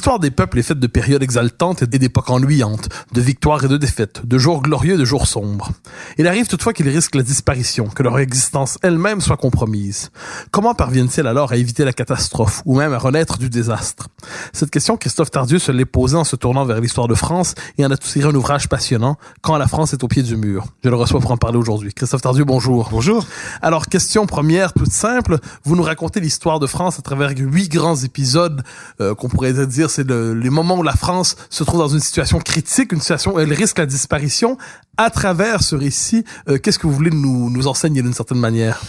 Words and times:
L'histoire 0.00 0.18
des 0.18 0.30
peuples 0.30 0.58
est 0.58 0.62
faite 0.62 0.78
de 0.78 0.86
périodes 0.86 1.22
exaltantes 1.22 1.82
et 1.82 1.86
d'époques 1.86 2.30
ennuyantes, 2.30 2.88
de 3.12 3.20
victoires 3.20 3.62
et 3.62 3.68
de 3.68 3.76
défaites, 3.76 4.22
de 4.24 4.38
jours 4.38 4.62
glorieux 4.62 4.94
et 4.94 4.96
de 4.96 5.04
jours 5.04 5.26
sombres. 5.26 5.72
Il 6.16 6.26
arrive 6.26 6.46
toutefois 6.46 6.72
qu'ils 6.72 6.88
risquent 6.88 7.16
la 7.16 7.22
disparition, 7.22 7.84
que 7.84 8.02
leur 8.02 8.18
existence 8.18 8.78
elle-même 8.80 9.20
soit 9.20 9.36
compromise. 9.36 10.10
Comment 10.52 10.74
parviennent-ils 10.74 11.26
alors 11.26 11.52
à 11.52 11.58
éviter 11.58 11.84
la 11.84 11.92
catastrophe, 11.92 12.62
ou 12.64 12.78
même 12.78 12.94
à 12.94 12.98
renaître 12.98 13.36
du 13.36 13.50
désastre? 13.50 14.08
Cette 14.54 14.70
question, 14.70 14.96
Christophe 14.96 15.30
Tardieu 15.30 15.58
se 15.58 15.70
l'est 15.70 15.84
posée 15.84 16.16
en 16.16 16.24
se 16.24 16.34
tournant 16.34 16.64
vers 16.64 16.80
l'histoire 16.80 17.06
de 17.06 17.14
France 17.14 17.54
et 17.76 17.84
en 17.84 17.90
a 17.90 17.98
tiré 17.98 18.26
un 18.26 18.34
ouvrage 18.34 18.70
passionnant, 18.70 19.18
Quand 19.42 19.58
la 19.58 19.68
France 19.68 19.92
est 19.92 20.02
au 20.02 20.08
pied 20.08 20.22
du 20.22 20.34
mur. 20.34 20.64
Je 20.82 20.88
le 20.88 20.96
reçois 20.96 21.20
pour 21.20 21.30
en 21.30 21.36
parler 21.36 21.58
aujourd'hui. 21.58 21.92
Christophe 21.92 22.22
Tardieu, 22.22 22.44
bonjour. 22.44 22.88
Bonjour. 22.90 23.26
Alors, 23.60 23.86
question 23.86 24.24
première, 24.24 24.72
toute 24.72 24.92
simple. 24.92 25.36
Vous 25.64 25.76
nous 25.76 25.82
racontez 25.82 26.20
l'histoire 26.20 26.58
de 26.58 26.66
France 26.66 26.98
à 26.98 27.02
travers 27.02 27.34
huit 27.36 27.68
grands 27.68 27.96
épisodes 27.96 28.62
euh, 29.02 29.14
qu'on 29.14 29.28
pourrait 29.28 29.52
dire 29.66 29.89
c'est 29.90 30.08
le, 30.08 30.34
les 30.34 30.50
moments 30.50 30.78
où 30.78 30.82
la 30.82 30.96
France 30.96 31.36
se 31.50 31.64
trouve 31.64 31.80
dans 31.80 31.88
une 31.88 32.00
situation 32.00 32.38
critique, 32.38 32.92
une 32.92 33.00
situation 33.00 33.34
où 33.34 33.40
elle 33.40 33.52
risque 33.52 33.78
la 33.78 33.86
disparition. 33.86 34.56
À 34.96 35.10
travers 35.10 35.62
ce 35.62 35.76
récit, 35.76 36.24
euh, 36.48 36.58
qu'est-ce 36.58 36.78
que 36.78 36.86
vous 36.86 36.92
voulez 36.92 37.10
nous, 37.10 37.66
enseigner 37.66 38.02
d'une 38.02 38.12
certaine 38.12 38.38
manière? 38.38 38.80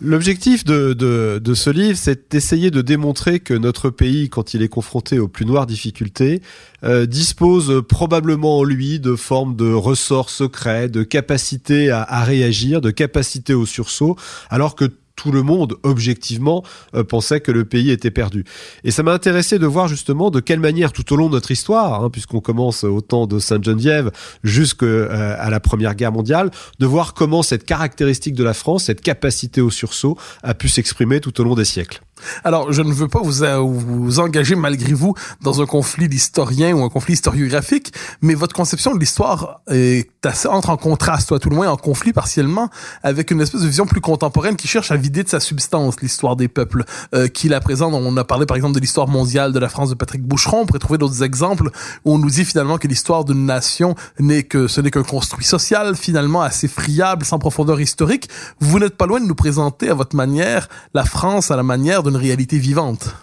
L'objectif 0.00 0.64
de, 0.64 1.40
ce 1.54 1.70
livre, 1.70 1.98
c'est 1.98 2.30
d'essayer 2.30 2.70
de 2.70 2.82
démontrer 2.82 3.40
que 3.40 3.54
notre 3.54 3.88
pays, 3.88 4.28
quand 4.28 4.52
il 4.52 4.62
est 4.62 4.68
confronté 4.68 5.18
aux 5.18 5.28
plus 5.28 5.46
noires 5.46 5.66
difficultés, 5.66 6.42
euh, 6.84 7.06
dispose 7.06 7.82
probablement 7.88 8.58
en 8.58 8.64
lui 8.64 9.00
de 9.00 9.16
formes 9.16 9.56
de 9.56 9.72
ressorts 9.72 10.28
secrets, 10.28 10.90
de 10.90 11.02
capacité 11.02 11.90
à, 11.90 12.02
à 12.02 12.24
réagir, 12.24 12.82
de 12.82 12.90
capacité 12.90 13.54
au 13.54 13.64
sursaut, 13.64 14.16
alors 14.50 14.74
que 14.74 14.90
tout 15.16 15.32
le 15.32 15.42
monde, 15.42 15.76
objectivement, 15.82 16.62
euh, 16.94 17.02
pensait 17.02 17.40
que 17.40 17.50
le 17.50 17.64
pays 17.64 17.90
était 17.90 18.10
perdu. 18.10 18.44
Et 18.84 18.90
ça 18.90 19.02
m'a 19.02 19.12
intéressé 19.12 19.58
de 19.58 19.66
voir 19.66 19.88
justement 19.88 20.30
de 20.30 20.40
quelle 20.40 20.60
manière, 20.60 20.92
tout 20.92 21.12
au 21.12 21.16
long 21.16 21.28
de 21.28 21.34
notre 21.34 21.50
histoire, 21.50 22.04
hein, 22.04 22.10
puisqu'on 22.10 22.40
commence 22.40 22.84
au 22.84 23.00
temps 23.00 23.26
de 23.26 23.38
Sainte-Geneviève 23.38 24.10
jusqu'à 24.44 24.86
euh, 24.86 25.50
la 25.50 25.60
Première 25.60 25.94
Guerre 25.94 26.12
mondiale, 26.12 26.50
de 26.78 26.86
voir 26.86 27.14
comment 27.14 27.42
cette 27.42 27.64
caractéristique 27.64 28.34
de 28.34 28.44
la 28.44 28.54
France, 28.54 28.84
cette 28.84 29.00
capacité 29.00 29.60
au 29.60 29.70
sursaut, 29.70 30.16
a 30.42 30.54
pu 30.54 30.68
s'exprimer 30.68 31.20
tout 31.20 31.40
au 31.40 31.44
long 31.44 31.54
des 31.54 31.64
siècles. 31.64 32.00
Alors, 32.44 32.72
je 32.72 32.82
ne 32.82 32.92
veux 32.92 33.08
pas 33.08 33.20
vous, 33.22 33.42
euh, 33.42 33.58
vous 33.58 34.20
engager 34.20 34.54
malgré 34.54 34.92
vous 34.92 35.14
dans 35.42 35.60
un 35.60 35.66
conflit 35.66 36.08
d'historiens 36.08 36.74
ou 36.74 36.82
un 36.82 36.88
conflit 36.88 37.14
historiographique, 37.14 37.92
mais 38.22 38.34
votre 38.34 38.54
conception 38.54 38.94
de 38.94 39.00
l'histoire 39.00 39.60
est 39.70 40.08
assez, 40.24 40.48
entre 40.48 40.70
en 40.70 40.76
contraste, 40.76 41.30
ou 41.30 41.34
à 41.34 41.38
tout 41.38 41.50
le 41.50 41.56
moins 41.56 41.68
en 41.68 41.76
conflit 41.76 42.12
partiellement, 42.12 42.68
avec 43.02 43.30
une 43.30 43.40
espèce 43.40 43.62
de 43.62 43.66
vision 43.66 43.86
plus 43.86 44.00
contemporaine 44.00 44.56
qui 44.56 44.68
cherche 44.68 44.90
à 44.90 44.96
vider 44.96 45.22
de 45.22 45.28
sa 45.28 45.40
substance 45.40 46.00
l'histoire 46.00 46.36
des 46.36 46.48
peuples, 46.48 46.84
euh, 47.14 47.28
qui 47.28 47.48
la 47.48 47.60
présente. 47.60 47.94
On 47.94 48.16
a 48.16 48.24
parlé 48.24 48.46
par 48.46 48.56
exemple 48.56 48.74
de 48.74 48.80
l'histoire 48.80 49.08
mondiale 49.08 49.52
de 49.52 49.58
la 49.58 49.68
France 49.68 49.90
de 49.90 49.94
Patrick 49.94 50.22
Boucheron. 50.22 50.60
On 50.60 50.66
pourrait 50.66 50.78
trouver 50.78 50.98
d'autres 50.98 51.22
exemples 51.22 51.70
où 52.04 52.14
on 52.14 52.18
nous 52.18 52.30
dit 52.30 52.44
finalement 52.44 52.78
que 52.78 52.88
l'histoire 52.88 53.24
d'une 53.24 53.46
nation 53.46 53.94
n'est 54.18 54.42
que 54.42 54.68
ce 54.68 54.80
n'est 54.80 54.90
qu'un 54.90 55.02
construit 55.02 55.44
social 55.44 55.96
finalement 55.96 56.42
assez 56.42 56.68
friable, 56.68 57.24
sans 57.24 57.38
profondeur 57.38 57.80
historique. 57.80 58.28
Vous 58.60 58.78
n'êtes 58.78 58.96
pas 58.96 59.06
loin 59.06 59.20
de 59.20 59.26
nous 59.26 59.34
présenter 59.34 59.90
à 59.90 59.94
votre 59.94 60.16
manière 60.16 60.68
la 60.94 61.04
France 61.04 61.50
à 61.50 61.56
la 61.56 61.62
manière 61.62 62.02
d'une 62.02 62.15
réalité 62.16 62.58
vivante. 62.58 63.14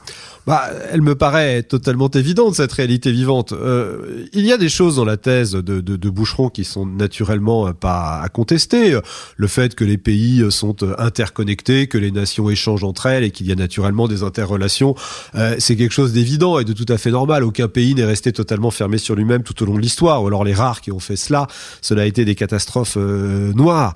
Bah, 0.45 0.69
elle 0.91 1.01
me 1.01 1.15
paraît 1.15 1.63
totalement 1.63 2.09
évidente 2.09 2.55
cette 2.55 2.73
réalité 2.73 3.13
vivante. 3.13 3.53
Euh, 3.53 4.25
il 4.33 4.45
y 4.45 4.51
a 4.51 4.57
des 4.57 4.67
choses 4.67 4.97
dans 4.97 5.05
la 5.05 5.15
thèse 5.15 5.51
de, 5.51 6.09
Boucheron 6.09 6.49
qui 6.49 6.65
sont 6.65 6.85
naturellement 6.85 7.73
pas 7.73 8.19
à 8.21 8.27
contester. 8.27 8.99
Le 9.37 9.47
fait 9.47 9.73
que 9.73 9.85
les 9.85 9.97
pays 9.97 10.45
sont 10.51 10.75
interconnectés, 10.99 11.87
que 11.87 11.97
les 11.97 12.11
nations 12.11 12.49
échangent 12.49 12.83
entre 12.83 13.05
elles 13.05 13.23
et 13.23 13.31
qu'il 13.31 13.47
y 13.47 13.53
a 13.53 13.55
naturellement 13.55 14.07
des 14.09 14.21
interrelations, 14.21 14.95
euh, 15.35 15.55
c'est 15.59 15.77
quelque 15.77 15.93
chose 15.93 16.11
d'évident 16.11 16.59
et 16.59 16.65
de 16.65 16.73
tout 16.73 16.85
à 16.89 16.97
fait 16.97 17.11
normal. 17.11 17.43
Aucun 17.43 17.69
pays 17.69 17.95
n'est 17.95 18.03
resté 18.03 18.33
totalement 18.33 18.69
fermé 18.69 18.97
sur 18.97 19.15
lui-même 19.15 19.43
tout 19.43 19.63
au 19.63 19.65
long 19.65 19.75
de 19.75 19.81
l'histoire. 19.81 20.23
Ou 20.23 20.27
alors 20.27 20.43
les 20.43 20.53
rares 20.53 20.81
qui 20.81 20.91
ont 20.91 20.99
fait 20.99 21.15
cela, 21.15 21.47
cela 21.81 22.01
a 22.01 22.05
été 22.05 22.25
des 22.25 22.35
catastrophes 22.35 22.97
euh, 22.97 23.53
noires. 23.53 23.93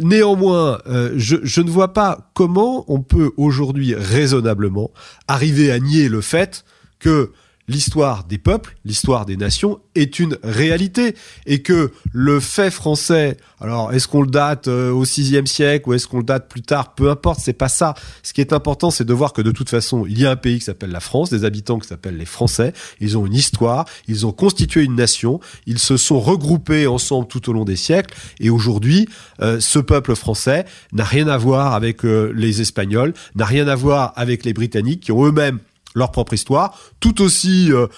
Néanmoins, 0.00 0.80
euh, 0.86 1.12
je, 1.16 1.36
je, 1.42 1.60
ne 1.60 1.70
vois 1.70 1.92
pas 1.92 2.30
comment 2.34 2.84
on 2.88 3.00
peut 3.00 3.32
aujourd'hui 3.36 3.94
raisonnablement 3.94 4.90
arriver 5.28 5.70
à 5.70 5.78
nier 5.78 6.08
le 6.08 6.20
fait 6.20 6.64
que 6.98 7.32
l'histoire 7.68 8.24
des 8.24 8.38
peuples, 8.38 8.76
l'histoire 8.84 9.26
des 9.26 9.36
nations 9.36 9.80
est 9.94 10.18
une 10.18 10.38
réalité. 10.42 11.14
Et 11.46 11.62
que 11.62 11.92
le 12.12 12.40
fait 12.40 12.70
français, 12.70 13.36
alors 13.60 13.92
est-ce 13.92 14.08
qu'on 14.08 14.22
le 14.22 14.30
date 14.30 14.68
euh, 14.68 14.90
au 14.92 15.04
sixième 15.04 15.46
siècle 15.46 15.88
ou 15.88 15.94
est-ce 15.94 16.06
qu'on 16.06 16.18
le 16.18 16.24
date 16.24 16.48
plus 16.48 16.62
tard, 16.62 16.94
peu 16.94 17.10
importe, 17.10 17.40
c'est 17.40 17.52
pas 17.52 17.68
ça. 17.68 17.94
Ce 18.22 18.32
qui 18.32 18.40
est 18.40 18.52
important, 18.52 18.90
c'est 18.90 19.04
de 19.04 19.12
voir 19.12 19.32
que 19.32 19.42
de 19.42 19.50
toute 19.50 19.70
façon, 19.70 20.06
il 20.06 20.20
y 20.20 20.26
a 20.26 20.30
un 20.30 20.36
pays 20.36 20.58
qui 20.58 20.64
s'appelle 20.64 20.90
la 20.90 21.00
France, 21.00 21.30
des 21.30 21.44
habitants 21.44 21.78
qui 21.78 21.88
s'appellent 21.88 22.16
les 22.16 22.26
Français, 22.26 22.72
ils 23.00 23.18
ont 23.18 23.26
une 23.26 23.34
histoire, 23.34 23.84
ils 24.08 24.26
ont 24.26 24.32
constitué 24.32 24.84
une 24.84 24.94
nation, 24.94 25.40
ils 25.66 25.78
se 25.78 25.96
sont 25.96 26.20
regroupés 26.20 26.86
ensemble 26.86 27.28
tout 27.28 27.48
au 27.50 27.52
long 27.52 27.64
des 27.64 27.76
siècles. 27.76 28.14
Et 28.40 28.50
aujourd'hui, 28.50 29.08
euh, 29.40 29.60
ce 29.60 29.78
peuple 29.78 30.14
français 30.14 30.64
n'a 30.92 31.04
rien 31.04 31.28
à 31.28 31.36
voir 31.36 31.74
avec 31.74 32.04
euh, 32.04 32.32
les 32.34 32.60
Espagnols, 32.60 33.14
n'a 33.34 33.44
rien 33.44 33.68
à 33.68 33.74
voir 33.74 34.12
avec 34.16 34.44
les 34.44 34.52
Britanniques 34.52 35.00
qui 35.00 35.12
ont 35.12 35.24
eux-mêmes 35.24 35.58
leur 35.96 36.12
propre 36.12 36.34
histoire, 36.34 36.78
tout 37.00 37.22
aussi, 37.22 37.72
euh, 37.72 37.88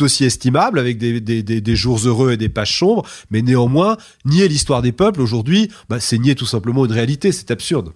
aussi 0.00 0.24
estimable, 0.24 0.78
avec 0.78 0.96
des, 0.98 1.76
jours 1.76 1.98
heureux 2.06 2.32
et 2.32 2.36
des 2.36 2.48
pages 2.48 2.78
sombres, 2.78 3.04
mais 3.30 3.42
néanmoins, 3.42 3.96
nier 4.24 4.48
l'histoire 4.48 4.80
des 4.80 4.92
peuples 4.92 5.20
aujourd'hui, 5.20 5.70
bah, 5.88 6.00
c'est 6.00 6.18
nier 6.18 6.34
tout 6.34 6.46
simplement 6.46 6.86
une 6.86 6.92
réalité, 6.92 7.32
c'est 7.32 7.50
absurde. 7.50 7.92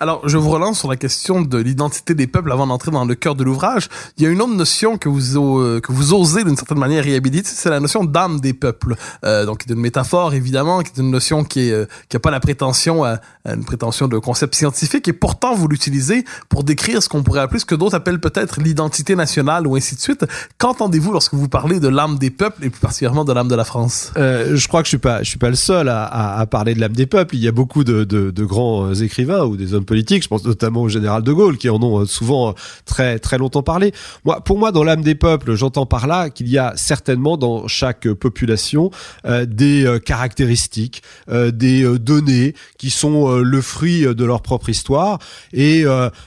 Alors, 0.00 0.28
je 0.28 0.36
vous 0.36 0.50
relance 0.50 0.78
sur 0.78 0.88
la 0.88 0.96
question 0.96 1.42
de 1.42 1.58
l'identité 1.58 2.14
des 2.14 2.26
peuples 2.26 2.52
avant 2.52 2.66
d'entrer 2.66 2.90
dans 2.90 3.04
le 3.04 3.14
cœur 3.14 3.34
de 3.34 3.44
l'ouvrage. 3.44 3.88
Il 4.18 4.24
y 4.24 4.26
a 4.26 4.30
une 4.30 4.40
autre 4.40 4.54
notion 4.54 4.98
que 4.98 5.08
vous, 5.08 5.80
que 5.80 5.92
vous 5.92 6.14
osez 6.14 6.44
d'une 6.44 6.56
certaine 6.56 6.78
manière 6.78 7.04
réhabiliter, 7.04 7.50
c'est 7.52 7.70
la 7.70 7.80
notion 7.80 8.04
d'âme 8.04 8.40
des 8.40 8.52
peuples. 8.52 8.96
Euh, 9.24 9.46
donc, 9.46 9.58
qui 9.58 9.70
est 9.70 9.74
une 9.74 9.80
métaphore, 9.80 10.34
évidemment, 10.34 10.82
qui 10.82 10.92
est 10.94 11.00
une 11.00 11.10
notion 11.10 11.44
qui 11.44 11.68
est, 11.68 11.72
euh, 11.72 12.18
pas 12.22 12.30
la 12.30 12.40
prétention 12.40 13.04
à, 13.04 13.20
une 13.46 13.64
prétention 13.64 14.08
de 14.08 14.18
concept 14.18 14.54
scientifique, 14.54 15.06
et 15.08 15.12
pourtant 15.12 15.54
vous 15.54 15.68
l'utilisez 15.68 16.24
pour 16.48 16.64
décrire 16.64 17.02
ce 17.02 17.08
qu'on 17.08 17.22
pourrait 17.22 17.40
appeler, 17.40 17.60
ce 17.60 17.66
que 17.66 17.74
d'autres 17.74 17.94
appellent 17.94 18.20
peut-être 18.20 18.60
l'identité 18.60 19.16
nationale 19.16 19.66
ou 19.66 19.76
ainsi 19.76 19.96
de 19.96 20.00
suite. 20.00 20.24
Qu'entendez-vous 20.56 21.12
lorsque 21.12 21.34
vous 21.34 21.48
parlez 21.48 21.78
de 21.80 21.88
l'âme 21.88 22.16
des 22.18 22.30
peuples 22.30 22.64
et 22.64 22.70
plus 22.70 22.80
particulièrement 22.80 23.24
de 23.24 23.32
l'âme 23.32 23.48
de 23.48 23.54
la 23.54 23.64
France? 23.64 24.12
Euh, 24.16 24.56
Je 24.56 24.68
crois 24.68 24.82
que 24.82 24.88
je 24.88 24.96
suis 24.96 25.28
suis 25.28 25.38
pas 25.38 25.50
le 25.50 25.56
seul 25.56 25.88
à, 25.88 26.46
parler 26.50 26.74
de 26.74 26.80
l'âme 26.80 26.92
des 26.92 27.06
peuples. 27.06 27.36
Il 27.36 27.42
y 27.42 27.48
a 27.48 27.52
beaucoup 27.52 27.84
de, 27.84 28.04
de 28.04 28.44
grands 28.44 28.94
écrivains 28.94 29.44
des 29.56 29.74
hommes 29.74 29.84
politiques, 29.84 30.22
je 30.22 30.28
pense 30.28 30.44
notamment 30.44 30.82
au 30.82 30.88
général 30.88 31.22
de 31.22 31.32
Gaulle, 31.32 31.58
qui 31.58 31.68
en 31.68 31.82
ont 31.82 32.04
souvent 32.06 32.54
très 32.84 33.18
très 33.18 33.38
longtemps 33.38 33.62
parlé. 33.62 33.92
Moi, 34.24 34.40
pour 34.40 34.58
moi, 34.58 34.72
dans 34.72 34.84
l'âme 34.84 35.02
des 35.02 35.14
peuples, 35.14 35.54
j'entends 35.54 35.86
par 35.86 36.06
là 36.06 36.30
qu'il 36.30 36.48
y 36.48 36.58
a 36.58 36.72
certainement 36.76 37.36
dans 37.36 37.68
chaque 37.68 38.08
population 38.12 38.90
euh, 39.26 39.46
des 39.46 39.84
euh, 39.84 39.98
caractéristiques, 39.98 41.02
euh, 41.28 41.50
des 41.50 41.84
données 41.98 42.54
qui 42.78 42.90
sont 42.90 43.38
le 43.38 43.60
fruit 43.60 44.02
de 44.02 44.24
leur 44.24 44.42
propre 44.42 44.68
histoire 44.68 45.18
et 45.52 45.84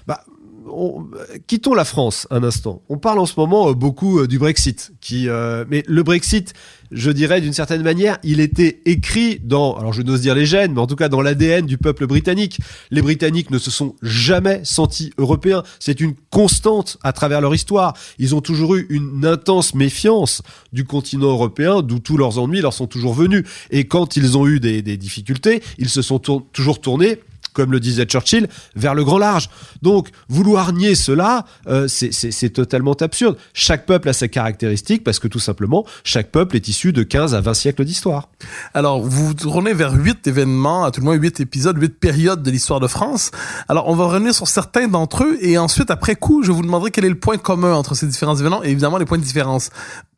bah, 0.07 0.23
on- 0.71 1.07
quittons 1.47 1.73
la 1.73 1.85
France 1.85 2.27
un 2.29 2.43
instant. 2.43 2.81
On 2.89 2.97
parle 2.97 3.19
en 3.19 3.25
ce 3.25 3.33
moment 3.37 3.69
euh, 3.69 3.73
beaucoup 3.73 4.19
euh, 4.19 4.27
du 4.27 4.39
Brexit, 4.39 4.91
qui, 5.01 5.29
euh, 5.29 5.65
mais 5.69 5.83
le 5.87 6.03
Brexit, 6.03 6.53
je 6.91 7.11
dirais 7.11 7.41
d'une 7.41 7.53
certaine 7.53 7.83
manière, 7.83 8.17
il 8.23 8.39
était 8.39 8.81
écrit 8.85 9.39
dans, 9.43 9.75
alors 9.75 9.93
je 9.93 10.01
n'ose 10.01 10.21
dire 10.21 10.35
les 10.35 10.45
gènes, 10.45 10.73
mais 10.73 10.79
en 10.81 10.87
tout 10.87 10.95
cas 10.95 11.09
dans 11.09 11.21
l'ADN 11.21 11.65
du 11.65 11.77
peuple 11.77 12.07
britannique. 12.07 12.59
Les 12.91 13.01
Britanniques 13.01 13.51
ne 13.51 13.57
se 13.57 13.71
sont 13.71 13.95
jamais 14.01 14.61
sentis 14.63 15.11
européens. 15.17 15.63
C'est 15.79 15.99
une 15.99 16.13
constante 16.29 16.97
à 17.03 17.11
travers 17.13 17.41
leur 17.41 17.53
histoire. 17.53 17.93
Ils 18.19 18.35
ont 18.35 18.41
toujours 18.41 18.75
eu 18.75 18.87
une 18.89 19.25
intense 19.25 19.73
méfiance 19.73 20.41
du 20.71 20.85
continent 20.85 21.27
européen, 21.27 21.81
d'où 21.81 21.99
tous 21.99 22.17
leurs 22.17 22.39
ennuis 22.39 22.61
leur 22.61 22.73
sont 22.73 22.87
toujours 22.87 23.13
venus. 23.13 23.43
Et 23.69 23.85
quand 23.85 24.15
ils 24.15 24.37
ont 24.37 24.47
eu 24.47 24.59
des, 24.59 24.81
difficultés, 24.97 25.61
ils 25.77 25.89
se 25.89 26.01
sont 26.01 26.19
toujours 26.19 26.81
tournés 26.81 27.19
comme 27.53 27.71
le 27.71 27.79
disait 27.79 28.05
Churchill, 28.05 28.47
vers 28.75 28.93
le 28.95 29.03
grand 29.03 29.17
large. 29.17 29.49
Donc, 29.81 30.09
vouloir 30.29 30.73
nier 30.73 30.95
cela, 30.95 31.45
euh, 31.67 31.87
c'est- 31.87 32.49
totalement 32.53 32.93
absurde. 32.93 33.37
Chaque 33.53 33.85
peuple 33.85 34.09
a 34.09 34.13
ses 34.13 34.29
caractéristiques 34.29 35.03
parce 35.03 35.19
que 35.19 35.27
tout 35.27 35.39
simplement, 35.39 35.85
chaque 36.03 36.31
peuple 36.31 36.55
est 36.55 36.67
issu 36.67 36.93
de 36.93 37.03
15 37.03 37.35
à 37.35 37.41
20 37.41 37.53
siècles 37.53 37.83
d'histoire. 37.85 38.29
Alors, 38.73 39.01
vous 39.01 39.33
tournez 39.33 39.73
vers 39.73 39.93
huit 39.93 40.25
événements, 40.27 40.83
à 40.85 40.91
tout 40.91 41.01
le 41.01 41.05
moins 41.05 41.15
huit 41.15 41.39
épisodes, 41.39 41.77
huit 41.81 41.99
périodes 41.99 42.41
de 42.43 42.51
l'histoire 42.51 42.79
de 42.79 42.87
France. 42.87 43.31
Alors, 43.67 43.87
on 43.87 43.95
va 43.95 44.05
revenir 44.05 44.33
sur 44.33 44.47
certains 44.47 44.87
d'entre 44.87 45.23
eux 45.23 45.37
et 45.41 45.57
ensuite, 45.57 45.91
après 45.91 46.15
coup, 46.15 46.43
je 46.43 46.51
vous 46.51 46.61
demanderai 46.61 46.91
quel 46.91 47.05
est 47.05 47.09
le 47.09 47.19
point 47.19 47.37
commun 47.37 47.73
entre 47.73 47.95
ces 47.95 48.07
différents 48.07 48.35
événements 48.35 48.63
et 48.63 48.69
évidemment 48.69 48.97
les 48.97 49.05
points 49.05 49.17
de 49.17 49.23
différence. 49.23 49.69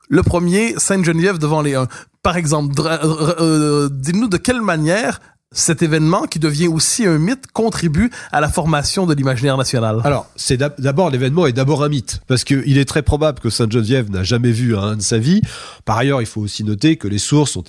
Le 0.10 0.24
premier, 0.24 0.74
Sainte-Geneviève 0.78 1.38
devant 1.38 1.62
les 1.62 1.76
1. 1.76 1.88
Par 2.24 2.36
exemple, 2.38 2.74
euh, 2.80 3.34
euh, 3.40 3.90
dites-nous 3.92 4.28
de 4.28 4.38
quelle 4.38 4.62
manière 4.62 5.20
cet 5.52 5.82
événement, 5.82 6.24
qui 6.24 6.38
devient 6.38 6.68
aussi 6.68 7.08
un 7.08 7.18
mythe, 7.18 7.48
contribue 7.54 8.12
à 8.32 8.40
la 8.40 8.50
formation 8.50 9.08
de 9.08 9.16
l'imaginaire 9.16 9.58
national. 9.58 10.00
Alors, 10.04 10.28
c'est 10.36 10.58
d'ab- 10.58 10.80
d'abord 10.80 11.10
l'événement 11.10 11.48
est 11.48 11.54
d'abord 11.54 11.84
un 11.84 11.90
mythe 11.90 12.22
parce 12.28 12.44
qu'il 12.44 12.78
est 12.78 12.86
très 12.86 13.02
probable 13.02 13.40
que 13.40 13.50
Sainte 13.50 13.72
Geneviève 13.72 14.12
n'a 14.12 14.22
jamais 14.22 14.52
vu 14.52 14.78
un 14.78 14.96
de 14.98 15.02
sa 15.02 15.18
vie. 15.18 15.42
Par 15.86 15.98
ailleurs, 15.98 16.22
il 16.22 16.28
faut 16.28 16.42
aussi 16.42 16.64
noter 16.64 16.98
que 16.98 17.08
les 17.08 17.18
sources 17.18 17.52
sont, 17.52 17.64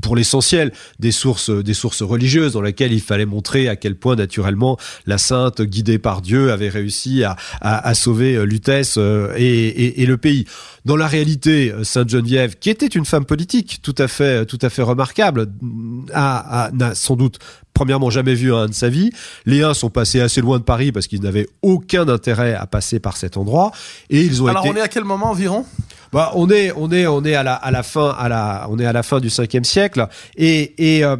pour 0.00 0.14
l'essentiel, 0.14 0.72
des 1.00 1.10
sources 1.10 1.50
des 1.50 1.74
sources 1.74 2.02
religieuses 2.02 2.52
dans 2.52 2.62
lesquelles 2.62 2.92
il 2.92 3.00
fallait 3.00 3.26
montrer 3.26 3.68
à 3.68 3.74
quel 3.74 3.96
point 3.96 4.14
naturellement 4.14 4.78
la 5.06 5.18
sainte 5.18 5.60
guidée 5.60 5.98
par 5.98 6.22
Dieu 6.22 6.52
avait 6.52 6.68
réussi 6.68 7.24
à, 7.24 7.94
sauver 7.94 8.36
euh, 8.36 8.44
Lutèce 8.44 8.94
euh, 8.96 9.32
et, 9.36 10.06
le 10.06 10.16
pays. 10.16 10.44
Dans 10.84 10.96
la 10.96 11.08
réalité, 11.08 11.72
euh, 11.72 11.82
Sainte 11.82 12.08
Geneviève, 12.08 12.58
qui 12.58 12.70
était 12.70 12.86
une 12.86 13.04
femme 13.04 13.24
politique 13.24 13.80
tout 13.82 13.94
à 13.98 14.06
fait 14.06 14.46
tout 14.46 14.58
à 14.62 14.70
fait 14.70 14.82
remarquable, 14.82 15.48
a, 16.14 16.70
sans 17.08 17.16
doute 17.16 17.38
premièrement 17.74 18.10
jamais 18.10 18.34
vu 18.34 18.54
un 18.54 18.66
de 18.66 18.74
sa 18.74 18.88
vie. 18.88 19.10
Les 19.46 19.62
uns 19.62 19.74
sont 19.74 19.90
passés 19.90 20.20
assez 20.20 20.40
loin 20.40 20.58
de 20.58 20.64
Paris 20.64 20.92
parce 20.92 21.06
qu'ils 21.06 21.22
n'avaient 21.22 21.48
aucun 21.62 22.08
intérêt 22.08 22.54
à 22.54 22.66
passer 22.66 23.00
par 23.00 23.16
cet 23.16 23.36
endroit 23.36 23.72
et 24.10 24.20
ils 24.22 24.42
ont 24.42 24.46
Alors, 24.46 24.66
été 24.66 24.74
on 24.74 24.76
est 24.76 24.82
à 24.82 24.88
quel 24.88 25.04
moment 25.04 25.30
environ? 25.30 25.64
Bah, 26.12 26.32
on 26.34 26.50
est 26.50 26.72
on 26.76 26.90
est 26.90 27.06
on 27.06 27.24
est 27.24 27.34
à 27.34 27.42
la 27.42 27.54
à 27.54 27.70
la 27.70 27.82
fin 27.82 28.14
à 28.18 28.28
la 28.28 28.66
on 28.70 28.78
est 28.78 28.86
à 28.86 28.92
la 28.92 29.02
fin 29.02 29.20
du 29.20 29.28
5e 29.28 29.64
siècle 29.64 30.06
et 30.36 30.96
et 30.96 31.04
euh, 31.04 31.16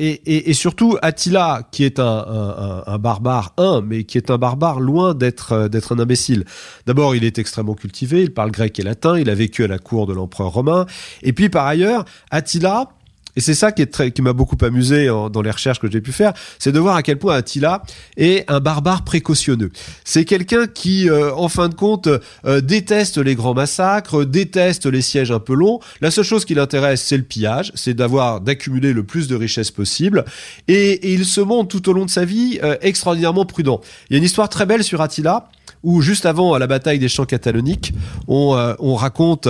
et, 0.00 0.10
et, 0.10 0.50
et 0.50 0.54
surtout 0.54 0.96
Attila, 1.02 1.62
qui 1.72 1.82
est 1.82 1.98
un, 1.98 2.04
un, 2.04 2.50
un, 2.66 2.82
un 2.86 2.98
barbare, 2.98 3.52
un, 3.58 3.80
mais 3.80 4.04
qui 4.04 4.16
est 4.16 4.30
un 4.30 4.38
barbare 4.38 4.78
loin 4.78 5.12
d'être 5.12 5.52
euh, 5.52 5.68
d'être 5.68 5.92
un 5.92 5.98
imbécile. 5.98 6.44
D'abord, 6.86 7.16
il 7.16 7.24
est 7.24 7.36
extrêmement 7.38 7.74
cultivé, 7.74 8.22
il 8.22 8.32
parle 8.32 8.52
grec 8.52 8.78
et 8.78 8.84
latin, 8.84 9.18
il 9.18 9.28
a 9.28 9.34
vécu 9.34 9.64
à 9.64 9.66
la 9.66 9.78
cour 9.78 10.06
de 10.06 10.12
l'empereur 10.12 10.52
romain. 10.52 10.86
Et 11.22 11.32
puis 11.32 11.48
par 11.48 11.66
ailleurs, 11.66 12.04
Attila, 12.30 12.90
et 13.38 13.40
c'est 13.40 13.54
ça 13.54 13.70
qui 13.70 14.20
m'a 14.20 14.32
beaucoup 14.32 14.56
amusé 14.62 15.06
dans 15.06 15.42
les 15.42 15.52
recherches 15.52 15.78
que 15.78 15.88
j'ai 15.88 16.00
pu 16.00 16.10
faire, 16.10 16.32
c'est 16.58 16.72
de 16.72 16.80
voir 16.80 16.96
à 16.96 17.04
quel 17.04 17.18
point 17.18 17.36
Attila 17.36 17.84
est 18.16 18.44
un 18.50 18.58
barbare 18.58 19.04
précautionneux. 19.04 19.70
C'est 20.02 20.24
quelqu'un 20.24 20.66
qui, 20.66 21.08
euh, 21.08 21.32
en 21.36 21.48
fin 21.48 21.68
de 21.68 21.74
compte, 21.74 22.08
euh, 22.08 22.60
déteste 22.60 23.16
les 23.16 23.36
grands 23.36 23.54
massacres, 23.54 24.24
déteste 24.24 24.86
les 24.86 25.02
sièges 25.02 25.30
un 25.30 25.38
peu 25.38 25.54
longs. 25.54 25.78
La 26.00 26.10
seule 26.10 26.24
chose 26.24 26.44
qui 26.44 26.54
l'intéresse, 26.54 27.00
c'est 27.00 27.16
le 27.16 27.22
pillage, 27.22 27.70
c'est 27.76 27.94
d'avoir, 27.94 28.40
d'accumuler 28.40 28.92
le 28.92 29.04
plus 29.04 29.28
de 29.28 29.36
richesses 29.36 29.70
possible. 29.70 30.24
Et, 30.66 31.12
il 31.12 31.24
se 31.24 31.40
montre 31.40 31.68
tout 31.68 31.88
au 31.88 31.92
long 31.92 32.06
de 32.06 32.10
sa 32.10 32.24
vie 32.24 32.58
euh, 32.64 32.76
extraordinairement 32.80 33.44
prudent. 33.44 33.80
Il 34.10 34.14
y 34.14 34.16
a 34.16 34.18
une 34.18 34.24
histoire 34.24 34.48
très 34.48 34.66
belle 34.66 34.82
sur 34.82 35.00
Attila 35.00 35.48
où 35.84 36.02
juste 36.02 36.26
avant 36.26 36.58
la 36.58 36.66
bataille 36.66 36.98
des 36.98 37.08
champs 37.08 37.24
cataloniques, 37.24 37.92
on, 38.26 38.74
on 38.80 38.96
raconte 38.96 39.48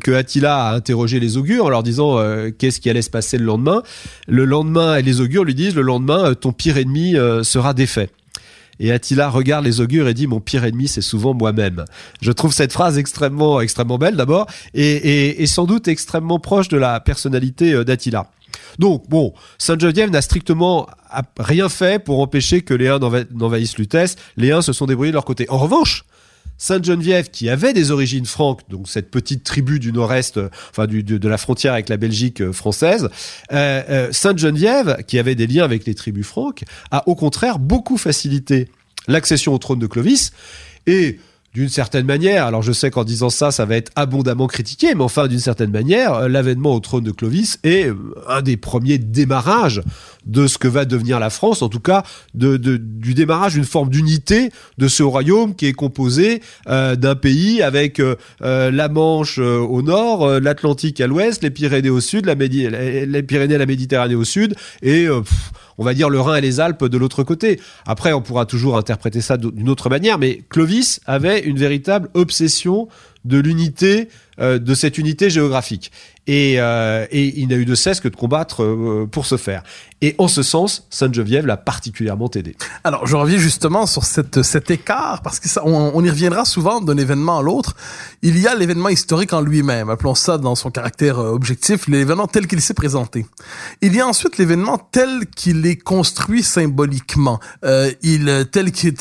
que 0.00 0.10
Attila 0.12 0.68
a 0.68 0.74
interrogé 0.74 1.20
les 1.20 1.36
augures 1.36 1.64
en 1.64 1.68
leur 1.68 1.82
disant 1.82 2.18
euh, 2.18 2.50
qu'est-ce 2.50 2.80
qui 2.80 2.88
allait 2.90 3.02
se 3.02 3.10
passer 3.10 3.38
le 3.38 3.44
lendemain? 3.44 3.82
Le 4.28 4.44
lendemain, 4.44 5.00
les 5.00 5.20
augures 5.20 5.44
lui 5.44 5.54
disent 5.54 5.74
le 5.74 5.82
lendemain, 5.82 6.30
euh, 6.30 6.34
ton 6.34 6.52
pire 6.52 6.76
ennemi 6.78 7.16
euh, 7.16 7.42
sera 7.42 7.74
défait. 7.74 8.10
Et 8.80 8.90
Attila 8.90 9.28
regarde 9.28 9.64
les 9.64 9.80
augures 9.80 10.08
et 10.08 10.14
dit 10.14 10.26
mon 10.26 10.40
pire 10.40 10.64
ennemi 10.64 10.88
c'est 10.88 11.02
souvent 11.02 11.34
moi-même. 11.34 11.84
Je 12.20 12.32
trouve 12.32 12.52
cette 12.52 12.72
phrase 12.72 12.98
extrêmement 12.98 13.60
extrêmement 13.60 13.98
belle 13.98 14.16
d'abord 14.16 14.46
et, 14.74 14.92
et, 14.92 15.42
et 15.42 15.46
sans 15.46 15.66
doute 15.66 15.88
extrêmement 15.88 16.40
proche 16.40 16.68
de 16.68 16.78
la 16.78 16.98
personnalité 17.00 17.74
euh, 17.74 17.84
d'Attila. 17.84 18.30
Donc 18.78 19.08
bon, 19.08 19.32
Sainte 19.58 19.80
Geneviève 19.80 20.10
n'a 20.10 20.22
strictement 20.22 20.86
rien 21.38 21.68
fait 21.68 22.02
pour 22.02 22.20
empêcher 22.20 22.62
que 22.62 22.74
les 22.74 22.88
n'enva- 22.88 23.24
n'envahissent 23.32 23.78
Lutèce. 23.78 24.16
Les 24.36 24.52
Huns 24.52 24.62
se 24.62 24.72
sont 24.72 24.86
débrouillés 24.86 25.10
de 25.10 25.16
leur 25.16 25.24
côté. 25.24 25.48
En 25.48 25.58
revanche, 25.58 26.04
Sainte 26.62 26.84
Geneviève, 26.84 27.28
qui 27.28 27.48
avait 27.48 27.72
des 27.72 27.90
origines 27.90 28.24
franques, 28.24 28.60
donc 28.68 28.88
cette 28.88 29.10
petite 29.10 29.42
tribu 29.42 29.80
du 29.80 29.92
nord-est, 29.92 30.36
euh, 30.36 30.48
enfin 30.70 30.86
de, 30.86 31.28
la 31.28 31.36
frontière 31.36 31.72
avec 31.72 31.88
la 31.88 31.96
Belgique 31.96 32.40
euh, 32.40 32.52
française, 32.52 33.08
euh, 33.50 33.82
euh, 33.90 34.12
Sainte 34.12 34.38
Geneviève, 34.38 34.98
qui 35.08 35.18
avait 35.18 35.34
des 35.34 35.48
liens 35.48 35.64
avec 35.64 35.86
les 35.86 35.96
tribus 35.96 36.24
franques, 36.24 36.62
a 36.92 37.08
au 37.08 37.16
contraire 37.16 37.58
beaucoup 37.58 37.96
facilité 37.96 38.68
l'accession 39.08 39.52
au 39.52 39.58
trône 39.58 39.80
de 39.80 39.88
Clovis 39.88 40.30
et 40.86 41.18
d'une 41.52 41.68
certaine 41.68 42.06
manière, 42.06 42.46
alors 42.46 42.62
je 42.62 42.70
sais 42.70 42.92
qu'en 42.92 43.02
disant 43.02 43.28
ça, 43.28 43.50
ça 43.50 43.64
va 43.64 43.74
être 43.74 43.90
abondamment 43.96 44.46
critiqué, 44.46 44.94
mais 44.94 45.02
enfin 45.02 45.26
d'une 45.26 45.40
certaine 45.40 45.72
manière, 45.72 46.28
l'avènement 46.28 46.76
au 46.76 46.80
trône 46.80 47.02
de 47.02 47.10
Clovis 47.10 47.58
est 47.64 47.90
un 48.28 48.40
des 48.40 48.56
premiers 48.56 48.98
démarrages 48.98 49.82
de 50.26 50.46
ce 50.46 50.58
que 50.58 50.68
va 50.68 50.84
devenir 50.84 51.18
la 51.18 51.30
France, 51.30 51.62
en 51.62 51.68
tout 51.68 51.80
cas 51.80 52.02
du 52.34 53.14
démarrage 53.14 53.54
d'une 53.54 53.64
forme 53.64 53.90
d'unité 53.90 54.50
de 54.78 54.88
ce 54.88 55.02
royaume 55.02 55.54
qui 55.54 55.66
est 55.66 55.72
composé 55.72 56.42
euh, 56.68 56.96
d'un 56.96 57.14
pays 57.14 57.62
avec 57.62 58.00
euh, 58.00 58.16
euh, 58.42 58.70
la 58.70 58.88
Manche 58.88 59.38
au 59.38 59.82
nord, 59.82 60.40
l'Atlantique 60.40 61.00
à 61.00 61.06
l'ouest, 61.06 61.42
les 61.42 61.50
Pyrénées 61.50 61.90
au 61.90 62.00
sud, 62.00 62.26
la 62.26 62.34
les 62.34 63.22
Pyrénées 63.22 63.54
et 63.54 63.58
la 63.58 63.66
Méditerranée 63.66 64.14
au 64.14 64.24
sud, 64.24 64.54
et 64.82 65.06
on 65.78 65.84
va 65.84 65.94
dire 65.94 66.10
le 66.10 66.20
Rhin 66.20 66.36
et 66.36 66.40
les 66.40 66.60
Alpes 66.60 66.84
de 66.84 66.98
l'autre 66.98 67.22
côté. 67.22 67.60
Après, 67.86 68.12
on 68.12 68.20
pourra 68.20 68.46
toujours 68.46 68.76
interpréter 68.76 69.20
ça 69.20 69.36
d'une 69.36 69.68
autre 69.68 69.88
manière, 69.88 70.18
mais 70.18 70.42
Clovis 70.50 71.00
avait 71.06 71.40
une 71.40 71.58
véritable 71.58 72.08
obsession 72.14 72.88
de 73.24 73.38
l'unité, 73.38 74.08
de 74.38 74.74
cette 74.74 74.98
unité 74.98 75.30
géographique. 75.30 75.92
Et, 76.26 76.54
il 76.54 77.46
n'a 77.48 77.56
eu 77.56 77.64
de 77.64 77.74
cesse 77.74 78.00
que 78.00 78.08
de 78.08 78.16
combattre 78.16 79.06
pour 79.10 79.26
ce 79.26 79.36
faire. 79.36 79.62
Et 80.04 80.16
en 80.18 80.26
ce 80.26 80.42
sens, 80.42 80.84
Sainte 80.90 81.14
Geneviève 81.14 81.46
l'a 81.46 81.56
particulièrement 81.56 82.28
aidé. 82.34 82.56
Alors, 82.82 83.06
je 83.06 83.14
reviens 83.14 83.38
justement 83.38 83.86
sur 83.86 84.04
cet 84.04 84.70
écart, 84.70 85.22
parce 85.22 85.38
que 85.38 85.48
ça, 85.48 85.62
on, 85.64 86.04
y 86.04 86.10
reviendra 86.10 86.44
souvent 86.44 86.80
d'un 86.80 86.96
événement 86.96 87.38
à 87.38 87.42
l'autre. 87.42 87.76
Il 88.20 88.36
y 88.36 88.48
a 88.48 88.54
l'événement 88.56 88.88
historique 88.88 89.32
en 89.32 89.40
lui-même, 89.40 89.90
appelons 89.90 90.16
ça 90.16 90.38
dans 90.38 90.56
son 90.56 90.72
caractère 90.72 91.20
euh, 91.20 91.30
objectif, 91.30 91.86
l'événement 91.86 92.26
tel 92.26 92.48
qu'il 92.48 92.60
s'est 92.60 92.74
présenté. 92.74 93.26
Il 93.80 93.94
y 93.94 94.00
a 94.00 94.06
ensuite 94.06 94.38
l'événement 94.38 94.76
tel 94.76 95.26
qu'il 95.36 95.64
est 95.66 95.76
construit 95.76 96.42
symboliquement, 96.42 97.38
euh, 97.64 97.92
tel 98.50 98.72
qu'il 98.72 98.94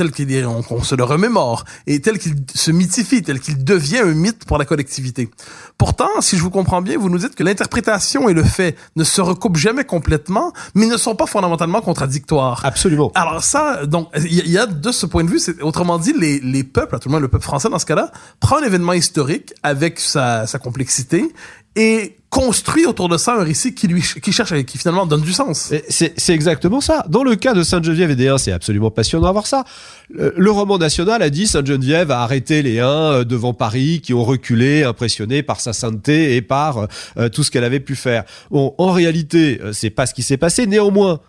on, 0.46 0.84
se 0.84 0.94
le 0.94 1.04
remémore, 1.04 1.66
et 1.88 2.00
tel 2.00 2.20
qu'il 2.20 2.36
se 2.54 2.70
mythifie, 2.70 3.24
tel 3.24 3.40
qu'il 3.40 3.64
devient 3.64 4.00
un 4.00 4.14
mythe 4.14 4.46
pour 4.46 4.60
la 4.60 4.66
collectivité. 4.66 5.32
Pourtant, 5.80 6.22
si 6.22 6.38
je 6.38 6.44
vous 6.44 6.52
comprends 6.52 6.84
bien, 6.84 7.00
vous 7.00 7.10
nous 7.10 7.18
dites 7.18 7.34
que 7.34 7.44
l'interprétation 7.44 8.30
et 8.30 8.34
le 8.34 8.44
fait 8.44 8.78
ne 8.96 9.04
se 9.04 9.20
recoupent 9.20 9.58
jamais 9.58 9.84
complètement, 9.84 10.54
ne 10.92 10.98
sont 10.98 11.16
pas 11.16 11.26
fondamentalement 11.26 11.82
contradictoires. 11.82 12.62
Absolument. 12.64 13.12
Alors 13.16 13.44
ça, 13.44 13.86
donc, 13.86 14.10
il 14.18 14.34
y, 14.36 14.42
a- 14.42 14.44
il 14.46 14.52
y 14.52 14.58
a 14.58 14.66
de 14.66 14.92
ce 14.92 15.06
point 15.06 15.24
de 15.24 15.30
vue, 15.30 15.40
c'est, 15.40 15.62
autrement 15.62 15.98
dit, 15.98 16.14
les, 16.18 16.40
les 16.40 16.64
peuples, 16.64 16.96
à 16.96 17.00
tout 17.00 17.10
le 17.10 17.12
moins 17.12 17.20
le 17.20 17.28
peuple 17.28 17.44
français 17.44 17.70
dans 17.70 17.80
ce 17.80 17.86
cas-là, 17.86 18.12
prend 18.40 18.58
un 18.58 18.64
événement 18.64 18.94
historique 18.94 19.54
avec 19.64 20.00
sa, 20.00 20.46
sa 20.48 20.60
complexité 20.60 21.32
et 21.76 22.18
construit 22.30 22.86
autour 22.86 23.10
de 23.10 23.18
ça 23.18 23.36
un 23.36 23.44
récit 23.44 23.74
qui 23.74 23.88
lui, 23.88 24.02
qui 24.22 24.32
cherche, 24.32 24.52
à- 24.52 24.64
qui 24.64 24.78
finalement 24.78 25.06
donne 25.06 25.22
du 25.22 25.34
sens. 25.34 25.72
Et 25.72 25.84
C'est 25.90 26.34
exactement 26.34 26.80
ça. 26.82 27.06
Dans 27.10 27.24
le 27.24 27.36
cas 27.36 27.54
de 27.54 27.64
Sainte-Geneviève 27.64 28.12
et 28.12 28.16
des 28.16 28.28
Huns, 28.30 28.38
c'est 28.38 28.52
absolument 28.52 28.92
passionnant 28.92 29.28
à 29.28 29.32
voir 29.32 29.48
ça. 29.48 29.66
Le, 30.10 30.52
roman 30.52 30.78
national 30.78 31.22
a 31.22 31.30
dit 31.30 31.48
Sainte-Geneviève 31.48 32.12
a 32.12 32.22
arrêté 32.22 32.62
les 32.62 32.80
Huns 32.80 33.12
euh, 33.12 33.24
devant 33.24 33.54
Paris 33.54 34.02
qui 34.02 34.14
ont 34.14 34.24
reculé, 34.24 34.84
impressionnés 34.84 35.44
par 35.44 35.60
sa 35.60 35.74
sainteté 35.74 36.36
et 36.36 36.42
par 36.42 36.88
euh, 37.18 37.30
tout 37.30 37.44
ce 37.44 37.52
qu'elle 37.52 37.64
avait 37.64 37.80
pu 37.80 37.96
faire. 37.96 38.24
Bon, 38.50 38.76
en 38.78 38.92
réalité, 38.92 39.60
euh, 39.62 39.74
c'est 39.74 39.90
pas 39.90 40.06
ce 40.06 40.14
qui 40.14 40.24
s'est 40.24 40.38
passé. 40.38 40.68
Néanmoins, 40.68 41.20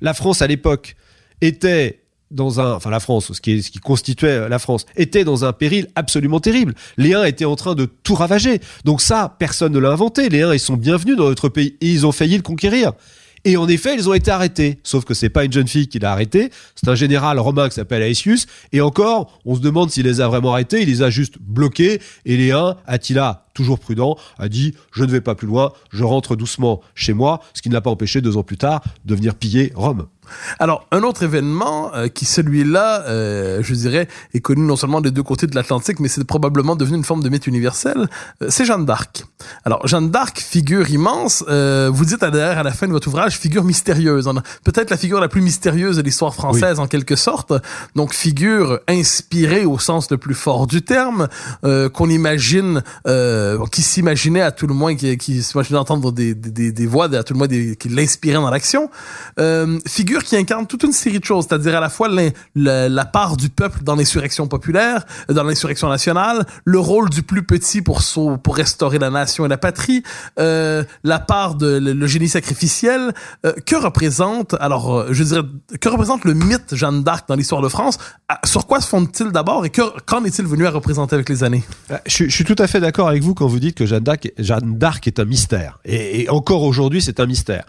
la 0.00 0.14
France 0.14 0.42
à 0.42 0.46
l'époque 0.46 0.96
était 1.40 2.01
dans 2.32 2.60
un, 2.60 2.74
enfin 2.74 2.90
la 2.90 3.00
France, 3.00 3.32
ce 3.32 3.40
qui, 3.40 3.62
constituait 3.82 4.28
euh, 4.28 4.48
la 4.48 4.58
France, 4.58 4.86
était 4.96 5.24
dans 5.24 5.44
un 5.44 5.52
péril 5.52 5.88
absolument 5.94 6.40
terrible. 6.40 6.74
Les 6.96 7.14
Huns 7.14 7.24
étaient 7.24 7.44
en 7.44 7.56
train 7.56 7.74
de 7.74 7.86
tout 7.86 8.14
ravager. 8.14 8.60
Donc 8.84 9.00
ça, 9.00 9.36
personne 9.38 9.72
ne 9.72 9.78
l'a 9.78 9.90
inventé. 9.90 10.28
Les 10.28 10.42
Huns, 10.42 10.54
ils 10.54 10.60
sont 10.60 10.76
bienvenus 10.76 11.16
dans 11.16 11.28
notre 11.28 11.48
pays 11.48 11.76
et 11.80 11.88
ils 11.88 12.06
ont 12.06 12.12
failli 12.12 12.36
le 12.36 12.42
conquérir. 12.42 12.92
Et 13.44 13.56
en 13.56 13.68
effet, 13.68 13.94
ils 13.96 14.08
ont 14.08 14.14
été 14.14 14.30
arrêtés. 14.30 14.78
Sauf 14.84 15.04
que 15.04 15.14
c'est 15.14 15.28
pas 15.28 15.44
une 15.44 15.52
jeune 15.52 15.66
fille 15.66 15.88
qui 15.88 15.98
l'a 15.98 16.12
arrêté, 16.12 16.50
c'est 16.76 16.88
un 16.88 16.94
général 16.94 17.38
romain 17.40 17.68
qui 17.68 17.74
s'appelle 17.74 18.02
Aetius. 18.02 18.46
Et 18.72 18.80
encore, 18.80 19.40
on 19.44 19.56
se 19.56 19.60
demande 19.60 19.90
s'il 19.90 20.06
les 20.06 20.20
a 20.20 20.28
vraiment 20.28 20.52
arrêtés. 20.52 20.82
Il 20.82 20.88
les 20.88 21.02
a 21.02 21.10
juste 21.10 21.34
bloqués. 21.40 22.00
Et 22.24 22.36
Léon, 22.36 22.76
Attila, 22.86 23.46
toujours 23.54 23.78
prudent, 23.78 24.16
a 24.38 24.48
dit 24.48 24.74
je 24.92 25.04
ne 25.04 25.10
vais 25.10 25.20
pas 25.20 25.34
plus 25.34 25.46
loin, 25.46 25.72
je 25.90 26.04
rentre 26.04 26.36
doucement 26.36 26.80
chez 26.94 27.12
moi, 27.12 27.40
ce 27.54 27.62
qui 27.62 27.68
ne 27.68 27.74
l'a 27.74 27.80
pas 27.80 27.90
empêché 27.90 28.20
deux 28.20 28.36
ans 28.36 28.42
plus 28.42 28.58
tard 28.58 28.82
de 29.04 29.14
venir 29.14 29.34
piller 29.34 29.72
Rome. 29.74 30.06
Alors, 30.58 30.86
un 30.92 31.02
autre 31.02 31.22
événement 31.22 31.94
euh, 31.94 32.08
qui, 32.08 32.24
celui-là, 32.24 33.04
euh, 33.06 33.60
je 33.62 33.74
dirais, 33.74 34.08
est 34.34 34.40
connu 34.40 34.62
non 34.62 34.76
seulement 34.76 35.00
des 35.00 35.10
deux 35.10 35.22
côtés 35.22 35.46
de 35.46 35.54
l'Atlantique, 35.54 36.00
mais 36.00 36.08
c'est 36.08 36.24
probablement 36.24 36.76
devenu 36.76 36.96
une 36.96 37.04
forme 37.04 37.22
de 37.22 37.28
mythe 37.28 37.46
universel, 37.46 38.08
euh, 38.42 38.46
c'est 38.48 38.64
Jeanne 38.64 38.86
d'Arc. 38.86 39.24
Alors, 39.64 39.86
Jeanne 39.86 40.10
d'Arc, 40.10 40.38
figure 40.38 40.90
immense, 40.90 41.42
vous 41.42 42.04
dites 42.04 42.22
à 42.22 42.30
derrière, 42.30 42.58
à 42.58 42.62
la 42.62 42.72
fin 42.72 42.86
de 42.86 42.92
votre 42.92 43.08
ouvrage, 43.08 43.38
figure 43.38 43.64
mystérieuse. 43.64 44.28
Peut-être 44.64 44.90
la 44.90 44.96
figure 44.96 45.20
la 45.20 45.28
plus 45.28 45.40
mystérieuse 45.40 45.96
de 45.96 46.02
l'histoire 46.02 46.34
française, 46.34 46.78
en 46.78 46.86
quelque 46.86 47.16
sorte. 47.16 47.52
Donc, 47.96 48.14
figure 48.14 48.80
inspirée 48.88 49.64
au 49.64 49.78
sens 49.78 50.10
le 50.10 50.18
plus 50.18 50.34
fort 50.34 50.66
du 50.66 50.82
terme, 50.82 51.28
qu'on 51.62 52.08
imagine, 52.08 52.82
qui 53.70 53.82
s'imaginait 53.82 54.42
à 54.42 54.52
tout 54.52 54.66
le 54.66 54.74
moins, 54.74 54.94
qui, 54.94 55.16
qui 55.16 55.42
s'imaginait 55.42 55.78
entendre 55.78 56.12
des, 56.12 56.34
des, 56.34 56.72
des, 56.72 56.86
voix, 56.86 57.06
à 57.14 57.22
tout 57.22 57.34
le 57.34 57.38
moins 57.38 57.48
qui 57.48 57.88
l'inspiraient 57.88 58.34
dans 58.34 58.50
l'action. 58.50 58.90
figure 59.86 60.22
qui 60.24 60.36
incarne 60.36 60.66
toute 60.66 60.82
une 60.82 60.92
série 60.92 61.20
de 61.20 61.24
choses, 61.24 61.46
c'est-à-dire 61.48 61.76
à 61.76 61.80
la 61.80 61.88
fois 61.88 62.08
la, 62.54 63.04
part 63.04 63.36
du 63.36 63.48
peuple 63.48 63.82
dans 63.82 63.96
l'insurrection 63.96 64.46
populaire, 64.48 65.04
dans 65.28 65.44
l'insurrection 65.44 65.88
nationale, 65.88 66.46
le 66.64 66.78
rôle 66.78 67.10
du 67.10 67.22
plus 67.22 67.42
petit 67.42 67.82
pour 67.82 68.02
pour 68.42 68.56
restaurer 68.56 68.98
la 68.98 69.10
nation 69.10 69.46
et 69.46 69.48
la 69.48 69.58
patrie, 69.58 70.02
euh, 70.38 70.84
la 71.04 71.18
part 71.18 71.54
de 71.54 71.78
le, 71.78 72.06
génie 72.06 72.28
sacrificiel. 72.28 73.12
Euh, 73.46 73.52
que 73.66 73.76
représente 73.76 74.54
alors, 74.60 74.94
euh, 74.94 75.08
je 75.10 75.24
dirais, 75.24 75.42
que 75.80 75.88
représente 75.88 76.24
le 76.24 76.34
mythe 76.34 76.74
Jeanne 76.74 77.02
d'Arc 77.02 77.28
dans 77.28 77.34
l'histoire 77.34 77.62
de 77.62 77.68
France? 77.68 77.98
Sur 78.44 78.66
quoi 78.66 78.80
se 78.80 78.88
fonde-t-il 78.88 79.30
d'abord 79.30 79.64
et 79.64 79.70
qu'en 79.70 80.24
est-il 80.24 80.46
venu 80.46 80.66
à 80.66 80.70
représenter 80.70 81.14
avec 81.14 81.28
les 81.28 81.44
années? 81.44 81.62
Euh, 81.90 81.98
je, 82.06 82.28
suis 82.28 82.44
tout 82.44 82.56
à 82.58 82.66
fait 82.66 82.80
d'accord 82.80 83.08
avec 83.08 83.22
vous 83.22 83.31
quand 83.34 83.46
vous 83.46 83.60
dites 83.60 83.76
que 83.76 83.86
Jeanne 83.86 84.04
d'Arc, 84.04 85.06
est 85.06 85.20
un 85.20 85.24
mystère 85.24 85.78
et, 85.84 86.22
et 86.22 86.28
encore 86.28 86.62
aujourd'hui 86.62 87.02
c'est 87.02 87.20
un 87.20 87.26
mystère. 87.26 87.64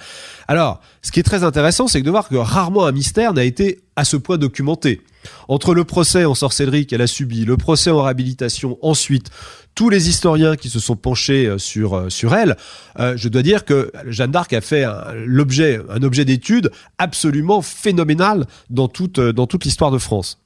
Alors, 0.48 0.82
ce 1.01 1.12
qui 1.12 1.20
est 1.20 1.24
très 1.24 1.43
intéressant, 1.43 1.88
c'est 1.88 2.01
de 2.01 2.10
voir 2.10 2.27
que 2.29 2.36
rarement 2.36 2.86
un 2.86 2.91
mystère 2.91 3.34
n'a 3.34 3.43
été 3.43 3.79
à 3.96 4.03
ce 4.03 4.17
point 4.17 4.38
documenté. 4.38 5.01
Entre 5.48 5.74
le 5.74 5.84
procès 5.86 6.25
en 6.25 6.36
sorcellerie 6.36 6.86
qu'elle 6.86 7.01
a 7.01 7.08
subi, 7.08 7.46
le 7.46 7.58
procès 7.58 7.91
en 7.91 8.01
réhabilitation, 8.01 8.77
ensuite 8.82 9.29
tous 9.75 9.89
les 9.89 10.10
historiens 10.10 10.55
qui 10.55 10.70
se 10.70 10.79
sont 10.79 10.96
penchés 10.96 11.48
euh, 11.48 11.58
sur 11.58 11.96
euh, 11.96 12.10
sur 12.10 12.36
elle, 12.36 12.58
euh, 13.00 13.13
je 13.15 13.29
dois 13.29 13.41
dire 13.41 13.65
que 13.65 13.91
Jeanne 14.08 14.32
d'Arc 14.32 14.53
a 14.53 14.62
fait 14.62 14.86
l'objet 15.25 15.79
un 15.89 16.03
objet 16.03 16.25
d'étude 16.25 16.72
absolument 16.98 17.62
phénoménal 17.62 18.46
dans 18.70 18.88
toute 18.88 19.20
dans 19.20 19.48
toute 19.48 19.65
l'histoire 19.65 19.91
de 19.91 19.98
France. 19.98 20.39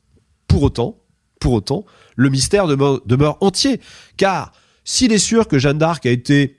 Pour 0.47 0.63
autant, 0.63 0.97
pour 1.39 1.53
autant, 1.53 1.85
le 2.15 2.29
mystère 2.29 2.67
demeure, 2.67 3.01
demeure 3.05 3.37
entier, 3.41 3.81
car 4.15 4.53
s'il 4.87 5.11
est 5.11 5.17
sûr 5.17 5.49
que 5.49 5.59
Jeanne 5.59 5.77
d'Arc 5.77 6.05
a 6.05 6.09
été 6.09 6.55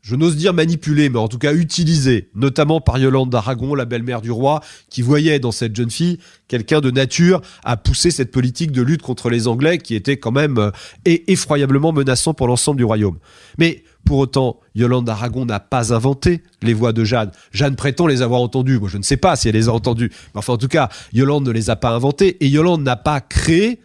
je 0.00 0.14
n'ose 0.14 0.36
dire 0.36 0.54
manipuler, 0.54 1.10
mais 1.10 1.18
en 1.18 1.26
tout 1.26 1.38
cas 1.38 1.52
utilisé, 1.52 2.30
notamment 2.34 2.80
par 2.80 2.98
Yolande 2.98 3.30
d'Aragon, 3.30 3.74
la 3.74 3.84
belle-mère 3.84 4.22
du 4.22 4.30
roi, 4.30 4.62
qui 4.88 5.02
voyait 5.02 5.40
dans 5.40 5.50
cette 5.50 5.74
jeune 5.74 5.90
fille 5.90 6.18
quelqu'un 6.46 6.80
de 6.80 6.90
nature 6.90 7.42
à 7.64 7.76
pousser 7.76 8.12
cette 8.12 8.30
politique 8.30 8.70
de 8.70 8.80
lutte 8.80 9.02
contre 9.02 9.28
les 9.28 9.48
Anglais 9.48 9.76
qui 9.76 9.96
était 9.96 10.16
quand 10.16 10.30
même 10.30 10.56
euh, 10.56 10.70
effroyablement 11.04 11.92
menaçant 11.92 12.32
pour 12.32 12.46
l'ensemble 12.46 12.78
du 12.78 12.84
royaume. 12.84 13.18
Mais 13.58 13.82
pour 14.06 14.18
autant, 14.18 14.60
Yolande 14.76 15.04
d'Aragon 15.04 15.44
n'a 15.44 15.60
pas 15.60 15.92
inventé 15.92 16.44
les 16.62 16.74
voix 16.74 16.92
de 16.92 17.04
Jeanne. 17.04 17.32
Jeanne 17.50 17.74
prétend 17.74 18.06
les 18.06 18.22
avoir 18.22 18.40
entendues. 18.40 18.78
Moi, 18.78 18.88
je 18.88 18.98
ne 18.98 19.02
sais 19.02 19.18
pas 19.18 19.34
si 19.34 19.48
elle 19.48 19.56
les 19.56 19.68
a 19.68 19.72
entendues. 19.72 20.12
Mais 20.32 20.38
enfin, 20.38 20.52
en 20.54 20.58
tout 20.58 20.68
cas, 20.68 20.88
Yolande 21.12 21.44
ne 21.44 21.50
les 21.50 21.70
a 21.70 21.76
pas 21.76 21.90
inventées 21.90 22.42
et 22.42 22.48
Yolande 22.48 22.82
n'a 22.82 22.96
pas 22.96 23.20
créé 23.20 23.80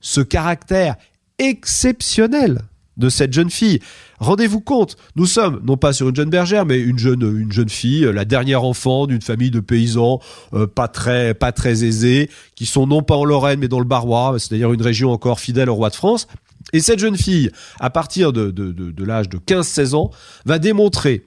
ce 0.00 0.20
caractère 0.20 0.94
exceptionnel 1.38 2.62
de 2.98 3.08
cette 3.08 3.32
jeune 3.32 3.50
fille. 3.50 3.80
Rendez-vous 4.18 4.60
compte, 4.60 4.96
nous 5.16 5.26
sommes 5.26 5.60
non 5.64 5.76
pas 5.76 5.92
sur 5.92 6.08
une 6.08 6.16
jeune 6.16 6.30
bergère, 6.30 6.66
mais 6.66 6.78
une 6.78 6.98
jeune, 6.98 7.22
une 7.22 7.52
jeune 7.52 7.68
fille, 7.68 8.08
la 8.12 8.24
dernière 8.24 8.64
enfant 8.64 9.06
d'une 9.06 9.22
famille 9.22 9.50
de 9.50 9.60
paysans 9.60 10.20
euh, 10.52 10.66
pas 10.66 10.88
très, 10.88 11.34
pas 11.34 11.52
très 11.52 11.84
aisés, 11.84 12.28
qui 12.54 12.66
sont 12.66 12.86
non 12.86 13.02
pas 13.02 13.16
en 13.16 13.24
Lorraine 13.24 13.60
mais 13.60 13.68
dans 13.68 13.78
le 13.78 13.84
Barrois, 13.84 14.36
c'est-à-dire 14.38 14.72
une 14.72 14.82
région 14.82 15.12
encore 15.12 15.40
fidèle 15.40 15.70
au 15.70 15.74
roi 15.74 15.90
de 15.90 15.94
France. 15.94 16.26
Et 16.72 16.80
cette 16.80 16.98
jeune 16.98 17.16
fille, 17.16 17.50
à 17.80 17.90
partir 17.90 18.32
de, 18.32 18.50
de, 18.50 18.72
de, 18.72 18.90
de 18.90 19.04
l'âge 19.04 19.28
de 19.28 19.38
15-16 19.38 19.94
ans, 19.94 20.10
va 20.44 20.58
démontrer 20.58 21.24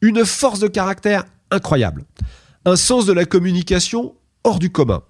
une 0.00 0.24
force 0.24 0.58
de 0.58 0.68
caractère 0.68 1.24
incroyable, 1.50 2.04
un 2.64 2.76
sens 2.76 3.06
de 3.06 3.12
la 3.12 3.24
communication 3.24 4.14
hors 4.44 4.58
du 4.58 4.70
commun, 4.70 5.02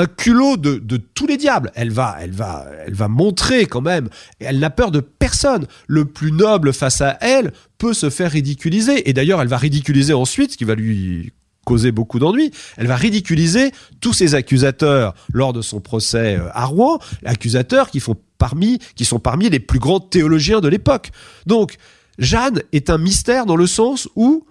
un 0.00 0.06
culot 0.06 0.56
de, 0.56 0.96
tous 0.96 1.26
les 1.26 1.36
diables. 1.36 1.70
Elle 1.74 1.90
va, 1.90 2.16
elle 2.20 2.32
va, 2.32 2.66
elle 2.86 2.94
va 2.94 3.08
montrer 3.08 3.66
quand 3.66 3.80
même. 3.80 4.08
Elle 4.38 4.58
n'a 4.58 4.70
peur 4.70 4.90
de 4.90 5.00
personne. 5.00 5.66
Le 5.86 6.04
plus 6.04 6.32
noble 6.32 6.72
face 6.72 7.00
à 7.00 7.18
elle 7.20 7.52
peut 7.78 7.94
se 7.94 8.10
faire 8.10 8.30
ridiculiser. 8.30 9.08
Et 9.08 9.12
d'ailleurs, 9.12 9.42
elle 9.42 9.48
va 9.48 9.58
ridiculiser 9.58 10.12
ensuite, 10.12 10.52
ce 10.52 10.56
qui 10.56 10.64
va 10.64 10.74
lui 10.74 11.32
causer 11.64 11.92
beaucoup 11.92 12.18
d'ennuis. 12.18 12.50
Elle 12.78 12.86
va 12.86 12.96
ridiculiser 12.96 13.72
tous 14.00 14.14
ses 14.14 14.34
accusateurs 14.34 15.14
lors 15.32 15.52
de 15.52 15.62
son 15.62 15.80
procès 15.80 16.36
euh, 16.36 16.48
à 16.52 16.64
Rouen, 16.64 16.98
accusateurs 17.24 17.90
qui 17.90 18.00
font 18.00 18.16
parmi, 18.38 18.78
qui 18.96 19.04
sont 19.04 19.20
parmi 19.20 19.50
les 19.50 19.60
plus 19.60 19.78
grands 19.78 20.00
théologiens 20.00 20.60
de 20.60 20.68
l'époque. 20.68 21.10
Donc, 21.46 21.76
Jeanne 22.18 22.62
est 22.72 22.90
un 22.90 22.98
mystère 22.98 23.46
dans 23.46 23.56
le 23.56 23.66
sens 23.66 24.08
où 24.16 24.46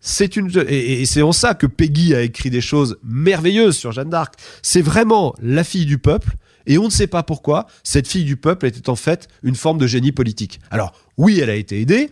c'est 0.00 0.36
une 0.36 0.50
et, 0.68 1.04
c'est 1.04 1.22
en 1.22 1.32
ça 1.32 1.54
que 1.54 1.66
Peggy 1.66 2.14
a 2.14 2.22
écrit 2.22 2.50
des 2.50 2.62
choses 2.62 2.98
merveilleuses 3.04 3.76
sur 3.76 3.92
Jeanne 3.92 4.10
d'Arc. 4.10 4.34
C'est 4.62 4.80
vraiment 4.80 5.34
la 5.42 5.64
fille 5.64 5.86
du 5.86 5.98
peuple. 5.98 6.36
Et 6.66 6.78
on 6.78 6.84
ne 6.84 6.90
sait 6.90 7.06
pas 7.06 7.22
pourquoi 7.22 7.66
cette 7.82 8.06
fille 8.06 8.24
du 8.24 8.36
peuple 8.36 8.66
était 8.66 8.88
en 8.90 8.96
fait 8.96 9.28
une 9.42 9.56
forme 9.56 9.78
de 9.78 9.86
génie 9.86 10.12
politique. 10.12 10.60
Alors 10.70 10.92
oui, 11.16 11.40
elle 11.40 11.50
a 11.50 11.54
été 11.54 11.80
aidée, 11.80 12.10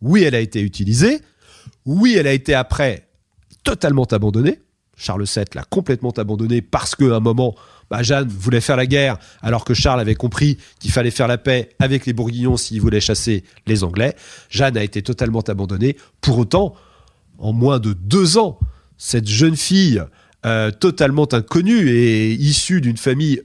oui, 0.00 0.22
elle 0.22 0.34
a 0.34 0.40
été 0.40 0.60
utilisée, 0.60 1.20
oui, 1.84 2.16
elle 2.18 2.26
a 2.26 2.32
été 2.32 2.54
après 2.54 3.08
totalement 3.64 4.04
abandonnée. 4.04 4.60
Charles 4.96 5.24
VII 5.24 5.44
l'a 5.54 5.64
complètement 5.64 6.10
abandonnée 6.10 6.62
parce 6.62 6.94
qu'à 6.94 7.16
un 7.16 7.20
moment, 7.20 7.54
bah, 7.90 8.02
Jeanne 8.02 8.28
voulait 8.28 8.60
faire 8.60 8.76
la 8.76 8.86
guerre 8.86 9.18
alors 9.40 9.64
que 9.64 9.74
Charles 9.74 10.00
avait 10.00 10.14
compris 10.14 10.58
qu'il 10.80 10.90
fallait 10.90 11.10
faire 11.10 11.28
la 11.28 11.38
paix 11.38 11.70
avec 11.78 12.06
les 12.06 12.12
Bourguignons 12.12 12.56
s'il 12.56 12.80
voulait 12.80 13.00
chasser 13.00 13.44
les 13.66 13.84
Anglais. 13.84 14.14
Jeanne 14.48 14.76
a 14.76 14.82
été 14.82 15.02
totalement 15.02 15.40
abandonnée. 15.40 15.96
Pour 16.20 16.38
autant, 16.38 16.74
en 17.42 17.52
moins 17.52 17.78
de 17.78 17.92
deux 17.92 18.38
ans, 18.38 18.58
cette 18.96 19.28
jeune 19.28 19.56
fille 19.56 20.02
euh, 20.46 20.70
totalement 20.70 21.26
inconnue 21.32 21.90
et 21.90 22.32
issue 22.32 22.80
d'une 22.80 22.96
famille 22.96 23.42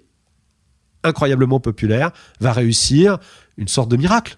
incroyablement 1.03 1.59
populaire 1.59 2.11
va 2.39 2.53
réussir 2.53 3.17
une 3.57 3.67
sorte 3.67 3.89
de 3.89 3.97
miracle. 3.97 4.37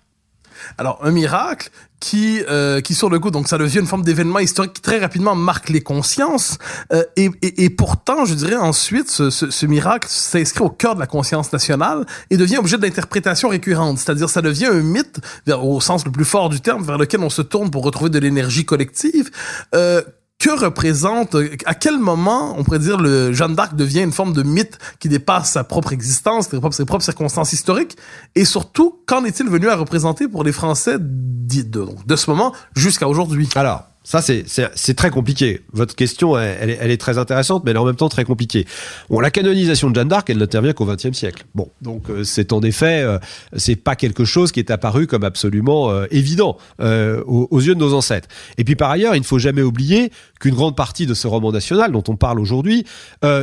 Alors 0.78 1.00
un 1.04 1.12
miracle 1.12 1.70
qui 2.00 2.42
euh, 2.50 2.82
qui 2.82 2.96
sur 2.96 3.10
le 3.10 3.20
coup 3.20 3.32
donc 3.32 3.48
ça 3.48 3.58
devient 3.58 3.80
une 3.80 3.88
forme 3.88 4.04
d'événement 4.04 4.40
historique 4.40 4.74
qui 4.74 4.82
très 4.82 5.00
rapidement 5.00 5.36
marque 5.36 5.70
les 5.70 5.82
consciences. 5.82 6.58
Euh, 6.94 7.04
et, 7.16 7.30
et, 7.42 7.66
et, 7.66 7.70
pourtant 7.70 8.26
je 8.26 8.34
dirais 8.34 8.56
ensuite 8.56 9.10
ce, 9.10 9.30
ce, 9.30 9.50
ce 9.50 9.66
miracle 9.66 10.08
s'inscrit 10.10 10.64
au 10.64 10.70
cœur 10.70 10.96
de 10.96 11.00
la 11.00 11.08
conscience 11.08 11.52
nationale 11.52 12.06
et 12.30 12.38
devient 12.38 12.58
objet 12.58 12.78
d'interprétation 12.78 13.50
récurrente. 13.50 13.98
C'est-à-dire 13.98 14.30
ça 14.30 14.42
devient 14.42 14.68
un 14.68 14.82
mythe 14.82 15.20
au 15.52 15.82
sens 15.82 16.06
le 16.06 16.12
plus 16.12 16.26
fort 16.26 16.50
du 16.50 16.62
terme 16.62 16.84
vers 16.84 16.98
lequel 16.98 17.22
on 17.22 17.30
se 17.30 17.42
tourne 17.42 17.70
pour 17.70 17.84
retrouver 17.84 18.10
de 18.10 18.20
l'énergie 18.20 18.66
collective. 18.66 19.30
Euh, 19.76 20.02
que 20.40 20.50
représente, 20.58 21.36
à 21.66 21.76
quel 21.76 22.00
moment, 22.00 22.56
on 22.58 22.64
pourrait 22.64 22.80
dire, 22.80 22.98
le 22.98 23.34
Jeanne 23.34 23.56
d'Arc 23.56 23.76
devient 23.76 24.02
une 24.02 24.14
forme 24.14 24.32
de 24.32 24.42
mythe 24.42 24.80
qui 25.00 25.10
dépasse 25.10 25.52
sa 25.52 25.66
propre 25.66 25.92
existence, 25.92 26.48
ses 26.50 26.86
propres, 26.86 27.04
circonstances 27.04 27.52
historiques, 27.52 27.98
et 28.36 28.46
surtout, 28.46 29.02
qu'en 29.06 29.26
est-il 29.26 29.50
venu 29.50 29.68
à 29.68 29.76
représenter 29.76 30.30
pour 30.30 30.46
les 30.46 30.54
Français 30.54 30.96
de, 31.00 31.86
de 32.06 32.16
ce 32.16 32.30
moment 32.30 32.54
jusqu'à 32.74 33.10
aujourd'hui? 33.10 33.50
Alors, 33.56 33.89
ça, 34.04 34.22
c'est 34.22 34.94
très 34.96 35.10
compliqué. 35.10 35.62
Votre 35.74 35.94
question, 35.94 36.40
elle, 36.40 36.78
elle, 36.80 36.90
est, 36.90 36.98
très 36.98 37.18
intéressante, 37.18 37.64
mais 37.64 37.72
elle 37.72 37.78
est 37.78 37.82
en 37.82 37.86
même 37.86 37.98
temps 37.98 38.08
très 38.08 38.24
compliquée. 38.24 38.66
Bon, 39.10 39.20
la 39.20 39.30
canonisation 39.30 39.90
de 39.90 39.96
Jeanne 39.96 40.08
d'Arc, 40.08 40.30
elle 40.30 40.38
n'intervient 40.38 40.72
qu'au 40.72 40.86
XXe 40.86 41.12
siècle. 41.12 41.46
Bon, 41.54 41.70
donc 41.82 42.10
euh, 42.10 42.24
c'est 42.24 42.54
en 42.54 42.62
effet, 42.62 43.02
euh, 43.02 43.20
c'est 43.58 43.76
pas 43.76 43.98
quelque 43.98 44.24
chose 44.24 44.54
qui 44.54 44.62
est 44.62 44.72
apparu 44.72 45.06
comme 45.06 45.26
absolument 45.26 45.92
euh, 45.92 46.08
évident 46.12 46.58
aux, 46.80 47.48
aux, 47.52 47.60
yeux 47.60 47.76
de 47.76 47.80
nos 47.80 47.94
ancêtres. 47.94 48.30
Et 48.58 48.64
puis 48.64 48.76
par 48.76 48.90
ailleurs, 48.90 49.16
il 49.16 49.20
ne 49.20 49.26
faut 49.26 49.38
jamais 49.38 49.62
oublier 49.62 50.12
qu'une 50.40 50.56
grande 50.56 50.78
partie 50.78 51.06
de 51.06 51.14
ce 51.14 51.28
roman 51.28 51.52
national 51.52 51.92
dont 51.92 52.04
on 52.08 52.16
parle 52.16 52.40
aujourd'hui 52.40 52.86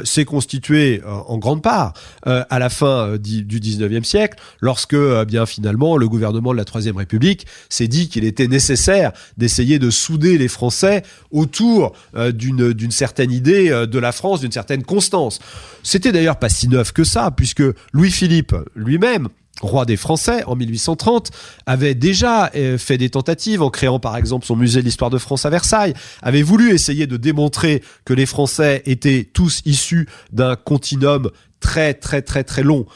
s'est 0.05 0.25
constitué 0.25 1.03
en 1.05 1.37
grande 1.37 1.63
part 1.63 1.93
à 2.25 2.59
la 2.59 2.71
fin 2.71 3.17
du, 3.19 3.45
19e 3.45 4.05
siècle, 4.05 4.39
lorsque 4.61 4.97
bien 5.27 5.45
finalement 5.45 5.99
le 5.99 6.09
gouvernement 6.09 6.53
de 6.53 6.57
la 6.57 6.65
Troisième 6.65 6.97
République 6.97 7.47
s'est 7.69 7.89
dit 7.89 8.09
qu'il 8.09 8.25
était 8.25 8.49
nécessaire 8.49 9.13
d'essayer 9.37 9.79
de 9.79 9.91
souder 9.91 10.39
les 10.39 10.46
Français 10.49 11.03
autour 11.31 11.93
euh, 12.17 12.33
d'une 12.33 12.73
d'une 12.73 12.91
certaine 12.91 13.31
idée 13.31 13.71
euh, 13.71 13.87
de 13.87 13.99
la 13.99 14.13
France, 14.13 14.41
d'une 14.41 14.53
certaine 14.53 14.83
constance. 14.83 15.39
C'était 15.83 16.13
d'ailleurs 16.13 16.39
pas 16.39 16.49
si 16.49 16.69
neuf 16.69 16.93
que 16.93 17.05
ça, 17.05 17.31
puisque 17.31 17.63
Louis-Philippe 17.93 18.55
lui-même 18.75 19.29
roi 19.61 19.87
des 19.87 19.97
Français 19.97 20.45
en 20.45 20.57
1830, 20.57 21.31
avait 21.67 21.95
déjà 21.95 22.51
euh, 22.55 22.79
fait 22.79 22.99
des 22.99 23.11
tentatives 23.11 23.63
en 23.63 23.71
créant 23.71 23.99
par 23.99 24.17
exemple 24.17 24.47
son 24.47 24.57
musée 24.57 24.81
de 24.81 24.85
l'histoire 24.85 25.11
de 25.11 25.19
France 25.19 25.47
à 25.47 25.51
Versailles, 25.51 25.95
avait 26.23 26.43
voulu 26.43 26.73
essayer 26.73 27.07
de 27.07 27.17
démontrer 27.17 27.83
que 28.05 28.13
les 28.13 28.27
Français 28.27 28.83
étaient 28.87 29.29
tous 29.33 29.63
issus 29.65 30.09
d'un 30.33 30.57
continuum 30.57 31.31
très 31.61 31.95
très 31.95 32.23
très 32.23 32.45
très 32.45 32.63
long. 32.63 32.87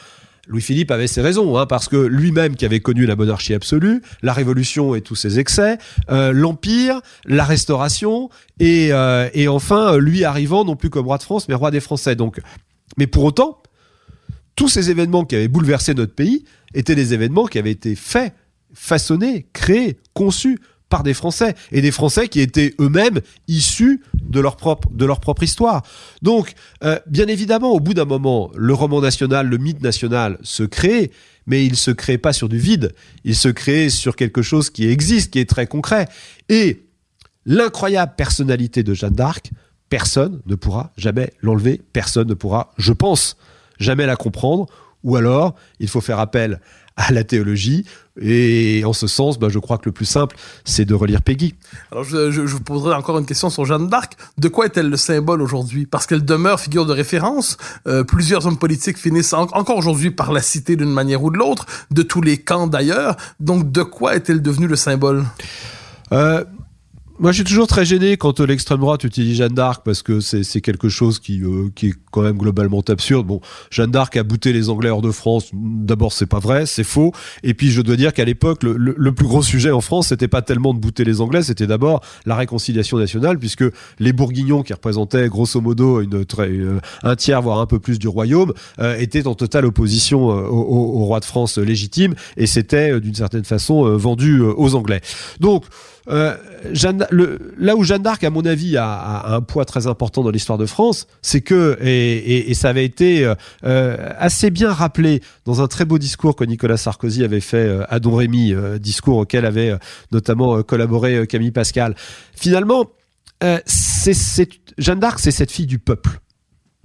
Louis-Philippe 0.47 0.91
avait 0.91 1.07
ses 1.07 1.21
raisons, 1.21 1.57
hein, 1.57 1.65
parce 1.65 1.87
que 1.87 1.95
lui-même 1.95 2.55
qui 2.55 2.65
avait 2.65 2.79
connu 2.79 3.05
la 3.05 3.15
monarchie 3.15 3.53
absolue, 3.53 4.01
la 4.21 4.33
Révolution 4.33 4.95
et 4.95 5.01
tous 5.01 5.15
ses 5.15 5.39
excès, 5.39 5.77
euh, 6.09 6.31
l'Empire, 6.31 7.01
la 7.25 7.43
Restauration, 7.43 8.29
et, 8.59 8.89
euh, 8.91 9.29
et 9.33 9.47
enfin 9.47 9.97
lui 9.97 10.23
arrivant 10.23 10.65
non 10.65 10.75
plus 10.75 10.89
comme 10.89 11.05
roi 11.05 11.17
de 11.17 11.23
France, 11.23 11.47
mais 11.47 11.55
roi 11.55 11.71
des 11.71 11.79
Français. 11.79 12.15
Donc, 12.15 12.41
mais 12.97 13.07
pour 13.07 13.23
autant, 13.23 13.61
tous 14.55 14.67
ces 14.67 14.89
événements 14.89 15.25
qui 15.25 15.35
avaient 15.35 15.47
bouleversé 15.47 15.93
notre 15.93 16.13
pays 16.13 16.43
étaient 16.73 16.95
des 16.95 17.13
événements 17.13 17.45
qui 17.45 17.59
avaient 17.59 17.71
été 17.71 17.95
faits, 17.95 18.33
façonnés, 18.73 19.47
créés, 19.53 19.99
conçus 20.13 20.59
par 20.91 21.01
des 21.01 21.15
Français 21.15 21.55
et 21.71 21.81
des 21.81 21.89
Français 21.89 22.27
qui 22.27 22.41
étaient 22.41 22.75
eux-mêmes 22.79 23.21
issus 23.47 24.03
de 24.21 24.39
leur 24.39 24.57
propre 24.57 24.89
de 24.91 25.05
leur 25.05 25.19
propre 25.19 25.41
histoire. 25.41 25.81
Donc, 26.21 26.53
euh, 26.83 26.99
bien 27.07 27.27
évidemment, 27.27 27.71
au 27.71 27.79
bout 27.79 27.95
d'un 27.95 28.05
moment, 28.05 28.51
le 28.55 28.73
roman 28.75 29.01
national, 29.01 29.47
le 29.47 29.57
mythe 29.57 29.81
national 29.81 30.37
se 30.43 30.63
crée, 30.63 31.11
mais 31.47 31.65
il 31.65 31.75
se 31.75 31.89
crée 31.89 32.19
pas 32.19 32.33
sur 32.33 32.49
du 32.49 32.59
vide. 32.59 32.93
Il 33.23 33.35
se 33.35 33.47
crée 33.47 33.89
sur 33.89 34.15
quelque 34.15 34.43
chose 34.43 34.69
qui 34.69 34.87
existe, 34.87 35.31
qui 35.31 35.39
est 35.39 35.49
très 35.49 35.65
concret. 35.65 36.07
Et 36.49 36.85
l'incroyable 37.45 38.13
personnalité 38.15 38.83
de 38.83 38.93
Jeanne 38.93 39.15
d'Arc, 39.15 39.49
personne 39.89 40.41
ne 40.45 40.55
pourra 40.55 40.91
jamais 40.97 41.31
l'enlever. 41.41 41.81
Personne 41.93 42.27
ne 42.27 42.33
pourra, 42.33 42.71
je 42.77 42.93
pense, 42.93 43.37
jamais 43.79 44.05
la 44.05 44.17
comprendre, 44.17 44.67
ou 45.03 45.15
alors 45.15 45.55
il 45.79 45.87
faut 45.87 46.01
faire 46.01 46.19
appel 46.19 46.59
à 46.97 47.11
la 47.11 47.23
théologie. 47.23 47.85
Et 48.19 48.83
en 48.85 48.93
ce 48.93 49.07
sens, 49.07 49.39
bah, 49.39 49.47
je 49.49 49.57
crois 49.57 49.77
que 49.77 49.85
le 49.85 49.91
plus 49.93 50.05
simple, 50.05 50.35
c'est 50.65 50.83
de 50.85 50.93
relire 50.93 51.21
Peggy. 51.21 51.55
Alors, 51.91 52.03
je, 52.03 52.29
je, 52.29 52.45
je 52.45 52.53
vous 52.53 52.59
poserai 52.59 52.93
encore 52.93 53.17
une 53.17 53.25
question 53.25 53.49
sur 53.49 53.65
Jeanne 53.65 53.87
d'Arc. 53.87 54.17
De 54.37 54.49
quoi 54.49 54.65
est-elle 54.65 54.89
le 54.89 54.97
symbole 54.97 55.41
aujourd'hui? 55.41 55.85
Parce 55.85 56.05
qu'elle 56.07 56.25
demeure 56.25 56.59
figure 56.59 56.85
de 56.85 56.93
référence. 56.93 57.57
Euh, 57.87 58.03
plusieurs 58.03 58.45
hommes 58.47 58.57
politiques 58.57 58.97
finissent 58.97 59.33
en- 59.33 59.47
encore 59.53 59.77
aujourd'hui 59.77 60.11
par 60.11 60.33
la 60.33 60.41
citer 60.41 60.75
d'une 60.75 60.91
manière 60.91 61.23
ou 61.23 61.31
de 61.31 61.37
l'autre, 61.37 61.65
de 61.89 62.01
tous 62.03 62.21
les 62.21 62.37
camps 62.37 62.67
d'ailleurs. 62.67 63.15
Donc, 63.39 63.71
de 63.71 63.81
quoi 63.81 64.15
est-elle 64.15 64.41
devenue 64.41 64.67
le 64.67 64.75
symbole? 64.75 65.25
Euh, 66.11 66.43
moi, 67.21 67.31
je 67.31 67.35
suis 67.35 67.43
toujours 67.43 67.67
très 67.67 67.85
gêné 67.85 68.17
quand 68.17 68.39
euh, 68.39 68.45
l'extrême 68.47 68.79
droite 68.79 69.03
utilise 69.03 69.37
Jeanne 69.37 69.53
d'Arc 69.53 69.83
parce 69.85 70.01
que 70.01 70.19
c'est 70.21 70.59
quelque 70.59 70.89
chose 70.89 71.19
qui, 71.19 71.43
euh, 71.43 71.69
qui 71.75 71.89
est 71.89 71.93
quand 72.09 72.23
même 72.23 72.35
globalement 72.37 72.81
absurde. 72.89 73.27
Bon, 73.27 73.41
Jeanne 73.69 73.91
d'Arc 73.91 74.17
a 74.17 74.23
bouté 74.23 74.51
les 74.53 74.69
Anglais 74.69 74.89
hors 74.89 75.03
de 75.03 75.11
France. 75.11 75.51
D'abord, 75.53 76.13
c'est 76.13 76.25
pas 76.25 76.39
vrai, 76.39 76.65
c'est 76.65 76.83
faux. 76.83 77.11
Et 77.43 77.53
puis, 77.53 77.69
je 77.69 77.81
dois 77.83 77.95
dire 77.95 78.13
qu'à 78.13 78.25
l'époque, 78.25 78.63
le, 78.63 78.73
le- 78.75 79.11
plus 79.13 79.27
gros 79.27 79.43
sujet 79.43 79.69
en 79.69 79.81
France, 79.81 80.07
c'était 80.07 80.27
pas 80.27 80.41
tellement 80.41 80.73
de 80.73 80.79
bouter 80.79 81.03
les 81.03 81.21
Anglais, 81.21 81.43
c'était 81.43 81.67
d'abord 81.67 82.01
la 82.25 82.35
réconciliation 82.35 82.97
nationale, 82.97 83.37
puisque 83.37 83.65
les 83.99 84.13
Bourguignons, 84.13 84.63
qui 84.63 84.73
représentaient 84.73 85.27
grosso 85.29 85.61
modo 85.61 86.01
une, 86.01 86.25
très, 86.25 86.49
euh, 86.49 86.79
un 87.03 87.15
tiers, 87.15 87.41
voire 87.43 87.59
un 87.59 87.67
peu 87.67 87.77
plus 87.77 87.99
du 87.99 88.07
royaume, 88.07 88.51
euh, 88.79 88.97
étaient 88.97 89.27
en 89.27 89.35
totale 89.35 89.65
opposition 89.65 90.31
euh, 90.31 90.47
au, 90.47 90.59
au- 90.61 91.01
au 91.01 91.05
roi 91.05 91.19
de 91.19 91.25
France 91.25 91.59
légitime, 91.59 92.15
et 92.35 92.47
c'était 92.47 92.99
d'une 92.99 93.13
certaine 93.15 93.45
façon 93.45 93.95
vendu 93.95 94.41
aux 94.41 94.73
Anglais. 94.73 95.01
Donc, 95.39 95.65
euh, 96.09 96.35
là 97.57 97.75
où 97.75 97.83
Jeanne 97.83 98.01
d'Arc, 98.01 98.23
à 98.23 98.29
mon 98.29 98.45
avis, 98.45 98.77
a, 98.77 99.33
un 99.33 99.41
poids 99.41 99.65
très 99.65 99.87
important 99.87 100.23
dans 100.23 100.31
l'histoire 100.31 100.57
de 100.57 100.65
France, 100.65 101.07
c'est 101.21 101.41
que, 101.41 101.77
et, 101.81 102.53
ça 102.53 102.69
avait 102.69 102.85
été 102.85 103.25
euh, 103.25 103.35
euh, 103.63 104.09
assez 104.17 104.49
bien 104.49 104.71
rappelé 104.71 105.21
dans 105.45 105.61
un 105.61 105.67
très 105.67 105.85
beau 105.85 105.97
discours 105.97 106.35
que 106.35 106.43
Nicolas 106.43 106.77
Sarkozy 106.77 107.23
avait 107.23 107.39
fait 107.39 107.79
à 107.89 107.99
Don 107.99 108.15
Rémy, 108.15 108.53
discours 108.79 109.17
auquel 109.17 109.45
avait 109.45 109.75
notamment 110.11 110.61
collaboré 110.63 111.27
Camille 111.27 111.51
Pascal. 111.51 111.95
Finalement, 112.35 112.85
Jeanne 114.77 114.99
d'Arc, 114.99 115.19
c'est 115.19 115.31
cette 115.31 115.51
fille 115.51 115.67
du 115.67 115.79
peuple. 115.79 116.19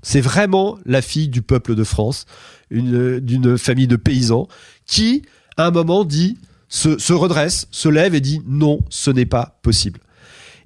C'est 0.02 0.20
vraiment 0.20 0.78
la 0.85 1.02
fille 1.02 1.28
du 1.28 1.42
peuple 1.42 1.75
de 1.75 1.85
France, 1.85 2.26
une, 2.70 3.18
d'une 3.18 3.58
famille 3.58 3.88
de 3.88 3.96
paysans 3.96 4.46
qui, 4.87 5.23
à 5.56 5.66
un 5.66 5.70
moment, 5.70 6.04
dit, 6.04 6.38
se, 6.68 6.99
se 6.99 7.12
redresse, 7.12 7.68
se 7.70 7.88
lève 7.88 8.14
et 8.14 8.20
dit 8.20 8.40
non, 8.46 8.80
ce 8.88 9.11
n'est 9.11 9.26
pas 9.26 9.58
possible. 9.62 10.00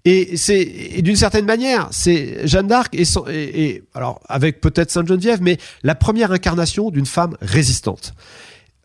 Et 0.04 0.36
c'est 0.36 0.64
d'une 1.02 1.16
certaine 1.16 1.44
manière, 1.44 1.88
c'est 1.90 2.46
Jeanne 2.46 2.68
d'Arc 2.68 2.96
et, 3.28 3.82
alors 3.94 4.20
avec 4.28 4.60
peut-être 4.60 4.90
Sainte 4.90 5.08
Geneviève, 5.08 5.42
mais 5.42 5.58
la 5.82 5.94
première 5.94 6.32
incarnation 6.32 6.90
d'une 6.90 7.06
femme 7.06 7.36
résistante. 7.42 8.14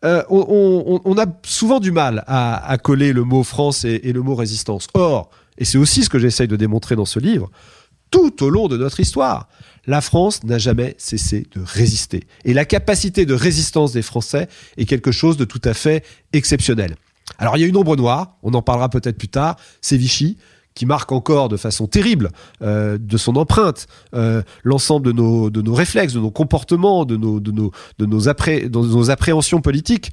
Euh, 0.04 0.22
on, 0.28 1.16
a 1.18 1.24
souvent 1.42 1.80
du 1.80 1.90
mal 1.90 2.22
à, 2.26 2.70
à 2.70 2.76
coller 2.76 3.14
le 3.14 3.24
mot 3.24 3.42
France 3.42 3.84
et, 3.84 4.00
et 4.04 4.12
le 4.12 4.20
mot 4.20 4.34
résistance. 4.34 4.88
Or, 4.92 5.30
et 5.56 5.64
c'est 5.64 5.78
aussi 5.78 6.04
ce 6.04 6.10
que 6.10 6.18
j'essaye 6.18 6.48
de 6.48 6.56
démontrer 6.56 6.96
dans 6.96 7.06
ce 7.06 7.18
livre, 7.18 7.50
tout 8.10 8.44
au 8.44 8.50
long 8.50 8.68
de 8.68 8.76
notre 8.76 9.00
histoire, 9.00 9.48
la 9.86 10.00
France 10.00 10.44
n'a 10.44 10.58
jamais 10.58 10.94
cessé 10.98 11.46
de 11.54 11.62
résister. 11.64 12.24
Et 12.44 12.54
la 12.54 12.64
capacité 12.64 13.24
de 13.24 13.34
résistance 13.34 13.92
des 13.92 14.02
Français 14.02 14.48
est 14.76 14.84
quelque 14.84 15.12
chose 15.12 15.36
de 15.36 15.44
tout 15.44 15.62
à 15.64 15.74
fait 15.74 16.04
exceptionnel. 16.32 16.96
Alors 17.38 17.56
il 17.56 17.60
y 17.60 17.64
a 17.64 17.66
une 17.66 17.76
ombre 17.76 17.96
noire, 17.96 18.36
on 18.42 18.54
en 18.54 18.62
parlera 18.62 18.88
peut-être 18.88 19.18
plus 19.18 19.28
tard, 19.28 19.56
c'est 19.80 19.96
Vichy, 19.96 20.38
qui 20.76 20.86
marque 20.86 21.10
encore 21.10 21.48
de 21.48 21.56
façon 21.56 21.88
terrible 21.88 22.30
euh, 22.62 22.98
de 23.00 23.16
son 23.16 23.34
empreinte 23.36 23.88
euh, 24.14 24.42
l'ensemble 24.62 25.06
de 25.06 25.12
nos, 25.12 25.50
de 25.50 25.62
nos 25.62 25.74
réflexes, 25.74 26.12
de 26.12 26.20
nos 26.20 26.30
comportements, 26.30 27.04
de 27.04 27.16
nos, 27.16 27.40
de 27.40 27.50
nos, 27.50 27.72
de 27.98 28.06
nos, 28.06 29.10
appréhensions 29.10 29.60
politiques. 29.60 30.12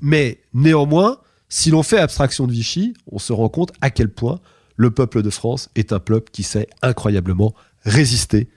Mais 0.00 0.40
néanmoins, 0.52 1.18
si 1.48 1.70
l'on 1.70 1.82
fait 1.82 1.98
abstraction 1.98 2.46
de 2.46 2.52
Vichy, 2.52 2.94
on 3.10 3.18
se 3.18 3.32
rend 3.32 3.48
compte 3.48 3.72
à 3.80 3.90
quel 3.90 4.10
point 4.10 4.40
le 4.76 4.90
peuple 4.90 5.22
de 5.22 5.30
France 5.30 5.70
est 5.74 5.92
un 5.92 6.00
peuple 6.00 6.30
qui 6.30 6.42
sait 6.42 6.68
incroyablement 6.82 7.54
résister 7.84 8.48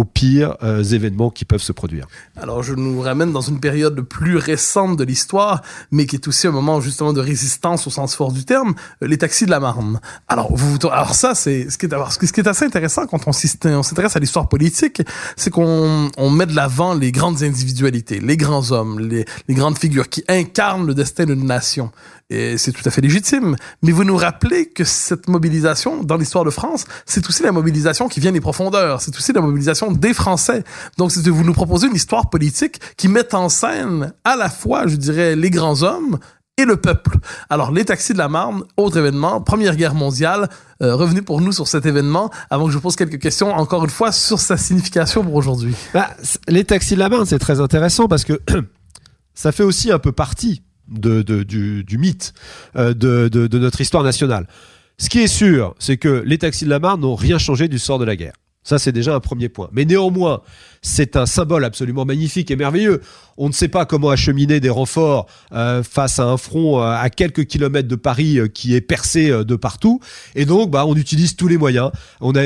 aux 0.00 0.04
pires 0.04 0.56
euh, 0.62 0.82
événements 0.82 1.28
qui 1.28 1.44
peuvent 1.44 1.60
se 1.60 1.72
produire. 1.72 2.06
Alors, 2.40 2.62
je 2.62 2.74
nous 2.74 3.02
ramène 3.02 3.32
dans 3.32 3.42
une 3.42 3.60
période 3.60 4.00
plus 4.00 4.38
récente 4.38 4.96
de 4.96 5.04
l'histoire, 5.04 5.60
mais 5.90 6.06
qui 6.06 6.16
est 6.16 6.26
aussi 6.26 6.46
un 6.46 6.52
moment 6.52 6.80
justement 6.80 7.12
de 7.12 7.20
résistance 7.20 7.86
au 7.86 7.90
sens 7.90 8.16
fort 8.16 8.32
du 8.32 8.46
terme, 8.46 8.72
euh, 9.02 9.06
les 9.06 9.18
taxis 9.18 9.44
de 9.44 9.50
la 9.50 9.60
Marne. 9.60 10.00
Alors, 10.26 10.56
vous, 10.56 10.78
alors 10.90 11.14
ça, 11.14 11.34
c'est 11.34 11.68
ce 11.68 11.76
qui 11.76 11.84
est, 11.84 11.90
ce 11.90 12.32
qui 12.32 12.40
est 12.40 12.48
assez 12.48 12.64
intéressant 12.64 13.06
quand 13.06 13.28
on 13.28 13.32
s'intéresse 13.32 14.16
à 14.16 14.20
l'histoire 14.20 14.48
politique, 14.48 15.02
c'est 15.36 15.50
qu'on 15.50 16.10
on 16.16 16.30
met 16.30 16.46
de 16.46 16.56
l'avant 16.56 16.94
les 16.94 17.12
grandes 17.12 17.42
individualités, 17.42 18.20
les 18.20 18.38
grands 18.38 18.72
hommes, 18.72 19.00
les 19.00 19.54
grandes 19.54 19.76
figures 19.76 20.08
qui 20.08 20.24
incarnent 20.28 20.86
le 20.86 20.94
destin 20.94 21.26
d'une 21.26 21.44
nation. 21.44 21.90
Et 22.30 22.56
c'est 22.58 22.72
tout 22.72 22.82
à 22.84 22.90
fait 22.90 23.00
légitime. 23.00 23.56
Mais 23.82 23.92
vous 23.92 24.04
nous 24.04 24.16
rappelez 24.16 24.66
que 24.66 24.84
cette 24.84 25.28
mobilisation 25.28 26.02
dans 26.02 26.16
l'histoire 26.16 26.44
de 26.44 26.50
France, 26.50 26.84
c'est 27.04 27.28
aussi 27.28 27.42
la 27.42 27.52
mobilisation 27.52 28.08
qui 28.08 28.20
vient 28.20 28.32
des 28.32 28.40
profondeurs. 28.40 29.00
C'est 29.00 29.14
aussi 29.16 29.32
la 29.32 29.40
mobilisation 29.40 29.90
des 29.90 30.14
Français. 30.14 30.62
Donc, 30.96 31.10
c'est 31.10 31.22
de 31.22 31.30
vous 31.30 31.44
nous 31.44 31.52
proposer 31.52 31.88
une 31.88 31.96
histoire 31.96 32.30
politique 32.30 32.80
qui 32.96 33.08
met 33.08 33.34
en 33.34 33.48
scène 33.48 34.12
à 34.24 34.36
la 34.36 34.48
fois, 34.48 34.86
je 34.86 34.96
dirais, 34.96 35.34
les 35.34 35.50
grands 35.50 35.82
hommes 35.82 36.18
et 36.56 36.64
le 36.64 36.76
peuple. 36.76 37.16
Alors, 37.48 37.72
les 37.72 37.84
taxis 37.84 38.12
de 38.12 38.18
la 38.18 38.28
Marne, 38.28 38.62
autre 38.76 38.98
événement, 38.98 39.40
Première 39.40 39.74
Guerre 39.76 39.94
mondiale, 39.94 40.48
euh, 40.82 40.94
revenu 40.94 41.22
pour 41.22 41.40
nous 41.40 41.52
sur 41.52 41.66
cet 41.66 41.86
événement, 41.86 42.30
avant 42.50 42.66
que 42.66 42.72
je 42.72 42.78
pose 42.78 42.96
quelques 42.96 43.18
questions, 43.18 43.52
encore 43.52 43.82
une 43.84 43.90
fois, 43.90 44.12
sur 44.12 44.38
sa 44.38 44.56
signification 44.56 45.24
pour 45.24 45.34
aujourd'hui. 45.34 45.74
Bah, 45.94 46.10
les 46.48 46.64
taxis 46.64 46.94
de 46.94 47.00
la 47.00 47.08
Marne, 47.08 47.26
c'est 47.26 47.38
très 47.38 47.60
intéressant 47.60 48.08
parce 48.08 48.24
que 48.24 48.40
ça 49.34 49.52
fait 49.52 49.64
aussi 49.64 49.90
un 49.90 49.98
peu 49.98 50.12
partie 50.12 50.62
de, 50.90 51.22
de- 51.22 51.42
du, 51.42 51.84
du 51.84 51.98
mythe 51.98 52.32
euh, 52.76 52.94
de, 52.94 53.28
de- 53.28 53.58
notre 53.58 53.80
histoire 53.80 54.02
nationale. 54.04 54.46
Ce 54.98 55.08
qui 55.08 55.20
est 55.20 55.26
sûr, 55.28 55.74
c'est 55.78 55.96
que 55.96 56.22
les 56.26 56.38
taxis 56.38 56.64
de 56.66 56.70
la 56.70 56.78
Marne 56.78 57.00
n'ont 57.00 57.14
rien 57.14 57.38
changé 57.38 57.68
du 57.68 57.78
sort 57.78 57.98
de 57.98 58.04
la 58.04 58.16
guerre. 58.16 58.34
Ça, 58.62 58.78
c'est 58.78 58.92
déjà 58.92 59.14
un 59.14 59.20
premier 59.20 59.48
point. 59.48 59.70
Mais 59.72 59.86
néanmoins, 59.86 60.42
c'est 60.82 61.16
un 61.16 61.24
symbole 61.24 61.64
absolument 61.64 62.04
magnifique 62.04 62.50
et 62.50 62.56
merveilleux. 62.56 63.00
On 63.38 63.48
ne 63.48 63.54
sait 63.54 63.68
pas 63.68 63.86
comment 63.86 64.10
acheminer 64.10 64.60
des 64.60 64.68
renforts 64.68 65.26
euh, 65.52 65.82
face 65.82 66.18
à 66.18 66.26
un 66.26 66.36
front 66.36 66.78
euh, 66.82 66.84
à 66.90 67.08
quelques 67.08 67.46
kilomètres 67.46 67.88
de 67.88 67.96
Paris 67.96 68.38
euh, 68.38 68.48
qui 68.48 68.74
est 68.74 68.82
percé 68.82 69.30
de 69.30 69.56
partout. 69.56 70.00
Et 70.34 70.44
donc, 70.44 70.70
bah, 70.70 70.84
on 70.84 70.94
utilise 70.94 71.36
tous 71.36 71.48
les 71.48 71.56
moyens. 71.56 71.90
On 72.20 72.32
a, 72.36 72.42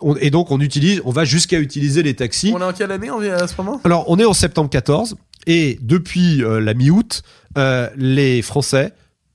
on- 0.00 0.16
et 0.16 0.30
donc, 0.30 0.50
on 0.50 0.60
utilise, 0.60 1.00
on 1.04 1.12
va 1.12 1.24
jusqu'à 1.24 1.60
utiliser 1.60 2.02
les 2.02 2.14
taxis. 2.14 2.52
On 2.52 2.60
est 2.60 2.64
en 2.64 2.72
quelle 2.72 2.90
année 2.90 3.10
en- 3.10 3.20
à 3.20 3.46
ce 3.46 3.54
moment? 3.58 3.80
Alors, 3.84 4.04
on 4.08 4.18
est 4.18 4.24
en 4.24 4.32
septembre 4.34 4.68
14 4.70 5.16
et 5.46 5.78
depuis 5.80 6.42
euh, 6.42 6.60
la 6.60 6.74
mi-août, 6.74 7.22
euh, 7.58 7.88
les 7.96 8.42
Français, 8.42 8.92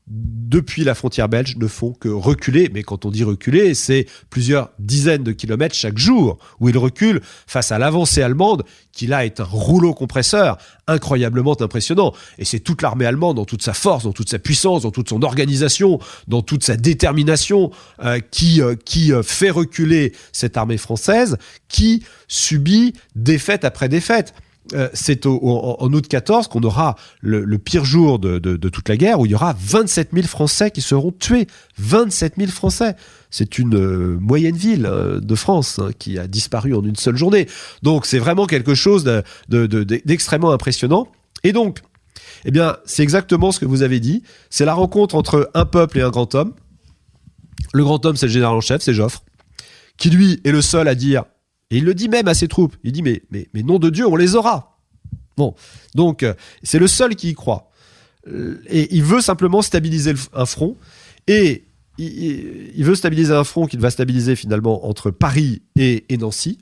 depuis 0.10 0.86
la 0.86 0.96
frontière 0.96 1.28
belge, 1.28 1.58
ne 1.58 1.68
font 1.68 1.92
que 1.92 2.08
reculer. 2.08 2.70
Mais 2.74 2.82
quand 2.82 3.04
on 3.04 3.12
dit 3.12 3.26
reculer, 3.26 3.74
c'est 3.74 4.06
plusieurs 4.30 4.70
dizaines 4.80 5.24
de 5.24 5.34
kilomètres 5.34 5.76
chaque 5.76 5.98
jour 5.98 6.38
où 6.62 6.70
ils 6.70 6.78
reculent 6.78 7.20
face 7.46 7.74
à 7.74 7.78
l'avancée 7.78 8.22
allemande 8.22 8.64
qui 8.94 9.06
là 9.06 9.26
est 9.26 9.42
un 9.42 9.44
rouleau 9.44 9.94
compresseur 9.94 10.58
incroyablement 10.88 11.62
impressionnant. 11.62 12.14
Et 12.38 12.46
c'est 12.46 12.62
toute 12.62 12.82
l'armée 12.82 13.06
allemande 13.06 13.36
dans 13.36 13.44
toute 13.44 13.62
sa 13.62 13.74
force, 13.74 14.06
dans 14.06 14.14
toute 14.14 14.30
sa 14.30 14.40
puissance, 14.40 14.84
dans 14.84 14.92
toute 14.92 15.10
son 15.10 15.22
organisation, 15.24 16.00
dans 16.30 16.42
toute 16.42 16.64
sa 16.64 16.78
détermination 16.78 17.72
euh, 18.02 18.22
qui, 18.32 18.62
qui 18.86 19.12
fait 19.24 19.50
reculer 19.50 20.14
cette 20.32 20.56
armée 20.56 20.78
française 20.78 21.38
qui 21.68 22.06
subit 22.30 22.94
défaite 23.14 23.66
après 23.66 23.90
défaite. 23.90 24.34
Euh, 24.74 24.90
c'est 24.94 25.26
au- 25.26 25.40
en 25.80 25.92
août 25.94 26.08
14 26.08 26.48
qu'on 26.48 26.62
aura 26.64 26.96
le, 27.22 27.46
pire 27.58 27.86
jour 27.86 28.20
de, 28.20 28.40
de- 28.40 28.70
toute 28.70 28.90
la 28.90 28.98
guerre, 28.98 29.20
où 29.20 29.26
il 29.26 29.32
y 29.32 29.36
aura 29.36 29.56
27 29.60 30.10
000 30.14 30.28
Français 30.28 30.72
qui 30.72 30.82
seront 30.82 31.12
tués. 31.12 31.48
27 31.78 32.34
000 32.38 32.52
Français. 32.52 32.96
C'est 33.30 33.60
une 33.60 33.76
euh, 33.76 34.18
moyenne 34.20 34.56
ville 34.56 34.86
euh, 34.86 35.20
de 35.20 35.36
France 35.36 35.80
hein, 35.80 35.90
qui 35.98 36.18
a 36.18 36.28
disparu 36.28 36.74
en 36.76 36.84
une 36.84 36.96
seule 36.96 37.18
journée. 37.18 37.48
Donc 37.84 38.06
c'est 38.06 38.20
vraiment 38.20 38.46
quelque 38.46 38.74
chose 38.76 39.04
de- 39.04 39.24
de- 39.50 39.66
de- 39.68 39.84
d'extrêmement 40.06 40.52
impressionnant. 40.52 41.08
Et 41.44 41.52
donc, 41.52 41.80
eh 42.46 42.52
bien, 42.52 42.78
c'est 42.86 43.04
exactement 43.04 43.52
ce 43.52 43.60
que 43.60 43.66
vous 43.66 43.82
avez 43.84 44.00
dit. 44.00 44.24
C'est 44.50 44.66
la 44.66 44.74
rencontre 44.74 45.16
entre 45.16 45.50
un 45.54 45.66
peuple 45.66 46.00
et 46.00 46.02
un 46.02 46.10
grand 46.10 46.34
homme. 46.36 46.54
Le 47.74 47.84
grand 47.84 48.06
homme, 48.06 48.16
c'est 48.16 48.28
le 48.28 48.32
général 48.32 48.56
en 48.56 48.62
chef, 48.62 48.82
c'est 48.82 48.94
Joffre, 48.94 49.24
qui 49.98 50.10
lui 50.10 50.40
est 50.46 50.52
le 50.52 50.62
seul 50.62 50.88
à 50.88 50.96
dire, 50.96 51.26
et 51.70 51.78
il 51.78 51.84
le 51.84 51.94
dit 51.94 52.10
même 52.10 52.28
à 52.28 52.34
ses 52.34 52.48
troupes, 52.48 52.76
il 52.84 52.92
dit 52.92 53.04
mais, 53.04 53.22
nom 53.54 53.80
de 53.80 53.90
Dieu, 53.90 54.08
on 54.08 54.16
les 54.16 54.36
aura. 54.36 54.78
Bon, 55.36 55.54
donc 55.96 56.24
euh, 56.24 56.34
c'est 56.64 56.80
le 56.80 56.88
seul 56.88 57.16
qui 57.16 57.30
y 57.30 57.34
croit. 57.34 57.72
Euh, 58.28 58.62
Et 58.70 58.96
il 58.96 59.04
veut 59.04 59.22
simplement 59.22 59.62
stabiliser 59.62 60.14
un 60.34 60.46
front, 60.46 60.78
et 61.28 61.66
il, 61.98 62.84
veut 62.84 62.96
stabiliser 62.96 63.34
un 63.34 63.44
front 63.44 63.66
qu'il 63.66 63.80
va 63.80 63.90
stabiliser 63.90 64.36
finalement 64.36 64.88
entre 64.88 65.12
Paris 65.12 65.62
et 65.76 66.06
Nancy, 66.18 66.60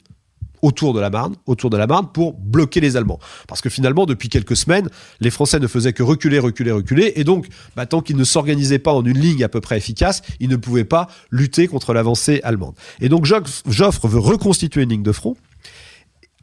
autour 0.65 0.93
de 0.93 0.99
la 0.99 1.10
Marne, 1.10 1.36
autour 1.45 1.69
de 1.69 1.78
la 1.78 1.88
Marne, 1.88 2.08
pour 2.13 2.34
bloquer 2.34 2.80
les 2.82 2.97
Allemands. 2.97 3.19
Parce 3.47 3.62
que 3.62 3.69
finalement, 3.69 4.06
depuis 4.06 4.30
quelques 4.30 4.56
semaines, 4.56 4.89
les 5.19 5.32
Français 5.32 5.60
ne 5.60 5.67
faisaient 5.67 5.93
que 5.93 6.04
reculer, 6.04 6.39
reculer, 6.39 6.71
reculer, 6.71 7.13
et 7.15 7.23
donc, 7.23 7.47
bah, 7.75 7.86
tant 7.86 8.01
qu'ils 8.01 8.17
ne 8.17 8.23
s'organisaient 8.23 8.80
pas 8.80 8.93
en 8.93 9.04
une 9.06 9.19
ligne 9.19 9.43
à 9.43 9.49
peu 9.49 9.62
près 9.62 9.78
efficace, 9.78 10.21
ils 10.39 10.49
ne 10.49 10.58
pouvaient 10.58 10.89
pas 10.97 11.08
lutter 11.32 11.67
contre 11.67 11.93
l'avancée 11.93 12.41
allemande. 12.43 12.75
Et 12.99 13.10
donc, 13.10 13.25
Joff- 13.25 13.63
Joffre 13.69 14.08
veut 14.08 14.19
reconstituer 14.19 14.84
une 14.84 14.89
ligne 14.89 15.04
de 15.04 15.12
front, 15.12 15.36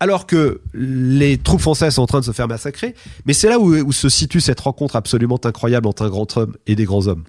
alors 0.01 0.27
que 0.27 0.61
les 0.75 1.39
troupes 1.39 1.61
françaises 1.61 1.95
sont 1.95 2.03
en 2.03 2.07
train 2.07 2.21
de 2.21 2.25
se 2.25 2.33
faire 2.33 2.49
massacrer, 2.49 2.95
mais 3.25 3.35
c'est 3.35 3.49
là 3.49 3.59
où, 3.59 3.75
où 3.75 3.93
se 3.93 4.09
situe 4.09 4.41
cette 4.41 4.61
rencontre 4.61 4.97
absolument 4.97 5.41
incroyable 5.45 5.87
entre 5.87 6.03
un 6.03 6.11
grand 6.11 6.37
homme 6.37 6.57
et 6.67 6.75
des 6.75 6.85
grands 6.85 7.07
hommes. 7.07 7.25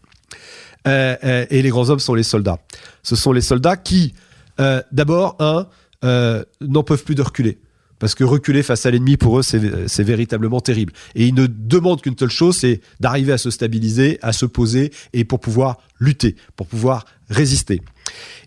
Euh, 0.87 1.15
euh, 1.23 1.45
et 1.49 1.61
les 1.61 1.69
grands 1.69 1.89
hommes 1.89 1.99
sont 1.99 2.15
les 2.15 2.23
soldats. 2.23 2.59
Ce 3.03 3.15
sont 3.15 3.31
les 3.31 3.41
soldats 3.41 3.77
qui, 3.77 4.13
euh, 4.59 4.81
d'abord, 4.91 5.35
un, 5.39 5.67
euh, 6.03 6.43
n'en 6.61 6.83
peuvent 6.83 7.03
plus 7.03 7.15
de 7.15 7.21
reculer. 7.21 7.59
Parce 7.99 8.15
que 8.15 8.23
reculer 8.23 8.63
face 8.63 8.85
à 8.85 8.91
l'ennemi, 8.91 9.15
pour 9.15 9.39
eux, 9.39 9.43
c'est 9.43 10.03
véritablement 10.03 10.59
terrible. 10.59 10.91
Et 11.15 11.25
ils 11.25 11.33
ne 11.33 11.47
demandent 11.47 12.01
qu'une 12.01 12.17
seule 12.17 12.29
chose, 12.29 12.57
c'est 12.57 12.81
d'arriver 12.99 13.31
à 13.31 13.37
se 13.37 13.49
stabiliser, 13.49 14.19
à 14.21 14.33
se 14.33 14.45
poser, 14.45 14.91
et 15.13 15.23
pour 15.23 15.39
pouvoir 15.39 15.77
lutter, 15.99 16.35
pour 16.57 16.67
pouvoir 16.67 17.05
résister. 17.29 17.81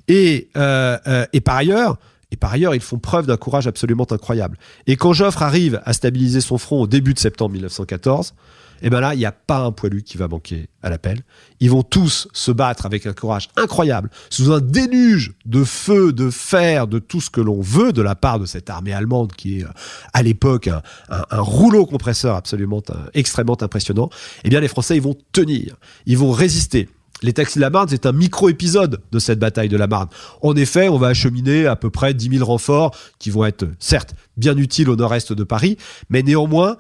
Et, 0.09 0.49
euh, 0.59 0.99
euh, 1.07 1.25
par 1.43 1.57
ailleurs, 1.57 1.97
et 2.31 2.37
par 2.37 2.53
ailleurs, 2.53 2.75
ils 2.75 2.83
font 2.83 2.99
preuve 2.99 3.27
d'un 3.27 3.37
courage 3.37 3.67
absolument 3.67 4.07
incroyable. 4.11 4.59
Et 4.87 4.97
quand 4.97 5.13
Joffre 5.13 5.43
arrive 5.43 5.81
à 5.85 5.93
stabiliser 5.93 6.41
son 6.43 6.59
front 6.59 6.83
au 6.83 6.87
début 6.87 7.15
de 7.15 7.19
septembre 7.19 7.53
1914, 7.53 8.35
et 8.83 8.91
ben 8.91 9.01
là, 9.01 9.15
il 9.15 9.19
n'y 9.19 9.27
a 9.27 9.33
pas 9.33 9.59
un 9.59 9.73
poilu 9.73 10.03
qui 10.03 10.17
va 10.17 10.29
manquer 10.29 10.69
à 10.83 10.91
l'appel. 10.91 11.23
Ils 11.61 11.71
vont 11.71 11.83
tous 11.83 12.29
se 12.33 12.51
battre 12.51 12.87
avec 12.87 13.07
un 13.07 13.13
courage 13.13 13.49
incroyable, 13.57 14.11
sous 14.31 14.53
un 14.53 14.61
déluge 14.61 15.35
de 15.45 15.65
feu, 15.65 16.13
de 16.13 16.31
fer, 16.31 16.87
de 16.87 16.99
tout 16.99 17.21
ce 17.21 17.31
que 17.31 17.41
l'on 17.41 17.61
veut 17.61 17.93
de 17.93 18.03
la 18.03 18.15
part 18.15 18.39
de 18.39 18.47
cette 18.47 18.71
armée 18.71 18.93
allemande 18.93 19.33
qui 19.33 19.61
est 19.61 19.65
euh, 19.65 19.69
à 20.13 20.23
l'époque 20.23 20.69
un, 20.69 20.83
rouleau 21.31 21.87
compresseur 21.87 22.37
absolument 22.37 22.83
euh, 22.91 22.95
extrêmement 23.15 23.61
impressionnant. 23.63 24.11
Eh 24.45 24.49
bien, 24.49 24.61
les 24.61 24.69
Français, 24.69 24.97
ils 24.97 25.03
vont 25.03 25.17
tenir, 25.33 25.77
ils 26.07 26.19
vont 26.19 26.31
résister. 26.31 26.89
Les 27.23 27.33
taxis 27.33 27.59
de 27.59 27.63
la 27.63 27.71
Marne, 27.71 27.89
c'est 27.89 28.05
un 28.05 28.13
micro-épisode 28.13 29.01
de 29.11 29.19
cette 29.19 29.39
bataille 29.39 29.71
de 29.71 29.77
la 29.77 29.87
Marne. 29.87 30.09
En 30.43 30.55
effet, 30.55 30.89
on 30.89 30.99
va 30.99 31.09
acheminer 31.09 31.67
à 31.67 31.75
peu 31.75 31.89
près 31.89 32.13
10 32.13 32.39
000 32.39 32.45
renforts 32.45 32.95
qui 33.19 33.31
vont 33.31 33.47
être, 33.47 33.67
certes, 33.79 34.15
bien 34.37 34.57
utiles 34.57 34.91
au 34.91 34.97
nord-est 34.97 35.33
de 35.33 35.45
Paris, 35.45 35.79
mais 36.11 36.23
néanmoins, 36.23 36.77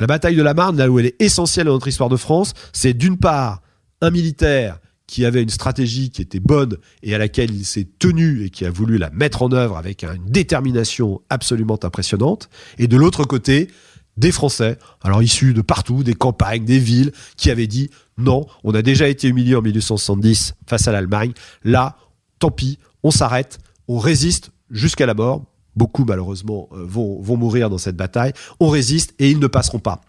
la 0.00 0.06
bataille 0.06 0.36
de 0.36 0.42
la 0.42 0.54
Marne, 0.54 0.76
là 0.76 0.90
où 0.90 0.98
elle 0.98 1.06
est 1.06 1.22
essentielle 1.22 1.66
dans 1.66 1.72
notre 1.72 1.88
histoire 1.88 2.08
de 2.08 2.16
France, 2.16 2.52
c'est 2.72 2.94
d'une 2.94 3.18
part 3.18 3.62
un 4.00 4.10
militaire 4.10 4.78
qui 5.06 5.24
avait 5.24 5.42
une 5.42 5.50
stratégie 5.50 6.10
qui 6.10 6.20
était 6.20 6.40
bonne 6.40 6.76
et 7.02 7.14
à 7.14 7.18
laquelle 7.18 7.52
il 7.52 7.64
s'est 7.64 7.86
tenu 7.98 8.44
et 8.44 8.50
qui 8.50 8.64
a 8.64 8.70
voulu 8.70 8.98
la 8.98 9.10
mettre 9.10 9.42
en 9.42 9.52
œuvre 9.52 9.76
avec 9.76 10.02
une 10.02 10.26
détermination 10.26 11.20
absolument 11.30 11.78
impressionnante, 11.82 12.48
et 12.78 12.88
de 12.88 12.96
l'autre 12.96 13.24
côté, 13.24 13.68
des 14.16 14.32
Français, 14.32 14.78
alors 15.02 15.22
issus 15.22 15.52
de 15.52 15.60
partout, 15.60 16.02
des 16.02 16.14
campagnes, 16.14 16.64
des 16.64 16.78
villes, 16.78 17.12
qui 17.36 17.50
avaient 17.50 17.66
dit 17.66 17.90
non, 18.18 18.46
on 18.64 18.74
a 18.74 18.82
déjà 18.82 19.08
été 19.08 19.28
humilié 19.28 19.54
en 19.54 19.62
1870 19.62 20.54
face 20.66 20.88
à 20.88 20.92
l'Allemagne, 20.92 21.32
là, 21.64 21.98
tant 22.38 22.50
pis, 22.50 22.78
on 23.02 23.10
s'arrête, 23.10 23.58
on 23.88 23.98
résiste 23.98 24.50
jusqu'à 24.70 25.06
la 25.06 25.14
mort. 25.14 25.44
Beaucoup 25.76 26.04
malheureusement 26.04 26.68
euh, 26.72 26.84
vont, 26.86 27.20
vont 27.20 27.36
mourir 27.36 27.70
dans 27.70 27.78
cette 27.78 27.96
bataille. 27.96 28.32
On 28.60 28.68
résiste 28.68 29.14
et 29.18 29.30
ils 29.30 29.38
ne 29.38 29.46
passeront 29.46 29.78
pas. 29.78 30.00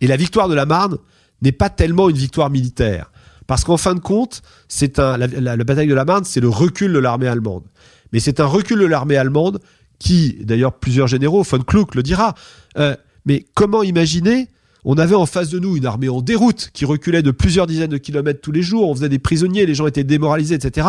Et 0.00 0.06
la 0.06 0.16
victoire 0.16 0.48
de 0.48 0.54
la 0.54 0.66
Marne 0.66 0.98
n'est 1.42 1.52
pas 1.52 1.70
tellement 1.70 2.08
une 2.08 2.16
victoire 2.16 2.50
militaire. 2.50 3.10
Parce 3.46 3.64
qu'en 3.64 3.76
fin 3.76 3.94
de 3.94 4.00
compte, 4.00 4.42
c'est 4.68 5.00
un, 5.00 5.16
la, 5.16 5.56
bataille 5.56 5.88
de 5.88 5.94
la 5.94 6.04
Marne, 6.04 6.24
c'est 6.24 6.40
le 6.40 6.48
recul 6.48 6.92
de 6.92 6.98
l'armée 6.98 7.26
allemande. 7.26 7.64
Mais 8.12 8.20
c'est 8.20 8.38
un 8.38 8.46
recul 8.46 8.78
de 8.78 8.86
l'armée 8.86 9.16
allemande 9.16 9.60
qui, 9.98 10.38
d'ailleurs, 10.42 10.72
plusieurs 10.72 11.08
généraux, 11.08 11.42
von 11.42 11.58
Kluck 11.58 11.94
le 11.94 12.02
dira. 12.02 12.34
euh, 12.78 12.94
mais 13.26 13.44
comment 13.54 13.82
imaginer 13.82 14.48
On 14.84 14.96
avait 14.98 15.14
en 15.14 15.26
face 15.26 15.50
de 15.50 15.58
nous 15.58 15.76
une 15.76 15.84
armée 15.84 16.08
en 16.08 16.22
déroute 16.22 16.70
qui 16.72 16.84
reculait 16.84 17.22
de 17.22 17.32
plusieurs 17.32 17.66
dizaines 17.66 17.90
de 17.90 17.98
kilomètres 17.98 18.40
tous 18.40 18.52
les 18.52 18.62
jours. 18.62 18.88
On 18.88 18.94
faisait 18.94 19.08
des 19.08 19.18
prisonniers, 19.18 19.66
les 19.66 19.74
gens 19.74 19.86
étaient 19.86 20.04
démoralisés, 20.04 20.54
etc. 20.54 20.86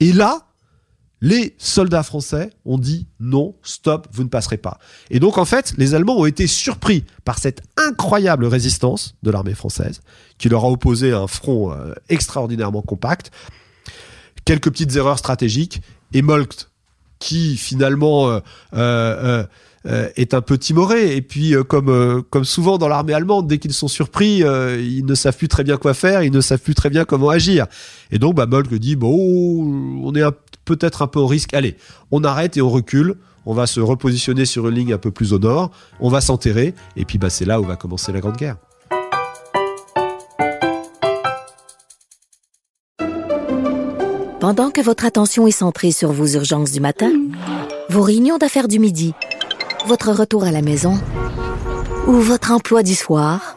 Et 0.00 0.12
là, 0.12 0.46
les 1.22 1.54
soldats 1.58 2.02
français 2.02 2.50
ont 2.64 2.78
dit 2.78 3.06
non, 3.20 3.54
stop, 3.62 4.06
vous 4.12 4.22
ne 4.22 4.28
passerez 4.28 4.58
pas. 4.58 4.78
Et 5.10 5.18
donc 5.18 5.38
en 5.38 5.44
fait, 5.44 5.72
les 5.78 5.94
Allemands 5.94 6.18
ont 6.18 6.26
été 6.26 6.46
surpris 6.46 7.04
par 7.24 7.38
cette 7.38 7.62
incroyable 7.76 8.44
résistance 8.44 9.14
de 9.22 9.30
l'armée 9.30 9.54
française, 9.54 10.00
qui 10.38 10.48
leur 10.48 10.64
a 10.64 10.70
opposé 10.70 11.12
un 11.12 11.26
front 11.26 11.72
euh, 11.72 11.94
extraordinairement 12.08 12.82
compact, 12.82 13.30
quelques 14.44 14.70
petites 14.70 14.94
erreurs 14.96 15.18
stratégiques, 15.18 15.80
et 16.12 16.22
Moltke, 16.22 16.68
qui 17.18 17.56
finalement 17.56 18.28
euh, 18.28 18.40
euh, 18.74 19.44
est 20.16 20.34
un 20.34 20.42
peu 20.42 20.58
timoré. 20.58 21.16
Et 21.16 21.22
puis, 21.22 21.54
comme, 21.68 22.22
comme 22.30 22.44
souvent 22.44 22.76
dans 22.76 22.88
l'armée 22.88 23.14
allemande, 23.14 23.46
dès 23.46 23.58
qu'ils 23.58 23.72
sont 23.72 23.88
surpris, 23.88 24.38
ils 24.42 25.04
ne 25.04 25.14
savent 25.14 25.36
plus 25.36 25.48
très 25.48 25.64
bien 25.64 25.76
quoi 25.78 25.94
faire, 25.94 26.22
ils 26.22 26.32
ne 26.32 26.40
savent 26.40 26.60
plus 26.60 26.74
très 26.74 26.90
bien 26.90 27.04
comment 27.04 27.30
agir. 27.30 27.66
Et 28.10 28.18
donc, 28.18 28.34
bah, 28.34 28.46
dit, 28.78 28.96
bon, 28.96 30.02
on 30.04 30.14
est 30.14 30.22
un- 30.22 30.32
peut-être 30.66 31.00
un 31.00 31.06
peu 31.06 31.18
au 31.18 31.26
risque. 31.26 31.54
Allez, 31.54 31.76
on 32.10 32.22
arrête 32.24 32.58
et 32.58 32.60
on 32.60 32.68
recule. 32.68 33.14
On 33.46 33.54
va 33.54 33.66
se 33.66 33.80
repositionner 33.80 34.44
sur 34.44 34.68
une 34.68 34.74
ligne 34.74 34.92
un 34.92 34.98
peu 34.98 35.10
plus 35.10 35.32
au 35.32 35.38
nord. 35.38 35.70
On 36.00 36.10
va 36.10 36.20
s'enterrer. 36.20 36.74
Et 36.96 37.06
puis, 37.06 37.16
bah, 37.16 37.30
c'est 37.30 37.46
là 37.46 37.60
où 37.60 37.64
va 37.64 37.76
commencer 37.76 38.12
la 38.12 38.20
Grande 38.20 38.36
Guerre. 38.36 38.56
Pendant 44.40 44.70
que 44.70 44.80
votre 44.80 45.04
attention 45.04 45.46
est 45.46 45.50
centrée 45.50 45.92
sur 45.92 46.12
vos 46.12 46.26
urgences 46.26 46.70
du 46.70 46.78
matin, 46.78 47.10
vos 47.88 48.02
réunions 48.02 48.38
d'affaires 48.38 48.68
du 48.68 48.78
midi, 48.78 49.14
votre 49.86 50.12
retour 50.12 50.44
à 50.44 50.52
la 50.52 50.62
maison 50.62 51.00
ou 52.06 52.12
votre 52.12 52.52
emploi 52.52 52.82
du 52.82 52.94
soir, 52.94 53.56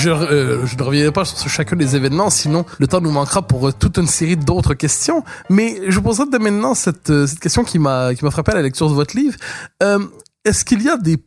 Je, 0.00 0.10
euh, 0.10 0.66
je 0.66 0.76
ne 0.76 0.82
reviendrai 0.82 1.12
pas 1.12 1.24
sur 1.24 1.48
chacun 1.48 1.76
des 1.76 1.94
événements, 1.96 2.30
sinon 2.30 2.64
le 2.78 2.86
temps 2.86 3.00
nous 3.00 3.10
manquera 3.12 3.42
pour 3.42 3.68
euh, 3.68 3.72
toute 3.72 3.98
une 3.98 4.06
série 4.06 4.36
d'autres 4.36 4.74
questions. 4.74 5.22
Mais 5.48 5.80
je 5.88 5.96
vous 5.96 6.02
poserai 6.02 6.26
dès 6.30 6.38
maintenant 6.38 6.74
cette, 6.74 7.10
euh, 7.10 7.26
cette 7.26 7.40
question 7.40 7.64
qui 7.64 7.78
m'a 7.78 8.12
frappé 8.30 8.52
à 8.52 8.56
la 8.56 8.62
lecture 8.62 8.88
de 8.88 8.94
votre 8.94 9.16
livre. 9.16 9.36
Euh, 9.82 9.98
Est-ce 10.44 10.64
qu'il 10.64 10.82
y 10.82 10.88
a 10.88 10.96
des 10.96 11.18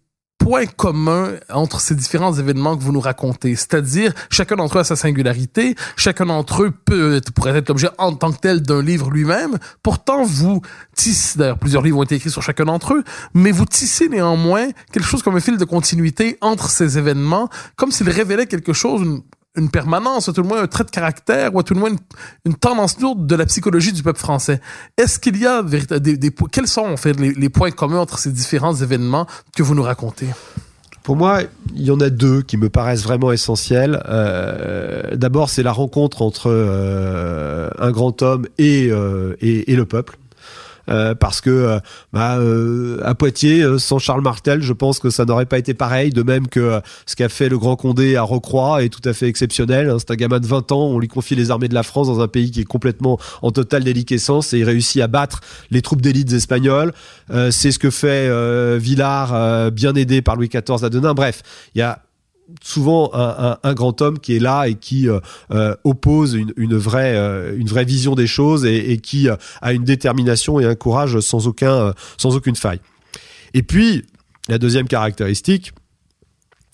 points 0.43 0.65
communs 0.65 1.32
entre 1.49 1.79
ces 1.79 1.95
différents 1.95 2.34
événements 2.34 2.75
que 2.75 2.84
vous 2.84 2.91
nous 2.91 2.99
racontez? 2.99 3.56
C'est-à-dire, 3.56 4.13
chacun 4.29 4.58
d'entre 4.58 4.77
eux 4.77 4.82
a 4.82 4.84
sa 4.84 4.97
singularité, 4.97 5.75
chacun 5.95 6.25
d'entre 6.25 6.63
eux 6.63 6.71
peut, 6.71 7.21
pourrait 7.34 7.56
être 7.58 7.69
l'objet 7.69 7.88
en 7.97 8.13
tant 8.13 8.34
que 8.34 8.39
tel 8.39 8.62
d'un 8.62 8.82
livre 8.82 9.10
lui-même. 9.10 9.58
Pourtant, 9.84 10.23
vous 10.25 10.62
tissez, 10.95 11.39
d'ailleurs, 11.39 11.58
plusieurs 11.58 11.82
livres 11.82 11.99
ont 11.99 12.03
été 12.03 12.15
écrits 12.15 12.29
sur 12.29 12.43
chacun 12.43 12.65
d'entre 12.65 12.93
eux, 12.93 13.03
mais 13.34 13.51
vous 13.51 13.65
tissez 13.65 14.10
néanmoins 14.10 14.67
quelque 14.91 15.08
chose 15.08 15.23
comme 15.23 15.38
un 15.38 15.39
fil 15.39 15.58
de 15.58 15.65
continuité 15.65 16.38
entre 16.41 16.69
ces 16.69 16.97
événements, 16.97 17.47
comme 17.77 17.91
s'ils 17.91 18.10
révélaient 18.10 18.47
quelque 18.47 18.73
chose, 18.73 19.21
une 19.55 19.69
permanence, 19.69 20.27
ou 20.27 20.33
tout 20.33 20.41
le 20.41 20.47
moins 20.47 20.61
un 20.61 20.67
trait 20.67 20.83
de 20.83 20.89
caractère, 20.89 21.53
ou 21.53 21.59
à 21.59 21.63
tout 21.63 21.73
le 21.73 21.79
moins 21.79 21.91
une, 22.45 22.55
tendance 22.55 22.99
lourde 22.99 23.27
de 23.27 23.35
la 23.35 23.45
psychologie 23.45 23.93
du 23.93 24.03
peuple 24.03 24.19
français. 24.19 24.61
Est-ce 24.97 25.19
qu'il 25.19 25.37
y 25.37 25.45
a 25.45 25.61
des, 25.61 26.17
des, 26.17 26.31
quels 26.51 26.67
sont 26.67 26.85
en 26.85 26.97
fait 26.97 27.13
les, 27.19 27.49
points 27.49 27.71
communs 27.71 27.99
entre 27.99 28.17
ces 28.17 28.31
différents 28.31 28.75
événements 28.75 29.27
que 29.55 29.63
vous 29.63 29.75
nous 29.75 29.83
racontez? 29.83 30.27
Pour 31.03 31.17
moi, 31.17 31.41
il 31.75 31.83
y 31.83 31.91
en 31.91 31.99
a 31.99 32.09
deux 32.09 32.41
qui 32.41 32.55
me 32.55 32.69
paraissent 32.69 33.03
vraiment 33.03 33.31
essentiels. 33.31 34.01
Euh, 34.07 35.15
D'abord, 35.15 35.49
c'est 35.49 35.63
la 35.63 35.73
rencontre 35.73 36.21
entre 36.21 36.49
euh, 36.49 37.69
un 37.77 37.91
grand 37.91 38.21
homme 38.21 38.47
et, 38.57 38.87
euh, 38.89 39.35
et 39.41 39.75
le 39.75 39.85
peuple. 39.85 40.17
Euh, 40.89 41.15
parce 41.15 41.41
que 41.41 41.49
euh, 41.49 41.79
bah, 42.11 42.37
euh, 42.37 42.99
à 43.03 43.15
Poitiers, 43.15 43.65
sans 43.77 43.99
Charles 43.99 44.21
Martel, 44.21 44.61
je 44.61 44.73
pense 44.73 44.99
que 44.99 45.09
ça 45.09 45.25
n'aurait 45.25 45.45
pas 45.45 45.57
été 45.57 45.73
pareil. 45.73 46.09
De 46.11 46.23
même 46.23 46.47
que 46.47 46.81
ce 47.05 47.15
qu'a 47.15 47.29
fait 47.29 47.49
le 47.49 47.57
Grand 47.57 47.75
Condé 47.75 48.15
à 48.15 48.23
Rocroi 48.23 48.83
est 48.83 48.89
tout 48.89 49.07
à 49.07 49.13
fait 49.13 49.27
exceptionnel. 49.27 49.89
hein. 49.89 49.97
C'est 49.99 50.11
un 50.11 50.15
gamin 50.15 50.39
de 50.39 50.47
20 50.47 50.71
ans, 50.71 50.85
on 50.87 50.99
lui 50.99 51.07
confie 51.07 51.35
les 51.35 51.51
armées 51.51 51.67
de 51.67 51.73
la 51.73 51.83
France 51.83 52.07
dans 52.07 52.19
un 52.19 52.27
pays 52.27 52.51
qui 52.51 52.61
est 52.61 52.65
complètement 52.65 53.19
en 53.41 53.51
totale 53.51 53.83
déliquescence 53.83 54.53
et 54.53 54.59
il 54.59 54.63
réussit 54.63 55.01
à 55.01 55.07
battre 55.07 55.41
les 55.71 55.81
troupes 55.81 56.01
d'élites 56.01 56.31
espagnoles. 56.33 56.93
C'est 57.51 57.71
ce 57.71 57.79
que 57.79 57.89
fait 57.89 58.29
Villars, 58.77 59.71
bien 59.71 59.95
aidé 59.95 60.21
par 60.21 60.35
Louis 60.35 60.49
XIV 60.49 60.83
à 60.83 60.89
Denain. 60.89 61.13
Bref, 61.13 61.41
il 61.75 61.79
y 61.79 61.81
a 61.81 61.99
souvent 62.62 63.12
un, 63.13 63.73
grand 63.73 64.01
homme 64.01 64.19
qui 64.19 64.36
est 64.36 64.39
là 64.39 64.67
et 64.67 64.75
qui 64.75 65.10
euh, 65.10 65.19
euh, 65.51 65.75
oppose 65.84 66.34
une, 66.34 66.77
vraie 66.77 67.15
euh, 67.15 67.56
une 67.58 67.67
vraie 67.67 67.86
vision 67.86 68.15
des 68.15 68.27
choses 68.27 68.65
et, 68.65 68.97
qui 68.97 69.27
a 69.29 69.73
une 69.73 69.84
détermination 69.84 70.60
et 70.60 70.65
un 70.65 70.75
courage 70.75 71.19
sans 71.19 71.47
aucun 71.47 71.93
sans 72.17 72.36
aucune 72.36 72.56
faille. 72.56 72.79
Et 73.53 73.63
puis 73.63 74.06
la 74.49 74.58
deuxième 74.58 74.88
caractéristique, 74.88 75.71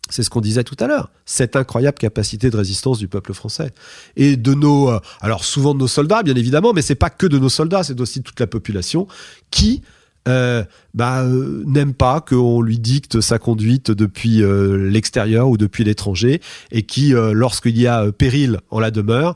c'est 0.10 0.24
ce 0.24 0.30
qu'on 0.30 0.42
disait 0.42 0.64
tout 0.64 0.78
à 0.80 0.88
l'heure, 0.88 1.12
cette 1.26 1.56
incroyable 1.56 1.98
capacité 1.98 2.50
de 2.50 2.58
résistance 2.58 2.98
du 2.98 3.08
peuple 3.08 3.34
français 3.34 3.72
et 4.16 4.38
de 4.38 4.54
nos 4.54 4.92
alors 5.22 5.44
souvent 5.46 5.74
de 5.74 5.80
nos 5.80 5.88
soldats 5.88 6.24
bien 6.24 6.36
évidemment, 6.36 6.74
mais 6.74 6.82
c'est 6.82 6.96
pas 6.96 7.10
que 7.10 7.28
de 7.28 7.38
nos 7.38 7.50
soldats, 7.50 7.84
c'est 7.84 8.00
aussi 8.02 8.20
de 8.20 8.24
toute 8.24 8.40
la 8.40 8.48
population 8.48 9.08
qui 9.52 9.82
euh, 10.30 10.64
bah, 10.94 11.24
euh, 11.24 11.64
n'aime 11.66 11.94
pas 11.94 12.22
qu'on 12.22 12.62
lui 12.62 12.80
dicte 12.80 13.22
sa 13.22 13.40
conduite 13.40 13.92
depuis 13.92 14.42
euh, 14.42 14.90
l'extérieur 14.90 15.50
ou 15.50 15.58
depuis 15.58 15.84
l'étranger 15.84 16.42
et 16.72 16.84
qui, 16.84 17.12
lorsqu'il 17.12 17.78
y 17.78 17.88
a 17.88 18.12
péril 18.12 18.60
en 18.70 18.80
la 18.80 18.92
demeure, 18.92 19.36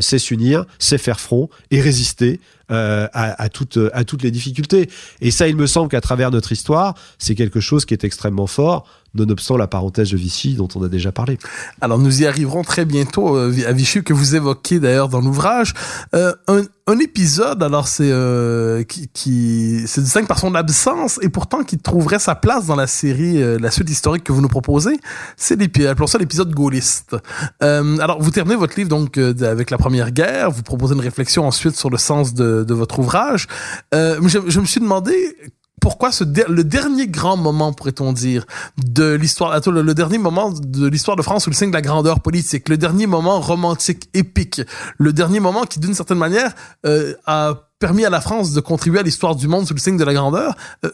sait 0.00 0.18
s'unir, 0.18 0.64
sait 0.78 0.98
faire 0.98 1.20
front 1.20 1.48
et 1.70 1.80
résister 1.80 2.40
à 2.68 3.48
toutes 3.50 4.22
les 4.22 4.30
difficultés. 4.30 4.88
Et 5.20 5.30
ça, 5.30 5.48
il 5.48 5.56
me 5.56 5.66
semble 5.66 5.88
qu'à 5.88 6.00
travers 6.00 6.30
notre 6.30 6.52
histoire, 6.52 6.94
c'est 7.18 7.34
quelque 7.34 7.60
chose 7.60 7.84
qui 7.84 7.94
est 7.94 8.04
extrêmement 8.04 8.46
fort, 8.46 8.86
nonobstant 9.14 9.56
la 9.56 9.66
parenthèse 9.66 10.10
de 10.10 10.16
Vichy 10.16 10.54
dont 10.54 10.68
on 10.74 10.82
a 10.82 10.88
déjà 10.88 11.12
parlé. 11.12 11.38
Alors 11.80 11.98
nous 11.98 12.22
y 12.22 12.26
arriverons 12.26 12.62
très 12.62 12.84
bientôt 12.84 13.36
euh, 13.36 13.54
à 13.66 13.72
Vichy 13.72 14.02
que 14.02 14.12
vous 14.12 14.34
évoquez 14.34 14.80
d'ailleurs 14.80 15.08
dans 15.08 15.20
l'ouvrage. 15.20 15.74
Euh, 16.14 16.32
un, 16.48 16.62
un 16.86 16.98
épisode, 16.98 17.62
alors 17.62 17.86
c'est 17.86 18.10
euh, 18.10 18.82
qui, 18.82 19.08
qui 19.08 19.86
se 19.86 20.00
distingue 20.00 20.26
par 20.26 20.38
son 20.38 20.54
absence 20.54 21.18
et 21.22 21.28
pourtant 21.28 21.62
qui 21.62 21.78
trouverait 21.78 22.18
sa 22.18 22.34
place 22.34 22.66
dans 22.66 22.76
la 22.76 22.86
série, 22.86 23.42
euh, 23.42 23.58
la 23.58 23.70
suite 23.70 23.88
historique 23.88 24.24
que 24.24 24.32
vous 24.32 24.40
nous 24.40 24.48
proposez, 24.48 24.98
c'est 25.36 25.56
l'épisode, 25.56 25.90
appelons 25.90 26.06
ça 26.06 26.18
l'épisode 26.18 26.52
gaulliste. 26.52 27.16
Euh, 27.62 27.98
alors 27.98 28.20
vous 28.20 28.30
terminez 28.30 28.56
votre 28.56 28.76
livre 28.76 28.88
donc 28.88 29.18
euh, 29.18 29.34
avec 29.42 29.70
la 29.70 29.78
Première 29.78 30.10
Guerre, 30.10 30.50
vous 30.50 30.62
proposez 30.62 30.94
une 30.94 31.00
réflexion 31.00 31.46
ensuite 31.46 31.76
sur 31.76 31.90
le 31.90 31.98
sens 31.98 32.34
de, 32.34 32.64
de 32.64 32.74
votre 32.74 32.98
ouvrage. 32.98 33.46
Je, 33.92 34.38
je 34.46 34.60
me 34.60 34.64
suis 34.64 34.80
demandé 34.80 35.36
pourquoi 35.82 36.12
ce 36.12 36.22
le 36.22 36.62
dernier 36.62 37.08
grand 37.08 37.36
moment, 37.36 37.72
pourrait-on 37.72 38.12
dire, 38.12 38.46
de 38.78 39.14
l'histoire, 39.14 39.50
attends, 39.50 39.72
le, 39.72 39.82
le 39.82 39.94
dernier 39.94 40.16
moment 40.16 40.52
de 40.52 40.86
l'histoire 40.86 41.16
de 41.16 41.22
France 41.22 41.42
sous 41.44 41.50
le 41.50 41.56
signe 41.56 41.70
de 41.70 41.74
la 41.74 41.82
grandeur 41.82 42.20
politique, 42.20 42.68
le 42.68 42.76
dernier 42.76 43.08
moment 43.08 43.40
romantique, 43.40 44.08
épique, 44.14 44.62
le 44.96 45.12
dernier 45.12 45.40
moment 45.40 45.64
qui, 45.64 45.80
d'une 45.80 45.94
certaine 45.94 46.18
manière, 46.18 46.54
euh, 46.86 47.14
a 47.26 47.68
permis 47.80 48.04
à 48.04 48.10
la 48.10 48.20
France 48.20 48.52
de 48.52 48.60
contribuer 48.60 49.00
à 49.00 49.02
l'histoire 49.02 49.34
du 49.34 49.48
monde 49.48 49.66
sous 49.66 49.74
le 49.74 49.80
signe 49.80 49.96
de 49.96 50.04
la 50.04 50.14
grandeur, 50.14 50.54
euh, 50.84 50.90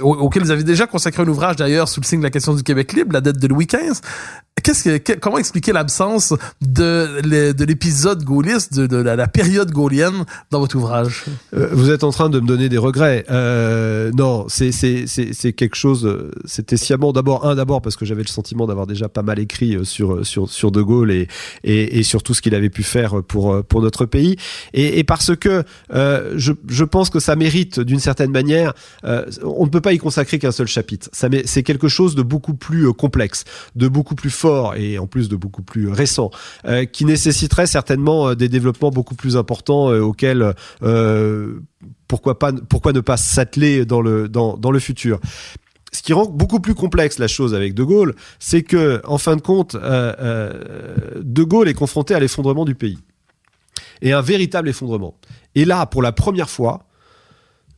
auquel 0.00 0.42
vous 0.42 0.50
avez 0.50 0.64
déjà 0.64 0.86
consacré 0.86 1.22
un 1.22 1.28
ouvrage 1.28 1.56
d'ailleurs 1.56 1.88
sous 1.90 2.00
le 2.00 2.06
signe 2.06 2.20
de 2.20 2.24
la 2.24 2.30
question 2.30 2.54
du 2.54 2.62
Québec 2.62 2.94
libre, 2.94 3.12
la 3.12 3.20
dette 3.20 3.38
de 3.38 3.46
Louis 3.48 3.66
XV. 3.66 4.00
Comment 5.20 5.38
expliquer 5.38 5.72
l'absence 5.72 6.34
de, 6.60 7.20
l'épisode 7.64 8.22
gaulliste, 8.22 8.78
de, 8.78 8.96
la, 8.96 9.26
période 9.26 9.70
gaulienne 9.70 10.26
dans 10.50 10.60
votre 10.60 10.76
ouvrage? 10.76 11.24
Euh, 11.54 11.68
vous 11.72 11.90
êtes 11.90 12.04
en 12.04 12.10
train 12.10 12.28
de 12.28 12.38
me 12.38 12.46
donner 12.46 12.68
des 12.68 12.76
regrets. 12.76 13.24
Euh, 13.30 14.10
non, 14.12 14.46
c'est 14.48 14.72
quelque 15.56 15.74
chose. 15.74 16.30
C'était 16.44 16.76
sciemment 16.76 17.12
d'abord 17.12 17.46
un 17.46 17.54
d'abord 17.54 17.80
parce 17.80 17.96
que 17.96 18.04
j'avais 18.04 18.22
le 18.22 18.28
sentiment 18.28 18.66
d'avoir 18.66 18.86
déjà 18.86 19.08
pas 19.08 19.22
mal 19.22 19.38
écrit 19.38 19.74
euh, 19.74 19.84
sur 19.84 20.70
De 20.70 20.82
Gaulle 20.82 21.26
et 21.64 22.02
sur 22.02 22.22
tout 22.22 22.34
ce 22.34 22.42
qu'il 22.42 22.54
avait 22.54 22.70
pu 22.70 22.82
faire 22.82 23.22
pour 23.22 23.82
notre 23.82 24.04
pays 24.04 24.36
et, 24.74 25.04
parce 25.04 25.34
que 25.34 25.64
je 25.90 26.84
pense 26.84 27.08
que 27.10 27.20
ça 27.20 27.36
mérite 27.36 27.80
d'une 27.80 28.00
certaine 28.00 28.30
manière. 28.30 28.74
on 29.02 29.64
ne 29.64 29.70
peut 29.70 29.80
pas 29.80 29.94
y 29.94 29.98
consacrer 29.98 30.38
qu'un 30.38 30.52
seul 30.52 30.66
chapitre. 30.66 31.08
C'est 31.12 31.62
quelque 31.62 31.88
chose 31.88 32.14
de 32.14 32.22
beaucoup 32.22 32.54
plus 32.54 32.92
complexe, 32.92 33.44
de 33.74 33.88
beaucoup 33.88 34.14
plus 34.14 34.30
fort 34.30 34.57
et 34.76 34.98
en 34.98 35.06
plus 35.06 35.28
de 35.28 35.36
beaucoup 35.36 35.62
plus 35.62 35.88
récent, 35.88 36.30
euh, 36.64 36.84
qui 36.84 37.04
nécessiterait 37.04 37.66
certainement 37.66 38.28
euh, 38.28 38.34
des 38.34 38.48
développements 38.48 38.90
beaucoup 38.90 39.14
plus 39.14 39.36
importants 39.36 39.90
euh, 39.90 40.00
auxquels 40.00 40.54
pourquoi 42.06 42.38
pas 42.38 42.52
pourquoi 42.52 42.92
ne 42.92 43.00
pas 43.00 43.16
s'atteler 43.16 43.84
dans 43.84 44.00
le 44.00 44.28
dans, 44.28 44.56
dans 44.56 44.70
le 44.70 44.78
futur 44.78 45.20
ce 45.92 46.02
qui 46.02 46.12
rend 46.12 46.26
beaucoup 46.26 46.60
plus 46.60 46.74
complexe 46.74 47.18
la 47.18 47.28
chose 47.28 47.54
avec 47.54 47.72
De 47.72 47.82
Gaulle, 47.82 48.14
c'est 48.38 48.62
que, 48.62 49.00
en 49.06 49.16
fin 49.16 49.36
de 49.36 49.40
compte, 49.40 49.74
De 49.74 51.42
Gaulle 51.42 51.66
est 51.68 51.74
confronté 51.74 52.14
à 52.14 52.20
l'effondrement 52.20 52.66
du 52.66 52.74
pays. 52.74 52.98
Et 54.02 54.12
un 54.12 54.20
véritable 54.20 54.68
effondrement. 54.68 55.18
Et 55.54 55.64
là, 55.64 55.86
pour 55.86 56.02
la 56.02 56.12
première 56.12 56.50
fois, 56.50 56.88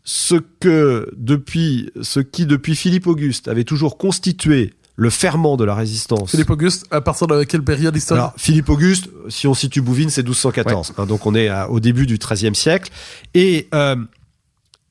ce 0.03 0.35
que 0.35 1.09
depuis, 1.17 1.91
ce 2.03 2.19
qui 2.19 2.47
depuis 2.47 2.75
Philippe 2.75 3.07
Auguste 3.07 3.47
avait 3.47 3.65
toujours 3.65 3.97
constitué 3.97 4.75
le 5.01 5.09
ferment 5.09 5.57
de 5.57 5.65
la 5.65 5.75
résistance. 5.75 6.31
Philippe 6.33 6.51
Auguste, 6.51 6.87
à 6.91 7.01
partir 7.01 7.27
de 7.27 7.43
quelle 7.45 7.65
période 7.65 7.97
historique? 7.97 8.21
Alors, 8.21 8.35
Philippe 8.37 8.69
Auguste, 8.69 9.09
si 9.31 9.47
on 9.47 9.55
situe 9.55 9.81
Bouvines, 9.81 10.11
c'est 10.11 10.23
1214. 10.23 10.93
hein, 10.99 11.07
donc 11.07 11.25
on 11.25 11.35
est 11.35 11.49
à- 11.49 11.71
au 11.71 11.81
début 11.81 12.05
du 12.07 12.19
XIIIe 12.19 12.55
siècle. 12.55 12.91
Et 13.33 13.67
euh, 13.73 13.97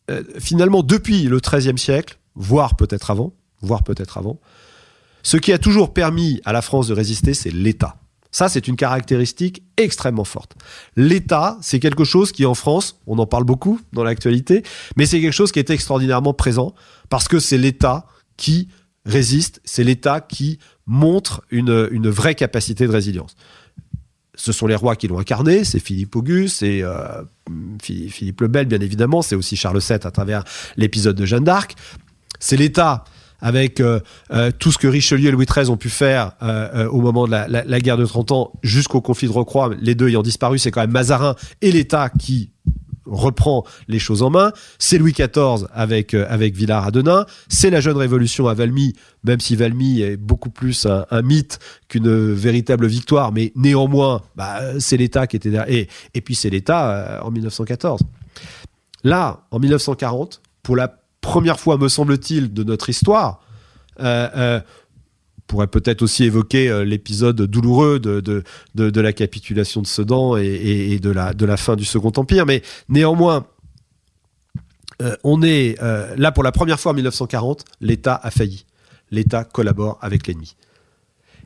euh, 0.09 0.23
finalement, 0.39 0.81
depuis 0.81 1.23
le 1.25 1.39
XIIIe 1.39 1.77
siècle, 1.77 2.17
voire 2.33 2.75
peut-être 2.75 3.11
avant, 3.11 3.33
voire 3.61 3.83
peut-être 3.83 4.17
avant, 4.17 4.39
ce 5.21 5.37
qui 5.37 5.53
a 5.53 5.59
toujours 5.59 5.93
permis 5.93 6.41
à 6.43 6.53
la 6.53 6.63
France 6.63 6.87
de 6.87 6.93
résister, 6.95 7.35
c'est 7.35 7.51
l'État. 7.51 7.95
Ça, 8.31 8.49
c'est 8.49 8.67
une 8.67 8.75
caractéristique 8.77 9.61
extrêmement 9.77 10.23
forte. 10.23 10.55
L'État, 10.95 11.57
c'est 11.61 11.79
quelque 11.79 12.03
chose 12.03 12.31
qui, 12.31 12.47
en 12.47 12.55
France, 12.55 12.99
on 13.05 13.19
en 13.19 13.27
parle 13.27 13.43
beaucoup 13.43 13.79
dans 13.93 14.03
l'actualité, 14.03 14.63
mais 14.95 15.05
c'est 15.05 15.21
quelque 15.21 15.33
chose 15.33 15.51
qui 15.51 15.59
est 15.59 15.69
extraordinairement 15.69 16.33
présent 16.33 16.73
parce 17.09 17.27
que 17.27 17.39
c'est 17.39 17.57
l'État 17.59 18.05
qui 18.37 18.69
résiste, 19.09 19.61
c'est 19.65 19.83
l'État 19.83 20.21
qui 20.21 20.59
montre 20.85 21.43
une, 21.51 21.87
une 21.91 22.09
vraie 22.09 22.35
capacité 22.35 22.87
de 22.87 22.91
résilience. 22.91 23.35
Ce 24.35 24.51
sont 24.53 24.67
les 24.67 24.75
rois 24.75 24.95
qui 24.95 25.07
l'ont 25.07 25.19
incarné, 25.19 25.65
c'est 25.65 25.79
Philippe 25.79 26.15
Auguste, 26.15 26.59
c'est 26.59 26.81
euh, 26.81 27.23
Philippe 27.81 28.41
le 28.41 28.47
Bel, 28.47 28.67
bien 28.67 28.79
évidemment, 28.79 29.21
c'est 29.21 29.35
aussi 29.35 29.57
Charles 29.57 29.79
VII 29.79 29.99
à 30.03 30.11
travers 30.11 30.43
l'épisode 30.77 31.15
de 31.15 31.25
Jeanne 31.25 31.43
d'Arc. 31.43 31.75
C'est 32.39 32.55
l'État 32.55 33.03
avec 33.41 33.81
euh, 33.81 33.99
euh, 34.31 34.51
tout 34.57 34.71
ce 34.71 34.77
que 34.77 34.87
Richelieu 34.87 35.27
et 35.27 35.31
Louis 35.31 35.45
XIII 35.45 35.69
ont 35.69 35.77
pu 35.77 35.89
faire 35.89 36.33
au 36.91 37.01
moment 37.01 37.27
de 37.27 37.31
la 37.31 37.79
guerre 37.81 37.97
de 37.97 38.05
30 38.05 38.31
ans 38.31 38.53
jusqu'au 38.63 39.01
conflit 39.01 39.27
de 39.27 39.33
Rocroi, 39.33 39.71
les 39.81 39.95
deux 39.95 40.07
ayant 40.07 40.23
disparu, 40.23 40.57
c'est 40.57 40.71
quand 40.71 40.81
même 40.81 40.91
Mazarin 40.91 41.35
et 41.61 41.71
l'État 41.71 42.09
qui 42.09 42.51
reprend 43.09 43.65
les 43.87 43.99
choses 43.99 44.23
en 44.23 44.29
main. 44.29 44.51
C'est 44.77 44.97
Louis 44.97 45.13
XIV 45.13 45.67
avec 45.73 46.13
euh, 46.13 46.25
avec 46.29 46.55
Villars 46.55 46.87
à 46.87 46.91
Denain. 46.91 47.25
C'est 47.47 47.69
la 47.69 47.81
jeune 47.81 47.97
révolution 47.97 48.47
à 48.47 48.53
Valmy, 48.53 48.93
même 49.23 49.39
si 49.39 49.55
Valmy 49.55 50.01
est 50.01 50.17
beaucoup 50.17 50.49
plus 50.49 50.85
un, 50.85 51.21
mythe 51.21 51.59
qu'une 51.87 52.33
véritable 52.33 52.87
victoire, 52.87 53.31
mais 53.31 53.51
néanmoins, 53.55 54.21
bah, 54.35 54.59
c'est 54.79 54.97
l'État 54.97 55.27
qui 55.27 55.35
était 55.35 55.49
derrière. 55.49 55.73
Et, 55.73 55.87
et 56.13 56.21
puis 56.21 56.35
c'est 56.35 56.49
l'État 56.49 56.91
euh, 56.91 57.19
en 57.21 57.31
1914. 57.31 58.01
Là, 59.03 59.41
en 59.51 59.59
1940, 59.59 60.41
pour 60.63 60.75
la 60.75 60.99
première 61.21 61.59
fois, 61.59 61.77
me 61.77 61.87
semble-t-il, 61.87 62.53
de 62.53 62.63
notre 62.63 62.89
histoire, 62.89 63.41
euh, 64.01 64.59
pourrait 65.49 65.67
peut-être 65.67 66.03
aussi 66.03 66.23
évoquer 66.23 66.69
euh, 66.69 66.85
l'épisode 66.85 67.41
douloureux 67.41 67.99
de, 67.99 68.43
la 68.75 69.13
capitulation 69.13 69.81
de 69.81 69.87
Sedan 69.87 70.37
et, 70.37 70.99
de, 70.99 71.09
la, 71.09 71.57
fin 71.57 71.75
du 71.75 71.83
Second 71.83 72.13
Empire, 72.15 72.45
mais 72.45 72.61
néanmoins, 72.87 73.47
euh, 75.01 75.15
on 75.23 75.41
est 75.41 75.75
euh, 75.81 76.15
là 76.17 76.31
pour 76.31 76.43
la 76.43 76.51
première 76.51 76.79
fois 76.79 76.91
en 76.91 76.95
1940, 76.95 77.65
l'État 77.81 78.15
a 78.21 78.31
failli. 78.31 78.65
L'État 79.11 79.43
collabore 79.43 79.97
avec 80.01 80.27
l'ennemi. 80.27 80.55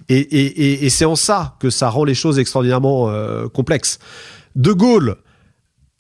Et, 0.10 0.86
et, 0.86 0.89
c'est 0.89 1.06
en 1.06 1.16
ça 1.16 1.56
que 1.62 1.70
ça 1.70 1.89
rend 1.89 2.04
les 2.04 2.13
choses 2.13 2.38
extraordinairement 2.38 3.10
complexes. 3.54 4.00
De 4.54 4.74
Gaulle, 4.74 5.16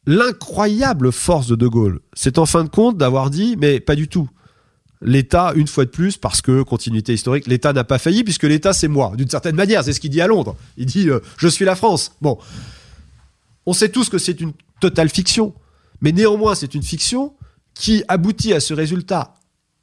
l'incroyable 0.05 1.13
force 1.13 1.47
de 1.47 1.55
De 1.55 1.67
Gaulle, 1.67 2.01
c'est 2.11 2.37
en 2.37 2.45
fin 2.45 2.65
de 2.65 2.69
compte 2.69 2.97
d'avoir 2.97 3.29
dit, 3.29 3.55
mais 3.57 3.79
pas 3.79 3.95
du 3.95 4.09
tout. 4.09 4.29
L'État, 5.03 5.51
une 5.55 5.67
fois 5.67 5.85
de 5.85 5.89
plus, 5.89 6.17
parce 6.17 6.41
que 6.41 6.63
continuité 6.63 7.13
historique, 7.13 7.47
l'État 7.47 7.73
n'a 7.73 7.83
pas 7.83 7.99
failli 7.99 8.23
puisque 8.23 8.43
l'État 8.43 8.73
c'est 8.73 8.87
moi, 8.87 9.13
d'une 9.17 9.29
certaine 9.29 9.55
manière, 9.55 9.83
c'est 9.83 9.93
ce 9.93 9.99
qu'il 9.99 10.09
dit 10.09 10.21
à 10.21 10.27
Londres. 10.27 10.55
Il 10.77 10.85
dit, 10.85 11.09
euh, 11.09 11.19
je 11.37 11.47
suis 11.47 11.65
la 11.65 11.75
France. 11.75 12.13
Bon, 12.21 12.37
on 13.65 13.73
sait 13.73 13.89
tous 13.89 14.09
que 14.09 14.17
c'est 14.17 14.39
une 14.39 14.53
totale 14.79 15.09
fiction, 15.09 15.53
mais 16.01 16.11
néanmoins 16.11 16.55
c'est 16.55 16.73
une 16.73 16.83
fiction 16.83 17.33
qui 17.73 18.03
aboutit 18.07 18.53
à 18.53 18.59
ce 18.59 18.73
résultat 18.73 19.35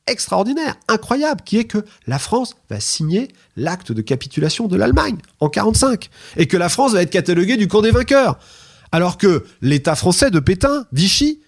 extraordinaire, 0.07 0.75
incroyable, 0.89 1.43
qui 1.45 1.59
est 1.59 1.65
que 1.65 1.85
la 2.07 2.19
France 2.19 2.57
va 2.69 2.81
signer 2.81 3.29
l'acte 3.57 3.93
de 3.93 4.03
capitulation 4.03 4.67
de 4.69 4.77
l'Allemagne 4.77 5.19
en 5.39 5.49
45 5.49 6.11
et 6.37 6.47
que 6.47 6.57
la 6.57 6.69
France 6.69 6.93
va 6.93 7.03
être 7.03 7.11
cataloguée 7.11 7.57
du 7.57 7.69
camp 7.69 7.83
des 7.83 7.91
vainqueurs. 7.91 8.39
Alors 8.93 9.19
que 9.19 9.45
l'État 9.63 9.95
français 9.95 10.31
de 10.31 10.41
Pétain, 10.41 10.87
Vichy, 10.93 11.41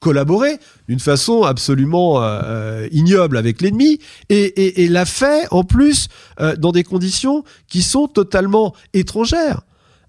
a 0.00 0.04
collaboré 0.04 0.58
d'une 0.88 0.98
façon 1.00 1.42
absolument 1.42 2.22
euh, 2.22 2.40
euh, 2.44 2.88
ignoble 2.90 3.36
avec 3.36 3.60
l'ennemi 3.60 3.98
et, 4.28 4.36
et- 4.44 4.84
et 4.84 4.88
l'a 4.88 5.04
fait 5.04 5.46
en 5.50 5.62
plus 5.62 6.08
euh, 6.40 6.56
dans 6.56 6.72
des 6.72 6.84
conditions 6.84 7.44
qui 7.68 7.82
sont 7.82 8.08
totalement 8.08 8.74
étrangères 8.94 9.60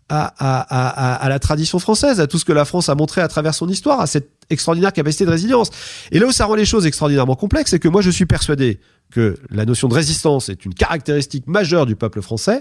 à, 0.10 0.34
à- 0.40 0.62
à- 0.62 1.16
à- 1.26 1.30
la 1.30 1.40
tradition 1.40 1.80
française, 1.80 2.20
à 2.20 2.28
tout 2.28 2.38
ce 2.38 2.44
que 2.46 2.52
la 2.54 2.66
France 2.66 2.90
a 2.90 2.96
montré 2.96 3.22
à 3.22 3.28
travers 3.30 3.54
son 3.54 3.70
histoire, 3.70 4.02
à 4.02 4.08
cette 4.08 4.30
extraordinaire 4.50 4.92
capacité 4.92 5.26
de 5.26 5.30
résilience. 5.30 5.70
Et 6.12 6.20
là 6.20 6.26
où 6.28 6.32
ça 6.34 6.46
rend 6.46 6.56
les 6.56 6.66
choses 6.66 6.86
extraordinairement 6.86 7.36
complexes, 7.36 7.72
c'est 7.72 7.80
que 7.80 7.88
moi 7.88 8.02
je 8.02 8.10
suis 8.10 8.26
persuadé 8.26 8.80
que 9.12 9.36
la 9.50 9.66
notion 9.66 9.88
de 9.88 9.94
résistance 9.94 10.50
est 10.50 10.66
une 10.66 10.74
caractéristique 10.74 11.48
majeure 11.48 11.86
du 11.86 11.96
peuple 11.96 12.22
français, 12.22 12.60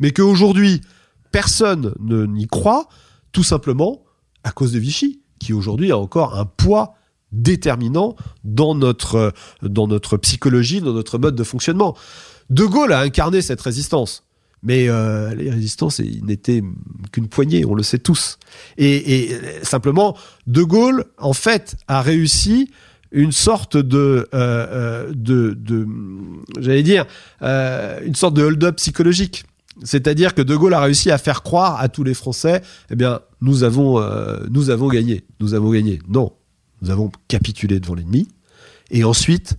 mais 0.00 0.10
qu'aujourd'hui 0.12 0.80
personne 1.32 1.92
ne 2.00 2.24
n'y 2.26 2.46
croit, 2.46 2.88
tout 3.32 3.42
simplement 3.44 4.02
à 4.44 4.50
cause 4.52 4.72
de 4.72 4.78
Vichy, 4.78 5.20
qui 5.38 5.52
aujourd'hui 5.52 5.92
a 5.92 5.98
encore 5.98 6.38
un 6.38 6.44
poids 6.44 6.94
déterminant 7.32 8.16
dans 8.44 8.74
notre, 8.74 9.16
euh, 9.16 9.30
dans 9.62 9.86
notre 9.86 10.16
psychologie, 10.16 10.80
dans 10.80 10.92
notre 10.92 11.18
mode 11.18 11.34
de 11.36 11.44
fonctionnement. 11.44 11.96
De 12.50 12.64
Gaulle 12.64 12.92
a 12.92 13.00
incarné 13.00 13.42
cette 13.42 13.60
résistance. 13.60 14.22
Mais 14.62 14.88
euh, 14.88 15.34
les 15.34 15.50
résistances, 15.50 16.00
n'étaient 16.00 16.62
qu'une 17.12 17.28
poignée, 17.28 17.64
on 17.64 17.74
le 17.74 17.82
sait 17.82 17.98
tous. 17.98 18.38
Et, 18.78 19.30
simplement, 19.62 20.16
De 20.46 20.62
Gaulle, 20.62 21.04
en 21.18 21.34
fait, 21.34 21.76
a 21.88 22.02
réussi 22.02 22.70
une 23.12 23.32
sorte 23.32 23.76
de, 23.76 24.28
euh, 24.34 25.12
j'allais 26.58 26.82
dire, 26.82 27.06
une 27.42 28.14
sorte 28.14 28.34
de 28.34 28.42
hold-up 28.42 28.76
psychologique. 28.76 29.44
C'est-à-dire 29.82 30.34
que 30.34 30.42
De 30.42 30.56
Gaulle 30.56 30.74
a 30.74 30.80
réussi 30.80 31.10
à 31.10 31.18
faire 31.18 31.42
croire 31.42 31.80
à 31.80 31.88
tous 31.88 32.04
les 32.04 32.14
Français, 32.14 32.62
eh 32.90 32.96
bien, 32.96 33.20
nous 33.40 33.62
avons, 33.62 34.00
euh, 34.00 34.38
nous 34.50 34.70
avons 34.70 34.88
gagné, 34.88 35.24
nous 35.40 35.54
avons 35.54 35.70
gagné. 35.70 36.00
Non, 36.08 36.32
nous 36.82 36.90
avons 36.90 37.10
capitulé 37.28 37.78
devant 37.80 37.94
l'ennemi. 37.94 38.28
Et 38.90 39.04
ensuite, 39.04 39.56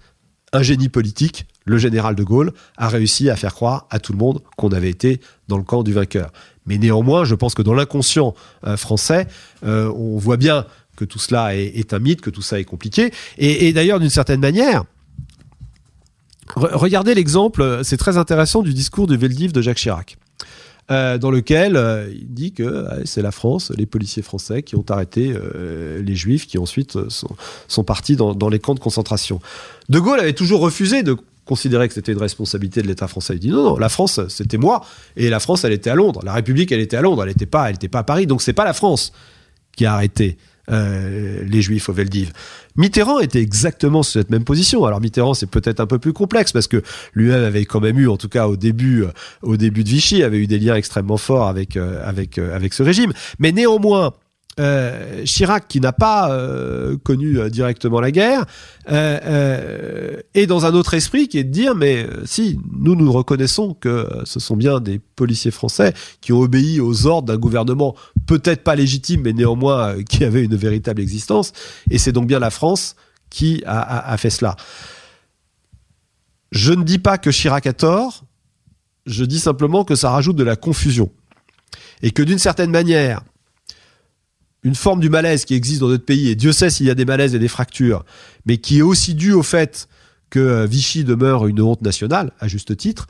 un 0.53 0.63
génie 0.63 0.89
politique, 0.89 1.45
le 1.65 1.77
général 1.77 2.15
de 2.15 2.23
Gaulle, 2.23 2.51
a 2.77 2.87
réussi 2.87 3.29
à 3.29 3.35
faire 3.35 3.53
croire 3.53 3.87
à 3.89 3.99
tout 3.99 4.11
le 4.11 4.17
monde 4.17 4.41
qu'on 4.57 4.69
avait 4.69 4.89
été 4.89 5.21
dans 5.47 5.57
le 5.57 5.63
camp 5.63 5.83
du 5.83 5.93
vainqueur. 5.93 6.31
Mais 6.65 6.77
néanmoins, 6.77 7.23
je 7.23 7.35
pense 7.35 7.53
que 7.53 7.61
dans 7.61 7.73
l'inconscient 7.73 8.33
euh, 8.65 8.77
français, 8.77 9.27
euh, 9.65 9.91
on 9.93 10.17
voit 10.17 10.37
bien 10.37 10.65
que 10.95 11.05
tout 11.05 11.19
cela 11.19 11.55
est, 11.55 11.93
un 11.93 11.99
mythe, 11.99 12.21
que 12.21 12.31
tout 12.31 12.41
ça 12.41 12.59
est 12.59 12.63
compliqué. 12.63 13.13
Et 13.37 13.71
d'ailleurs, 13.71 13.99
d'une 13.99 14.09
certaine 14.09 14.39
manière, 14.39 14.83
re- 16.55 16.75
regardez 16.75 17.13
l'exemple, 17.13 17.81
c'est 17.83 17.97
très 17.97 18.17
intéressant, 18.17 18.61
du 18.61 18.73
discours 18.73 19.07
de 19.07 19.15
Veldiv 19.15 19.51
de 19.51 19.61
Jacques 19.61 19.77
Chirac. 19.77 20.17
euh, 20.89 21.17
dans 21.17 21.31
lequel 21.31 21.75
euh, 21.75 22.07
il 22.13 22.33
dit 22.33 22.53
que 22.53 22.87
c'est 23.05 23.21
la 23.21 23.31
France, 23.31 23.71
les 23.77 23.85
policiers 23.85 24.23
français 24.23 24.63
qui 24.63 24.75
ont 24.75 24.85
arrêté 24.89 25.33
euh, 25.35 26.01
les 26.01 26.15
juifs 26.15 26.47
qui 26.47 26.57
ensuite 26.57 26.97
sont, 27.09 27.83
partis 27.83 28.15
dans, 28.15 28.49
les 28.49 28.59
camps 28.59 28.75
de 28.75 28.79
concentration. 28.79 29.41
De 29.89 29.99
Gaulle 29.99 30.19
avait 30.19 30.33
toujours 30.33 30.61
refusé 30.61 31.03
de 31.03 31.17
considérer 31.45 31.87
que 31.87 31.93
c'était 31.93 32.11
une 32.11 32.19
responsabilité 32.19 32.81
de 32.81 32.87
l'État 32.87 33.07
français. 33.07 33.33
Il 33.35 33.39
dit 33.39 33.49
non, 33.49 33.63
non, 33.63 33.77
la 33.77 33.89
France, 33.89 34.19
c'était 34.29 34.57
moi, 34.57 34.85
et 35.15 35.29
la 35.29 35.39
France, 35.39 35.63
elle 35.63 35.73
était 35.73 35.89
à 35.89 35.95
Londres. 35.95 36.21
La 36.23 36.33
République, 36.33 36.71
elle 36.71 36.81
était 36.81 36.97
à 36.97 37.01
Londres, 37.01 37.23
elle 37.23 37.29
n'était 37.29 37.45
pas, 37.45 37.69
elle 37.69 37.77
pas 37.89 37.99
à 37.99 38.03
Paris. 38.03 38.27
Donc 38.27 38.41
c'est 38.41 38.53
pas 38.53 38.65
la 38.65 38.73
France 38.73 39.11
qui 39.75 39.85
a 39.85 39.93
arrêté 39.93 40.37
euh, 40.69 41.43
les 41.47 41.61
Juifs 41.61 41.87
au 41.87 41.93
Veldiv. 41.93 42.33
Mitterrand 42.75 43.19
était 43.19 43.41
exactement 43.41 44.03
sur 44.03 44.19
cette 44.19 44.29
même 44.29 44.43
position. 44.43 44.83
Alors 44.83 44.99
Mitterrand, 44.99 45.33
c'est 45.33 45.49
peut-être 45.49 45.79
un 45.79 45.85
peu 45.85 45.97
plus 45.97 46.11
complexe 46.11 46.51
parce 46.51 46.67
que 46.67 46.83
lui-même 47.13 47.45
avait 47.45 47.63
quand 47.63 47.79
même 47.79 47.97
eu, 47.97 48.09
en 48.09 48.17
tout 48.17 48.27
cas 48.27 48.47
au 48.47 48.57
début, 48.57 49.03
euh, 49.03 49.11
au 49.43 49.55
début 49.55 49.85
de 49.85 49.89
Vichy, 49.89 50.23
avait 50.23 50.39
eu 50.39 50.47
des 50.47 50.59
liens 50.59 50.75
extrêmement 50.75 51.15
forts 51.15 51.47
avec 51.47 51.77
euh, 51.77 52.05
avec 52.05 52.37
avec 52.37 52.73
ce 52.73 52.83
régime. 52.83 53.13
Mais 53.39 53.53
néanmoins, 53.53 54.11
Chirac, 55.23 55.67
qui 55.67 55.79
n'a 55.79 55.93
pas 55.93 56.35
connu 57.03 57.37
directement 57.51 58.01
la 58.01 58.11
guerre, 58.11 58.45
est 58.87 60.47
dans 60.47 60.65
un 60.65 60.73
autre 60.73 60.95
esprit 60.95 61.27
qui 61.27 61.37
est 61.37 61.43
de 61.43 61.51
dire 61.51 61.75
mais 61.75 62.07
si 62.25 62.59
nous 62.77 62.95
nous 62.95 63.11
reconnaissons 63.11 63.75
que 63.75 64.07
ce 64.25 64.39
sont 64.39 64.57
bien 64.57 64.79
des 64.79 64.99
policiers 65.15 65.51
français 65.51 65.93
qui 66.21 66.33
ont 66.33 66.39
obéi 66.39 66.79
aux 66.79 67.05
ordres 67.05 67.27
d'un 67.27 67.37
gouvernement 67.37 67.95
peut-être 68.27 68.63
pas 68.63 68.75
légitime 68.75 69.21
mais 69.21 69.33
néanmoins 69.33 69.95
euh, 69.95 70.03
qui 70.03 70.23
avait 70.23 70.43
une 70.43 70.55
véritable 70.55 71.01
existence. 71.01 71.53
Et 71.89 71.97
c'est 71.97 72.11
donc 72.11 72.27
bien 72.27 72.39
la 72.39 72.51
France 72.51 72.95
qui 73.29 73.63
a, 73.65 74.15
fait 74.17 74.29
cela. 74.29 74.55
Je 76.51 76.71
ne 76.71 76.83
dis 76.83 76.99
pas 76.99 77.17
que 77.17 77.29
Chirac 77.29 77.67
a 77.67 77.73
tort, 77.73 78.23
je 79.05 79.25
dis 79.25 79.39
simplement 79.39 79.83
que 79.83 79.95
ça 79.95 80.11
rajoute 80.11 80.37
de 80.37 80.45
la 80.45 80.55
confusion. 80.55 81.11
Et 82.01 82.11
que 82.11 82.23
d'une 82.23 82.39
certaine 82.39 82.71
manière 82.71 83.21
une 84.63 84.75
forme 84.75 84.99
du 84.99 85.09
malaise 85.09 85.45
qui 85.45 85.55
existe 85.55 85.81
dans 85.81 85.87
notre 85.87 86.05
pays, 86.05 86.29
et 86.29 86.35
Dieu 86.35 86.51
sait 86.51 86.69
s'il 86.69 86.85
y 86.85 86.89
a 86.89 86.95
des 86.95 87.05
malaises 87.05 87.35
et 87.35 87.39
des 87.39 87.47
fractures, 87.47 88.05
mais 88.45 88.57
qui 88.57 88.79
est 88.79 88.81
aussi 88.81 89.13
dû 89.13 89.33
au 89.33 89.43
fait 89.43 89.87
que 90.29 90.39
euh, 90.39 90.65
Vichy 90.65 91.03
demeure 91.03 91.47
une 91.47 91.61
honte 91.61 91.81
nationale, 91.81 92.31
à 92.39 92.47
juste 92.47 92.75
titre, 92.75 93.07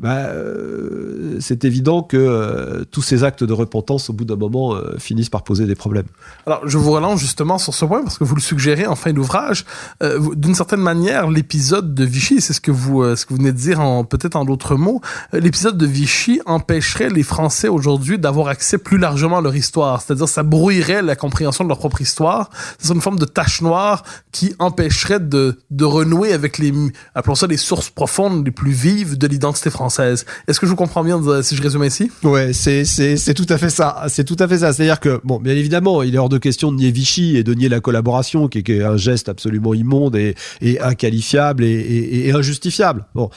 bah, 0.00 0.28
euh, 0.28 1.36
c'est 1.40 1.66
évident 1.66 2.02
que 2.02 2.16
euh, 2.16 2.84
tous 2.90 3.02
ces 3.02 3.22
actes 3.22 3.44
de 3.44 3.52
repentance, 3.52 4.08
au 4.08 4.14
bout 4.14 4.24
d'un 4.24 4.36
moment, 4.36 4.74
euh, 4.74 4.96
finissent 4.98 5.28
par 5.28 5.44
poser 5.44 5.66
des 5.66 5.74
problèmes. 5.74 6.06
Alors, 6.46 6.66
je 6.66 6.78
vous 6.78 6.90
relance 6.90 7.20
justement 7.20 7.58
sur 7.58 7.74
ce 7.74 7.84
point 7.84 8.02
parce 8.02 8.16
que 8.16 8.24
vous 8.24 8.34
le 8.34 8.40
suggérez 8.40 8.86
en 8.86 8.96
fin 8.96 9.12
d'ouvrage. 9.12 9.66
Euh, 10.02 10.18
D'une 10.36 10.54
certaine 10.54 10.80
manière, 10.80 11.28
l'épisode 11.28 11.92
de 11.94 12.04
Vichy, 12.04 12.40
c'est 12.40 12.54
ce 12.54 12.62
que 12.62 12.70
vous 12.70 13.02
euh, 13.02 13.14
ce 13.14 13.26
que 13.26 13.34
vous 13.34 13.40
venez 13.40 13.52
de 13.52 13.58
dire 13.58 13.80
peut-être 14.08 14.36
en 14.36 14.46
d'autres 14.46 14.74
mots, 14.74 15.02
l'épisode 15.34 15.76
de 15.76 15.86
Vichy 15.86 16.40
empêcherait 16.46 17.10
les 17.10 17.22
Français 17.22 17.68
aujourd'hui 17.68 18.18
d'avoir 18.18 18.48
accès 18.48 18.78
plus 18.78 18.96
largement 18.96 19.38
à 19.38 19.42
leur 19.42 19.54
histoire. 19.54 20.00
C'est-à-dire, 20.00 20.28
ça 20.28 20.42
brouillerait 20.42 21.02
la 21.02 21.14
compréhension 21.14 21.64
de 21.64 21.68
leur 21.68 21.78
propre 21.78 22.00
histoire. 22.00 22.48
C'est 22.78 22.94
une 22.94 23.02
forme 23.02 23.18
de 23.18 23.26
tache 23.26 23.60
noire 23.60 24.02
qui 24.32 24.54
empêcherait 24.58 25.20
de 25.20 25.58
de 25.70 25.84
renouer 25.84 26.32
avec 26.32 26.56
les 26.56 26.72
appelons 27.14 27.34
ça 27.34 27.46
les 27.46 27.58
sources 27.58 27.90
profondes 27.90 28.46
les 28.46 28.50
plus 28.50 28.72
vives 28.72 29.18
de 29.18 29.26
l'identité 29.26 29.68
française. 29.68 29.89
Est-ce 29.98 30.60
que 30.60 30.66
je 30.66 30.70
vous 30.70 30.76
comprends 30.76 31.04
bien 31.04 31.20
euh, 31.26 31.42
si 31.42 31.56
je 31.56 31.62
résume 31.62 31.82
ainsi? 31.82 32.10
Ouais, 32.22 32.52
c'est 32.52 32.84
c'est 32.84 33.34
tout 33.34 33.46
à 33.48 33.58
fait 33.58 33.70
ça. 33.70 34.04
C'est 34.08 34.24
tout 34.24 34.36
à 34.38 34.48
fait 34.48 34.58
ça. 34.58 34.72
C'est-à-dire 34.72 35.00
que 35.00 35.20
bon, 35.24 35.38
bien 35.38 35.54
évidemment, 35.54 36.02
il 36.02 36.14
est 36.14 36.18
hors 36.18 36.28
de 36.28 36.38
question 36.38 36.72
de 36.72 36.76
nier 36.76 36.90
Vichy 36.90 37.36
et 37.36 37.44
de 37.44 37.54
nier 37.54 37.68
la 37.68 37.80
collaboration, 37.80 38.48
qui 38.48 38.58
est, 38.58 38.82
un 38.82 38.96
geste 38.96 39.28
absolument 39.28 39.74
immonde 39.74 40.16
et, 40.16 40.34
inqualifiable 40.80 41.64
et, 41.64 42.30
injustifiable. 42.34 43.06
Bon. 43.14 43.30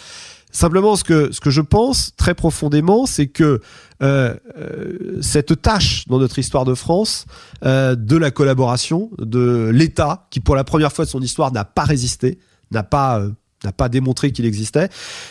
Simplement, 0.51 0.95
ce 0.95 1.03
que, 1.03 1.31
ce 1.31 1.39
que 1.39 1.49
je 1.49 1.61
pense 1.61 2.15
très 2.15 2.35
profondément, 2.35 3.07
c'est 3.07 3.25
que 3.25 3.59
euh, 4.03 4.35
euh, 4.59 5.17
cette 5.19 5.59
tâche 5.63 6.07
dans 6.07 6.19
notre 6.19 6.37
histoire 6.37 6.63
de 6.63 6.75
France 6.75 7.25
de 7.63 8.17
la 8.17 8.29
collaboration, 8.29 9.09
de 9.17 9.71
l'État, 9.73 10.27
qui 10.29 10.39
pour 10.39 10.55
la 10.55 10.63
première 10.63 10.91
fois 10.91 11.05
de 11.05 11.09
son 11.09 11.21
histoire 11.21 11.51
n'a 11.51 11.65
pas 11.65 11.85
résisté, 11.85 12.37
n'a 12.71 12.83
pas 12.83 13.23
n'a 13.63 13.71
pas 13.71 13.89
démontré 13.89 14.31
qu'il 14.31 14.45
existait, 14.45 14.89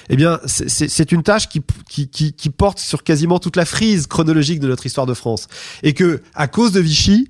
eh 0.08 0.16
bien, 0.16 0.40
c'est- 0.46 1.12
une 1.12 1.22
tâche 1.22 1.48
qui, 1.48 1.60
qui, 1.88 2.08
qui, 2.08 2.32
qui 2.32 2.50
porte 2.50 2.78
sur 2.78 3.02
quasiment 3.02 3.38
toute 3.38 3.56
la 3.56 3.64
frise 3.64 4.06
chronologique 4.06 4.60
de 4.60 4.68
notre 4.68 4.86
histoire 4.86 5.06
de 5.06 5.14
France. 5.14 5.48
Et 5.82 5.92
que, 5.92 6.22
à 6.34 6.48
cause 6.48 6.72
de 6.72 6.80
Vichy, 6.80 7.28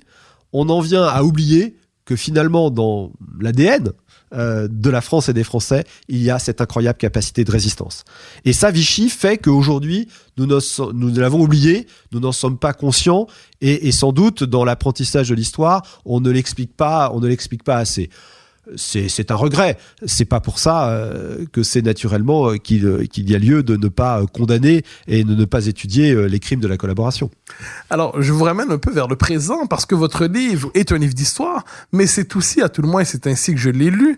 on 0.53 0.69
en 0.69 0.79
vient 0.79 1.03
à 1.03 1.23
oublier 1.23 1.75
que 2.05 2.15
finalement, 2.15 2.69
dans 2.69 3.11
l'ADN 3.39 3.91
euh, 4.33 4.67
de 4.69 4.89
la 4.89 5.01
France 5.01 5.29
et 5.29 5.33
des 5.33 5.43
Français, 5.43 5.83
il 6.07 6.21
y 6.21 6.29
a 6.29 6.39
cette 6.39 6.59
incroyable 6.59 6.97
capacité 6.97 7.43
de 7.43 7.51
résistance. 7.51 8.03
Et 8.45 8.53
ça, 8.53 8.71
Vichy 8.71 9.09
fait 9.09 9.37
qu'aujourd'hui, 9.37 10.07
nous, 10.37 10.47
nous 10.47 11.13
l'avons 11.15 11.41
oublié, 11.41 11.87
nous 12.11 12.19
n'en 12.19 12.31
sommes 12.31 12.57
pas 12.57 12.73
conscients, 12.73 13.27
et, 13.61 13.87
et 13.87 13.91
sans 13.91 14.11
doute, 14.11 14.43
dans 14.43 14.65
l'apprentissage 14.65 15.29
de 15.29 15.35
l'histoire, 15.35 15.83
on 16.05 16.19
ne 16.19 16.29
l'explique 16.31 16.75
pas, 16.75 17.11
on 17.13 17.19
ne 17.19 17.27
l'explique 17.27 17.63
pas 17.63 17.77
assez 17.77 18.09
c'est 18.75 19.31
un 19.31 19.35
regret. 19.35 19.77
C'est 20.05 20.25
pas 20.25 20.39
pour 20.39 20.59
ça 20.59 20.89
euh, 20.89 21.45
que 21.51 21.63
c'est 21.63 21.81
naturellement 21.81 22.49
euh, 22.49 22.57
qu'il 22.57 22.85
euh, 22.85 23.05
qu'il 23.05 23.29
y 23.29 23.35
a 23.35 23.39
lieu 23.39 23.63
de 23.63 23.75
ne 23.75 23.87
pas 23.87 24.21
condamner 24.33 24.83
et 25.07 25.23
de 25.23 25.35
ne 25.35 25.45
pas 25.45 25.67
étudier 25.67 26.15
les 26.27 26.39
crimes 26.39 26.59
de 26.59 26.67
la 26.67 26.77
collaboration. 26.77 27.29
Alors, 27.89 28.21
je 28.21 28.31
vous 28.31 28.43
ramène 28.43 28.71
un 28.71 28.77
peu 28.77 28.91
vers 28.91 29.07
le 29.07 29.15
présent 29.15 29.65
parce 29.67 29.85
que 29.85 29.95
votre 29.95 30.25
livre 30.25 30.71
est 30.73 30.91
un 30.91 30.97
livre 30.97 31.13
d'histoire, 31.13 31.65
mais 31.91 32.07
c'est 32.07 32.35
aussi, 32.35 32.61
à 32.61 32.69
tout 32.69 32.81
le 32.81 32.87
moins, 32.87 33.03
c'est 33.03 33.27
ainsi 33.27 33.53
que 33.53 33.59
je 33.59 33.69
l'ai 33.69 33.89
lu, 33.89 34.17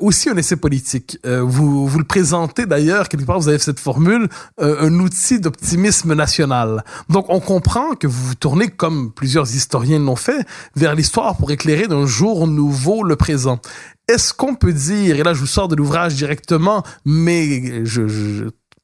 aussi 0.00 0.28
un 0.28 0.36
essai 0.36 0.56
politique. 0.56 1.18
Vous, 1.24 1.86
vous 1.86 1.98
le 1.98 2.04
présentez 2.04 2.66
d'ailleurs, 2.66 3.08
quelque 3.08 3.24
part, 3.24 3.38
vous 3.38 3.48
avez 3.48 3.58
cette 3.58 3.80
formule, 3.80 4.28
un 4.58 4.92
outil 4.94 5.40
d'optimisme 5.40 6.14
national. 6.14 6.84
Donc, 7.08 7.26
on 7.28 7.40
comprend 7.40 7.94
que 7.94 8.06
vous 8.06 8.26
vous 8.26 8.34
tournez, 8.34 8.68
comme 8.68 9.12
plusieurs 9.12 9.54
historiens 9.54 9.98
l'ont 9.98 10.16
fait, 10.16 10.46
vers 10.76 10.94
l'histoire 10.94 11.36
pour 11.36 11.50
éclairer 11.50 11.86
d'un 11.86 12.06
jour 12.06 12.46
nouveau 12.46 13.02
le 13.02 13.16
présent. 13.16 13.43
Est-ce 14.08 14.34
qu'on 14.34 14.54
peut 14.54 14.72
dire, 14.72 15.16
et 15.16 15.22
là 15.22 15.34
je 15.34 15.40
vous 15.40 15.46
sors 15.46 15.68
de 15.68 15.76
l'ouvrage 15.76 16.14
directement, 16.14 16.82
mais 17.04 17.82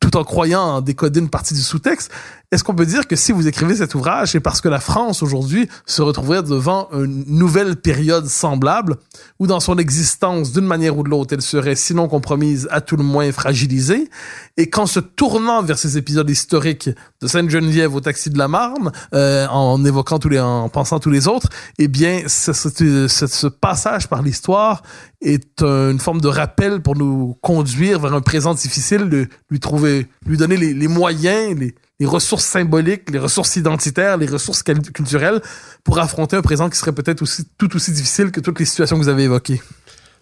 tout 0.01 0.17
en 0.17 0.25
croyant 0.25 0.81
décoder 0.81 1.21
une 1.21 1.29
partie 1.29 1.55
du 1.55 1.61
sous-texte, 1.61 2.11
est-ce 2.53 2.65
qu'on 2.65 2.75
peut 2.75 2.87
dire 2.87 3.07
que 3.07 3.15
si 3.15 3.31
vous 3.31 3.47
écrivez 3.47 3.77
cet 3.77 3.95
ouvrage, 3.95 4.33
c'est 4.33 4.41
parce 4.41 4.61
que 4.61 4.69
la 4.69 4.81
France 4.81 5.23
aujourd'hui 5.23 5.69
se 5.87 6.03
retrouverait 6.03 6.43
devant 6.43 6.89
une 6.93 7.25
nouvelle 7.29 7.77
période 7.77 8.27
semblable, 8.27 8.97
où 9.39 9.47
dans 9.47 9.61
son 9.61 9.79
existence, 9.79 10.51
d'une 10.51 10.67
manière 10.67 10.99
ou 10.99 11.05
de 11.05 11.09
l'autre, 11.09 11.33
elle 11.33 11.43
serait 11.43 11.77
sinon 11.77 12.09
compromise, 12.09 12.67
à 12.73 12.81
tout 12.81 12.97
le 12.97 13.05
moins 13.05 13.31
fragilisée, 13.31 14.11
et 14.57 14.69
qu'en 14.69 14.87
se 14.87 14.99
tournant 14.99 15.63
vers 15.63 15.79
ces 15.79 15.97
épisodes 15.97 16.29
historiques 16.29 16.91
de 17.23 17.29
Sainte-Geneviève 17.29 17.95
au 17.95 18.01
taxi 18.01 18.31
de 18.31 18.39
la 18.39 18.49
Marne, 18.49 18.91
euh, 19.15 19.47
en 19.47 19.85
évoquant 19.85 20.19
tous 20.19 20.29
les, 20.29 20.41
en 20.41 20.69
pensant 20.69 20.99
tous 20.99 21.11
les 21.11 21.29
autres, 21.29 21.49
eh 21.79 21.87
bien, 21.87 22.23
ce, 22.27 22.53
ce, 22.53 23.07
ce, 23.07 23.47
passage 23.47 24.09
par 24.09 24.23
l'histoire 24.23 24.83
est 25.21 25.63
une 25.63 26.01
forme 26.01 26.21
de 26.21 26.29
rappel 26.29 26.81
pour 26.83 26.97
nous 26.97 27.37
conduire 27.43 28.01
vers 28.01 28.15
un 28.15 28.23
présent 28.23 28.55
difficile, 28.55 29.09
de 29.09 29.29
lui 29.51 29.61
trouver, 29.61 30.09
lui 30.27 30.37
donner 30.37 30.57
les, 30.57 30.75
les 30.75 30.89
moyens, 30.89 31.57
les, 31.57 31.75
les 32.01 32.07
ressources 32.07 32.47
symboliques, 32.47 33.11
les 33.11 33.19
ressources 33.19 33.57
identitaires, 33.57 34.17
les 34.17 34.27
ressources 34.27 34.63
culturelles 34.63 35.41
pour 35.85 35.99
affronter 35.99 36.37
un 36.37 36.43
présent 36.43 36.71
qui 36.71 36.79
serait 36.79 36.93
peut-être 36.93 37.23
aussi 37.23 37.47
tout 37.59 37.77
aussi 37.77 37.93
difficile 37.93 38.31
que 38.33 38.41
toutes 38.41 38.59
les 38.59 38.65
situations 38.65 38.97
que 38.97 39.03
vous 39.03 39.09
avez 39.09 39.25
évoquées. 39.25 39.61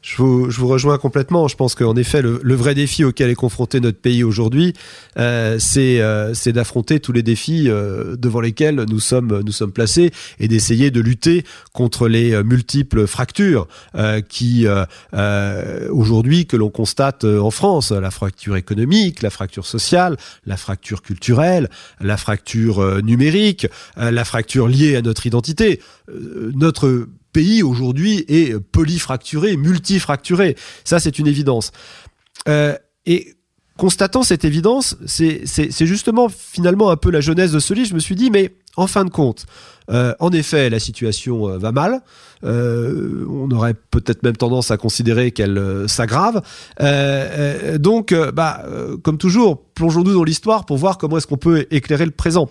Je 0.01 0.16
vous, 0.16 0.49
je 0.49 0.61
vous, 0.61 0.68
rejoins 0.68 0.96
complètement. 0.96 1.49
Je 1.49 1.57
pense 1.57 1.74
qu'en 1.74 1.96
effet, 1.96 2.22
le, 2.22 2.38
le, 2.42 2.55
vrai 2.55 2.74
défi 2.74 3.03
auquel 3.03 3.30
est 3.30 3.34
confronté 3.34 3.80
notre 3.80 3.99
pays 3.99 4.22
aujourd'hui, 4.22 4.72
euh, 5.18 5.59
c'est 5.59 6.01
euh, 6.01 6.32
d'affronter 6.46 7.01
tous 7.01 7.12
les 7.12 7.24
défis 7.24 7.68
euh, 7.68 8.14
devant 8.16 8.40
lesquels 8.40 8.84
nous 8.88 9.01
sommes, 9.01 9.42
nous 9.44 9.51
sommes 9.51 9.72
placés 9.72 10.12
et 10.38 10.46
d'essayer 10.46 10.92
de 10.92 11.01
lutter 11.01 11.44
contre 11.72 12.07
les 12.07 12.32
euh, 12.32 12.44
multiples 12.44 13.09
fractures 13.09 13.66
euh, 13.96 14.20
qui, 14.20 14.66
euh, 14.68 15.88
aujourd'hui, 15.90 16.46
que 16.46 16.57
l'on 16.57 16.70
constate 16.70 17.24
en 17.24 17.51
France. 17.51 17.90
La 17.90 18.12
fracture 18.12 18.55
économique, 18.55 19.20
la 19.22 19.30
fracture 19.30 19.66
sociale, 19.66 20.16
la 20.46 20.57
fracture 20.57 21.03
culturelle, 21.03 21.68
la 22.01 22.16
fracture 22.16 23.03
numérique, 23.03 23.66
la 23.96 24.24
fracture 24.24 24.68
liée 24.68 24.94
à 24.94 25.03
notre 25.03 25.26
identité. 25.26 25.80
notre 26.55 27.09
pays 27.39 27.62
aujourd'hui 27.62 28.24
est 28.26 28.59
polyfracturé, 28.59 29.57
multifracturé. 29.57 30.57
Ça, 30.82 30.99
c'est 30.99 31.20
une 31.20 31.28
évidence. 31.28 31.70
Euh, 32.49 32.74
et 33.07 33.34
constatant 33.76 34.24
cette 34.24 34.45
évidence, 34.45 34.97
c'est 35.07 35.86
justement 35.86 36.28
finalement 36.28 36.91
un 36.91 36.97
peu 36.97 37.12
la 37.12 37.20
jeunesse 37.20 37.53
de 37.53 37.61
ce 37.61 37.74
livre. 37.74 37.91
Je 37.91 37.95
me 37.95 38.01
suis 38.01 38.16
dit, 38.16 38.32
mais 38.32 38.57
en 38.74 38.89
fin 38.89 39.05
de 39.05 39.11
compte, 39.11 39.47
euh, 39.89 40.14
en 40.18 40.32
effet, 40.32 40.68
la 40.68 40.80
situation 40.80 41.49
euh, 41.49 41.59
va 41.59 41.70
mal. 41.70 42.01
On 42.43 43.49
aurait 43.53 43.74
peut-être 43.74 44.24
même 44.24 44.36
tendance 44.36 44.72
à 44.72 44.76
considérer 44.76 45.30
qu'elle 45.30 45.84
s'aggrave. 45.86 46.43
Donc, 47.78 48.12
bah, 48.34 48.64
comme 49.05 49.18
toujours, 49.18 49.62
plongeons-nous 49.74 50.14
dans 50.14 50.24
l'histoire 50.24 50.66
pour 50.66 50.76
voir 50.76 50.99
comment 50.99 51.18
est-ce 51.18 51.28
qu'on 51.28 51.36
peut 51.36 51.66
éclairer 51.70 52.05
le 52.05 52.11
présent. 52.11 52.49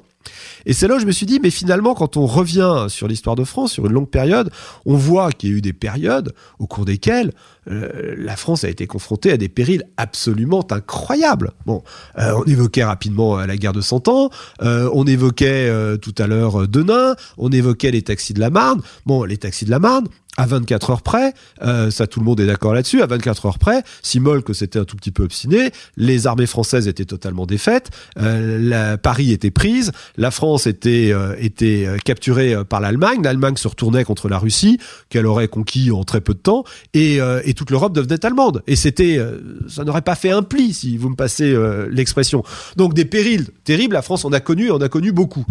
Et 0.65 0.73
c'est 0.73 0.87
là 0.87 0.95
où 0.95 0.99
je 0.99 1.05
me 1.05 1.11
suis 1.11 1.25
dit, 1.25 1.39
mais 1.41 1.49
finalement, 1.49 1.93
quand 1.93 2.17
on 2.17 2.25
revient 2.25 2.87
sur 2.89 3.07
l'histoire 3.07 3.35
de 3.35 3.43
France, 3.43 3.73
sur 3.73 3.85
une 3.85 3.93
longue 3.93 4.09
période, 4.09 4.51
on 4.85 4.95
voit 4.95 5.31
qu'il 5.31 5.49
y 5.49 5.53
a 5.53 5.55
eu 5.57 5.61
des 5.61 5.73
périodes 5.73 6.33
au 6.59 6.67
cours 6.67 6.85
desquelles 6.85 7.31
euh, 7.69 8.15
la 8.17 8.35
France 8.35 8.63
a 8.63 8.69
été 8.69 8.87
confrontée 8.87 9.31
à 9.31 9.37
des 9.37 9.49
périls 9.49 9.83
absolument 9.97 10.65
incroyables. 10.71 11.51
Bon, 11.65 11.83
euh, 12.17 12.33
on 12.37 12.43
évoquait 12.43 12.83
rapidement 12.83 13.37
la 13.37 13.57
guerre 13.57 13.73
de 13.73 13.81
Cent 13.81 14.07
Ans, 14.07 14.29
euh, 14.61 14.89
on 14.93 15.05
évoquait 15.05 15.71
tout 16.01 16.15
à 16.17 16.27
l'heure 16.27 16.67
Denain, 16.67 17.15
on 17.37 17.51
évoquait 17.51 17.91
les 17.91 18.01
taxis 18.01 18.33
de 18.33 18.39
la 18.39 18.49
Marne. 18.49 18.81
Bon, 19.05 19.23
les 19.23 19.37
taxis 19.37 19.65
de 19.65 19.71
la 19.71 19.79
Marne, 19.79 20.07
à 20.37 20.45
24 20.45 20.91
heures 20.91 21.01
près, 21.01 21.33
euh, 21.63 21.89
ça 21.91 22.07
tout 22.07 22.19
le 22.19 22.25
monde 22.25 22.39
est 22.39 22.45
d'accord 22.45 22.73
là-dessus, 22.73 23.01
à 23.01 23.07
24 23.07 23.47
heures 23.47 23.59
près, 23.59 23.83
si 24.01 24.21
que 24.45 24.53
c'était 24.53 24.77
un 24.77 24.83
tout 24.83 24.95
petit 24.97 25.11
peu 25.11 25.23
obstiné, 25.23 25.71
les 25.95 26.27
armées 26.27 26.45
françaises 26.45 26.87
étaient 26.87 27.05
totalement 27.05 27.45
défaites, 27.45 27.89
euh, 28.19 28.97
Paris 28.97 29.31
était 29.31 29.51
prise, 29.51 29.91
la 30.17 30.31
France 30.31 30.67
était, 30.67 31.11
euh, 31.11 31.35
euh, 31.61 31.97
capturée 32.03 32.53
euh, 32.53 32.63
par 32.63 32.81
l'Allemagne, 32.81 33.21
l'Allemagne 33.23 33.55
se 33.55 33.67
retournait 33.67 34.03
contre 34.03 34.27
la 34.27 34.37
Russie, 34.37 34.79
qu'elle 35.09 35.25
aurait 35.25 35.47
conquis 35.47 35.91
en 35.91 36.03
très 36.03 36.21
peu 36.21 36.33
de 36.33 36.39
temps, 36.39 36.65
euh, 36.95 37.41
et 37.45 37.53
toute 37.57 37.71
l'Europe 37.71 37.93
devenait 37.93 38.25
allemande. 38.25 38.63
Et 38.67 38.75
c'était, 38.75 39.19
ça 39.67 39.83
n'aurait 39.83 40.01
pas 40.01 40.15
fait 40.15 40.31
un 40.31 40.43
pli, 40.43 40.73
si 40.73 40.97
vous 40.97 41.09
me 41.09 41.15
passez 41.15 41.55
l'expression. 41.91 42.43
Donc 42.77 42.93
des 42.93 43.05
périls 43.05 43.47
terribles, 43.65 43.95
la 43.95 44.01
France 44.01 44.23
en 44.23 44.31
a 44.31 44.39
connu, 44.39 44.71
en 44.71 44.79
a 44.79 44.89
connu 44.89 45.11
beaucoup. 45.11 45.45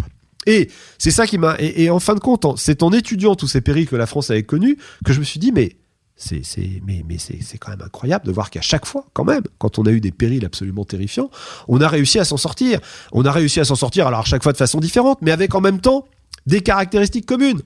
Et 0.47 0.69
c'est 0.97 1.11
ça 1.11 1.27
qui 1.27 1.37
m'a. 1.37 1.55
Et, 1.59 1.83
et, 1.83 1.89
en 1.89 1.99
fin 1.99 2.15
de 2.15 2.19
compte, 2.19 2.45
c'est 2.57 2.81
en 2.81 2.91
étudiant 2.93 3.35
tous 3.35 3.47
ces 3.47 3.61
périls 3.61 3.87
que 3.87 3.97
la 3.97 4.07
France 4.07 4.31
avait 4.31 4.43
connus 4.43 4.77
que 5.05 5.11
je 5.11 5.19
me 5.19 5.25
suis 5.25 5.39
dit, 5.39 5.51
mais 5.51 5.75
c'est 6.15 6.41
mais, 6.85 7.03
mais 7.07 7.17
c'est 7.19 7.57
quand 7.59 7.69
même 7.69 7.81
incroyable 7.81 8.25
de 8.25 8.31
voir 8.31 8.49
qu'à 8.49 8.61
chaque 8.61 8.85
fois, 8.85 9.05
quand 9.13 9.25
même, 9.25 9.43
quand 9.59 9.77
on 9.77 9.83
a 9.83 9.91
eu 9.91 10.01
des 10.01 10.11
périls 10.11 10.45
absolument 10.45 10.83
terrifiants, 10.85 11.29
on 11.67 11.79
a 11.79 11.87
réussi 11.87 12.17
à 12.17 12.25
s'en 12.25 12.37
sortir. 12.37 12.79
On 13.11 13.23
a 13.25 13.31
réussi 13.31 13.59
à 13.59 13.65
s'en 13.65 13.75
sortir, 13.75 14.07
alors 14.07 14.21
à 14.21 14.23
chaque 14.23 14.41
fois 14.41 14.53
de 14.53 14.57
façon 14.57 14.79
différente, 14.79 15.19
mais 15.21 15.31
avec 15.31 15.53
en 15.53 15.61
même 15.61 15.79
temps 15.79 16.07
des 16.47 16.61
caractéristiques 16.61 17.25
communes. 17.25 17.61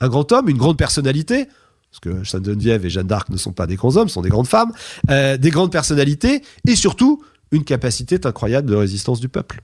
Un 0.00 0.08
grand 0.08 0.30
homme, 0.32 0.48
une 0.48 0.56
grande 0.56 0.78
personnalité, 0.78 1.48
parce 1.96 2.16
que 2.16 2.24
Sainte-Geneviève 2.24 2.84
et 2.84 2.90
Jeanne 2.90 3.06
d'Arc 3.06 3.28
ne 3.30 3.36
sont 3.36 3.52
pas 3.52 3.66
des 3.66 3.76
grands 3.76 3.96
hommes, 3.96 4.08
sont 4.08 4.22
des 4.22 4.28
grandes 4.28 4.46
femmes, 4.46 4.72
euh, 5.10 5.36
des 5.36 5.50
grandes 5.50 5.72
personnalités, 5.72 6.42
et 6.66 6.76
surtout 6.76 7.22
une 7.52 7.64
capacité 7.64 8.18
incroyable 8.24 8.68
de 8.68 8.74
résistance 8.74 9.20
du 9.20 9.28
peuple, 9.28 9.62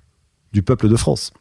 du 0.52 0.62
peuple 0.62 0.88
de 0.88 0.96
France. 0.96 1.32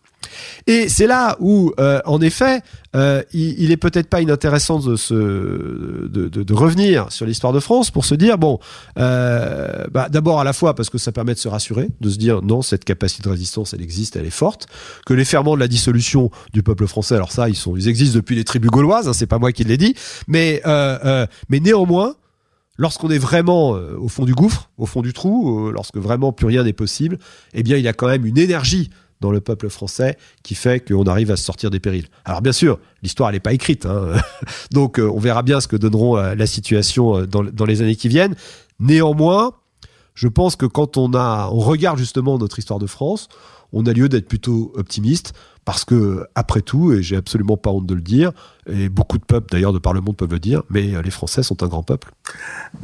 Et 0.67 0.89
c'est 0.89 1.07
là 1.07 1.38
où, 1.39 1.74
euh, 1.80 2.01
en 2.05 2.22
effet, 2.22 2.61
euh, 2.95 3.24
il, 3.34 3.61
il, 3.61 3.72
est 3.72 3.78
peut-être 3.78 4.07
pas 4.07 4.22
inintéressant 4.22 4.80
de, 4.80 6.53
revenir 6.53 7.11
sur 7.11 7.26
l'histoire 7.26 7.53
de 7.53 7.59
France 7.59 7.89
pour 7.89 8.05
se 8.05 8.15
dire 8.15 8.38
bon, 8.38 8.59
euh, 8.97 9.86
bah, 9.91 10.09
d'abord 10.09 10.39
à 10.39 10.43
la 10.43 10.53
fois 10.53 10.76
parce 10.76 10.89
que 10.89 10.97
ça 10.97 11.11
permet 11.11 11.34
de 11.34 11.39
se 11.39 11.47
rassurer, 11.47 11.89
de 12.01 12.09
se 12.09 12.17
dire 12.17 12.41
non, 12.41 12.61
cette 12.61 12.86
capacité 12.86 13.24
de 13.24 13.30
résistance, 13.30 13.74
elle 13.74 13.82
existe, 13.82 14.15
elle 14.15 14.26
est 14.26 14.30
forte, 14.30 14.67
que 15.05 15.13
les 15.13 15.26
ferments 15.26 15.55
de 15.55 15.59
la 15.59 15.67
dissolution 15.67 16.32
du 16.53 16.63
peuple 16.63 16.88
français, 16.88 17.15
alors 17.15 17.32
ça, 17.32 17.47
ils 17.49 17.88
existent 17.88 18.15
depuis 18.15 18.36
les 18.36 18.43
tribus 18.43 18.69
gauloises, 18.69 19.07
hein, 19.07 19.13
c'est 19.13 19.28
pas 19.28 19.39
moi 19.39 19.51
qui 19.51 19.63
l'ai 19.63 19.78
dit, 19.78 19.95
mais 20.28 20.61
mais 21.49 21.59
néanmoins 21.59 22.15
lorsqu'on 22.78 23.09
est 23.09 23.19
vraiment 23.19 23.72
au 23.72 24.07
fond 24.07 24.26
du 24.26 24.34
gouffre, 24.34 24.69
au 24.78 24.86
fond 24.86 25.01
du 25.01 25.13
trou, 25.13 25.72
lorsque 25.72 25.97
vraiment 25.97 26.32
plus 26.32 26.47
rien 26.47 26.63
n'est 26.63 26.74
possible, 26.74 27.19
eh 27.53 27.63
bien, 27.63 27.78
il 27.78 27.84
y 27.84 27.88
a 27.88 27.93
quand 27.93 28.07
même 28.07 28.26
une 28.26 28.38
énergie 28.38 28.89
dans 29.22 29.32
le 29.32 29.39
peuple 29.39 29.69
français 29.69 30.17
qui 30.43 30.55
fait 30.55 30.86
qu'on 30.86 31.03
arrive 31.03 31.32
à 31.32 31.38
se 31.38 31.43
sortir 31.43 31.69
des 31.69 31.80
périls. 31.80 32.07
Alors 32.26 32.41
bien 32.41 32.51
sûr, 32.51 32.80
l'histoire 33.03 33.32
n'est 33.32 33.39
pas 33.39 33.53
écrite, 33.53 33.86
hein. 33.86 34.13
donc 34.72 34.99
euh, 34.99 35.09
on 35.09 35.19
verra 35.19 35.43
bien 35.43 35.61
ce 35.61 35.67
que 35.67 35.78
donneront 35.78 36.17
euh, 36.17 36.36
la 36.36 36.47
situation 36.47 37.19
euh, 37.19 37.28
dans, 37.28 37.65
les 37.65 37.82
années 37.82 37.95
qui 37.95 38.09
viennent. 38.09 38.36
Néanmoins, 38.80 39.53
je 40.15 40.28
pense 40.28 40.55
que 40.55 40.65
quand 40.65 40.97
on 40.97 41.09
regarde 41.51 41.99
justement 41.99 42.38
notre 42.38 42.59
histoire 42.59 42.80
de 42.80 42.88
France, 42.88 43.30
on 43.72 43.86
a 43.86 43.93
lieu 43.93 44.09
d'être 44.09 44.28
plutôt 44.28 44.74
optimiste 44.76 45.34
parce 45.66 45.86
que 45.86 46.26
après 46.36 46.62
tout, 46.62 46.93
et 46.93 47.03
j'ai 47.03 47.16
absolument 47.16 47.57
pas 47.57 47.70
honte 47.70 47.86
de 47.86 47.93
le 47.93 48.01
dire, 48.01 48.32
et 48.68 48.89
beaucoup 48.89 49.18
de 49.18 49.24
peuples 49.24 49.47
d'ailleurs 49.51 49.74
de 49.74 49.80
par 49.80 49.93
le 49.93 50.01
monde 50.01 50.16
peuvent 50.16 50.32
le 50.32 50.39
dire, 50.39 50.64
mais 50.70 50.93
les 51.03 51.12
Français 51.12 51.43
sont 51.43 51.64
un 51.64 51.68
grand 51.68 51.84
peuple. 51.84 52.12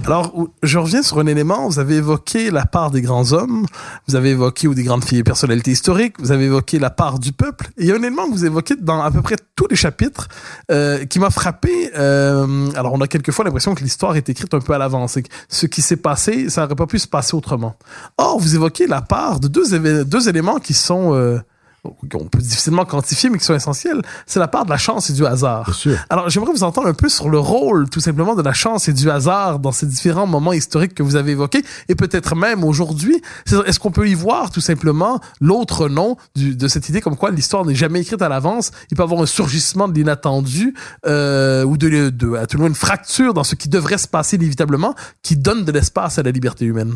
Alors, 0.05 0.33
je 0.63 0.77
reviens 0.77 1.03
sur 1.03 1.19
un 1.19 1.27
élément. 1.27 1.67
Vous 1.67 1.79
avez 1.79 1.95
évoqué 1.95 2.51
la 2.51 2.65
part 2.65 2.91
des 2.91 3.01
grands 3.01 3.31
hommes, 3.31 3.65
vous 4.07 4.15
avez 4.15 4.31
évoqué 4.31 4.67
ou 4.67 4.73
des 4.73 4.83
grandes 4.83 5.03
filles 5.03 5.23
personnalités 5.23 5.71
historiques, 5.71 6.15
vous 6.19 6.31
avez 6.31 6.45
évoqué 6.45 6.79
la 6.79 6.89
part 6.89 7.19
du 7.19 7.31
peuple. 7.31 7.69
Et 7.77 7.83
il 7.83 7.87
y 7.87 7.91
a 7.91 7.95
un 7.95 7.99
élément 7.99 8.25
que 8.27 8.31
vous 8.31 8.45
évoquez 8.45 8.75
dans 8.75 9.01
à 9.01 9.11
peu 9.11 9.21
près 9.21 9.35
tous 9.55 9.67
les 9.67 9.75
chapitres 9.75 10.27
euh, 10.71 11.05
qui 11.05 11.19
m'a 11.19 11.29
frappé. 11.29 11.91
Euh, 11.95 12.69
alors, 12.75 12.93
on 12.93 13.01
a 13.01 13.07
quelquefois 13.07 13.45
l'impression 13.45 13.75
que 13.75 13.83
l'histoire 13.83 14.15
est 14.15 14.29
écrite 14.29 14.53
un 14.53 14.59
peu 14.59 14.73
à 14.73 14.77
l'avance 14.77 15.17
et 15.17 15.23
que 15.23 15.29
ce 15.49 15.65
qui 15.65 15.81
s'est 15.81 15.97
passé, 15.97 16.49
ça 16.49 16.61
n'aurait 16.61 16.75
pas 16.75 16.87
pu 16.87 16.99
se 16.99 17.07
passer 17.07 17.35
autrement. 17.35 17.75
Or, 18.17 18.39
vous 18.39 18.55
évoquez 18.55 18.87
la 18.87 19.01
part 19.01 19.39
de 19.39 19.47
deux, 19.47 20.29
éléments 20.29 20.59
qui 20.59 20.73
sont 20.73 21.13
euh, 21.13 21.39
qu'on 21.83 22.25
peut 22.25 22.39
difficilement 22.39 22.85
quantifier, 22.85 23.29
mais 23.29 23.37
qui 23.37 23.45
sont 23.45 23.53
essentiels, 23.53 24.01
c'est 24.25 24.39
la 24.39 24.47
part 24.47 24.65
de 24.65 24.69
la 24.69 24.77
chance 24.77 25.09
et 25.09 25.13
du 25.13 25.25
hasard. 25.25 25.71
Alors, 26.09 26.29
j'aimerais 26.29 26.51
vous 26.51 26.63
entendre 26.63 26.87
un 26.87 26.93
peu 26.93 27.09
sur 27.09 27.29
le 27.29 27.39
rôle, 27.39 27.89
tout 27.89 27.99
simplement, 27.99 28.35
de 28.35 28.41
la 28.41 28.53
chance 28.53 28.87
et 28.87 28.93
du 28.93 29.09
hasard 29.09 29.59
dans 29.59 29.71
ces 29.71 29.85
différents 29.85 30.27
moments 30.27 30.53
historiques 30.53 30.93
que 30.93 31.03
vous 31.03 31.15
avez 31.15 31.31
évoqués, 31.31 31.63
et 31.87 31.95
peut-être 31.95 32.35
même 32.35 32.63
aujourd'hui. 32.63 33.21
Est-ce 33.45 33.79
qu'on 33.79 33.91
peut 33.91 34.07
y 34.07 34.13
voir, 34.13 34.51
tout 34.51 34.61
simplement, 34.61 35.19
l'autre 35.39 35.87
nom 35.89 36.17
du, 36.35 36.55
de 36.55 36.67
cette 36.67 36.89
idée 36.89 37.01
comme 37.01 37.15
quoi 37.15 37.31
l'histoire 37.31 37.65
n'est 37.65 37.75
jamais 37.75 38.01
écrite 38.01 38.21
à 38.21 38.29
l'avance, 38.29 38.71
il 38.91 38.97
peut 38.97 39.03
y 39.03 39.05
avoir 39.05 39.21
un 39.21 39.25
surgissement 39.25 39.87
de 39.87 39.93
l'inattendu, 39.93 40.73
euh, 41.05 41.63
ou 41.63 41.77
de, 41.77 42.09
de, 42.09 42.35
à 42.35 42.47
tout 42.47 42.57
le 42.57 42.61
moins 42.61 42.69
une 42.69 42.75
fracture 42.75 43.33
dans 43.33 43.43
ce 43.43 43.55
qui 43.55 43.69
devrait 43.69 43.97
se 43.97 44.07
passer 44.07 44.35
inévitablement, 44.35 44.95
qui 45.21 45.37
donne 45.37 45.63
de 45.63 45.71
l'espace 45.71 46.19
à 46.19 46.23
la 46.23 46.31
liberté 46.31 46.65
humaine? 46.65 46.95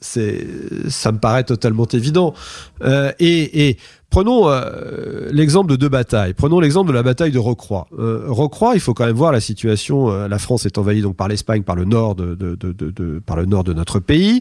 C'est 0.00 0.46
ça 0.90 1.12
me 1.12 1.18
paraît 1.18 1.44
totalement 1.44 1.86
évident 1.86 2.34
euh, 2.82 3.10
et, 3.18 3.68
et, 3.68 3.78
prenons 4.14 4.48
euh, 4.48 5.28
l'exemple 5.32 5.68
de 5.68 5.74
deux 5.74 5.88
batailles. 5.88 6.34
Prenons 6.34 6.60
l'exemple 6.60 6.88
de 6.88 6.94
la 6.94 7.02
bataille 7.02 7.32
de 7.32 7.38
Rocroi. 7.40 7.88
Euh, 7.98 8.32
il 8.74 8.80
faut 8.80 8.94
quand 8.94 9.06
même 9.06 9.16
voir 9.16 9.32
la 9.32 9.40
situation 9.40 10.08
euh, 10.08 10.28
la 10.28 10.38
France 10.38 10.66
est 10.66 10.78
envahie 10.78 11.02
donc 11.02 11.16
par 11.16 11.26
l'Espagne 11.26 11.64
par 11.64 11.74
le 11.74 11.84
nord 11.84 12.14
par 13.26 13.36
le 13.36 13.44
nord 13.44 13.64
de 13.64 13.72
notre 13.72 13.98
pays. 13.98 14.40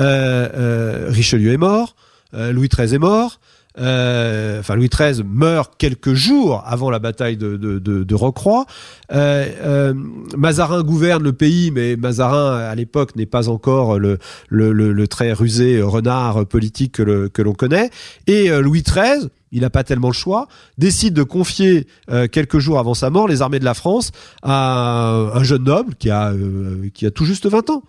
Euh, 0.00 1.06
Richelieu 1.08 1.52
est 1.52 1.56
mort 1.56 1.94
Louis 2.32 2.68
XIII 2.68 2.94
est 2.94 2.98
mort 2.98 3.38
euh, 3.78 4.60
enfin 4.60 4.76
Louis 4.76 4.88
XIII 4.88 5.22
meurt 5.24 5.74
quelques 5.78 6.14
jours 6.14 6.62
avant 6.66 6.90
la 6.90 6.98
bataille 6.98 7.36
de, 7.36 7.56
de, 7.56 7.78
de, 7.78 8.04
de 8.04 8.14
Rocroi. 8.14 8.66
Euh, 9.12 9.46
euh, 9.62 9.94
Mazarin 10.36 10.82
gouverne 10.82 11.22
le 11.22 11.32
pays, 11.32 11.70
mais 11.70 11.96
Mazarin 11.96 12.56
à 12.58 12.74
l'époque 12.74 13.16
n'est 13.16 13.26
pas 13.26 13.48
encore 13.48 13.98
le, 13.98 14.18
le, 14.48 14.72
le, 14.72 14.92
le 14.92 15.08
très 15.08 15.32
rusé 15.32 15.80
renard 15.82 16.46
politique 16.46 16.92
que, 16.92 17.42
l'on 17.42 17.54
connaît. 17.54 17.90
Et 18.26 18.50
euh, 18.50 18.60
Louis 18.60 18.82
XIII, 18.82 19.28
il 19.52 19.60
n'a 19.62 19.70
pas 19.70 19.84
tellement 19.84 20.08
le 20.08 20.14
choix, 20.14 20.48
décide 20.78 21.14
de 21.14 21.22
confier 21.22 21.86
euh, 22.10 22.26
quelques 22.26 22.58
jours 22.58 22.78
avant 22.78 22.94
sa 22.94 23.10
mort 23.10 23.28
les 23.28 23.42
armées 23.42 23.58
de 23.58 23.64
la 23.64 23.74
France 23.74 24.12
à 24.42 25.30
un 25.34 25.42
jeune 25.42 25.64
noble 25.64 25.94
qui 25.94 26.10
a, 26.10 26.32
euh, 26.32 26.88
qui 26.94 27.06
a 27.06 27.10
tout 27.10 27.24
juste 27.24 27.46
20 27.46 27.70
ans. 27.70 27.82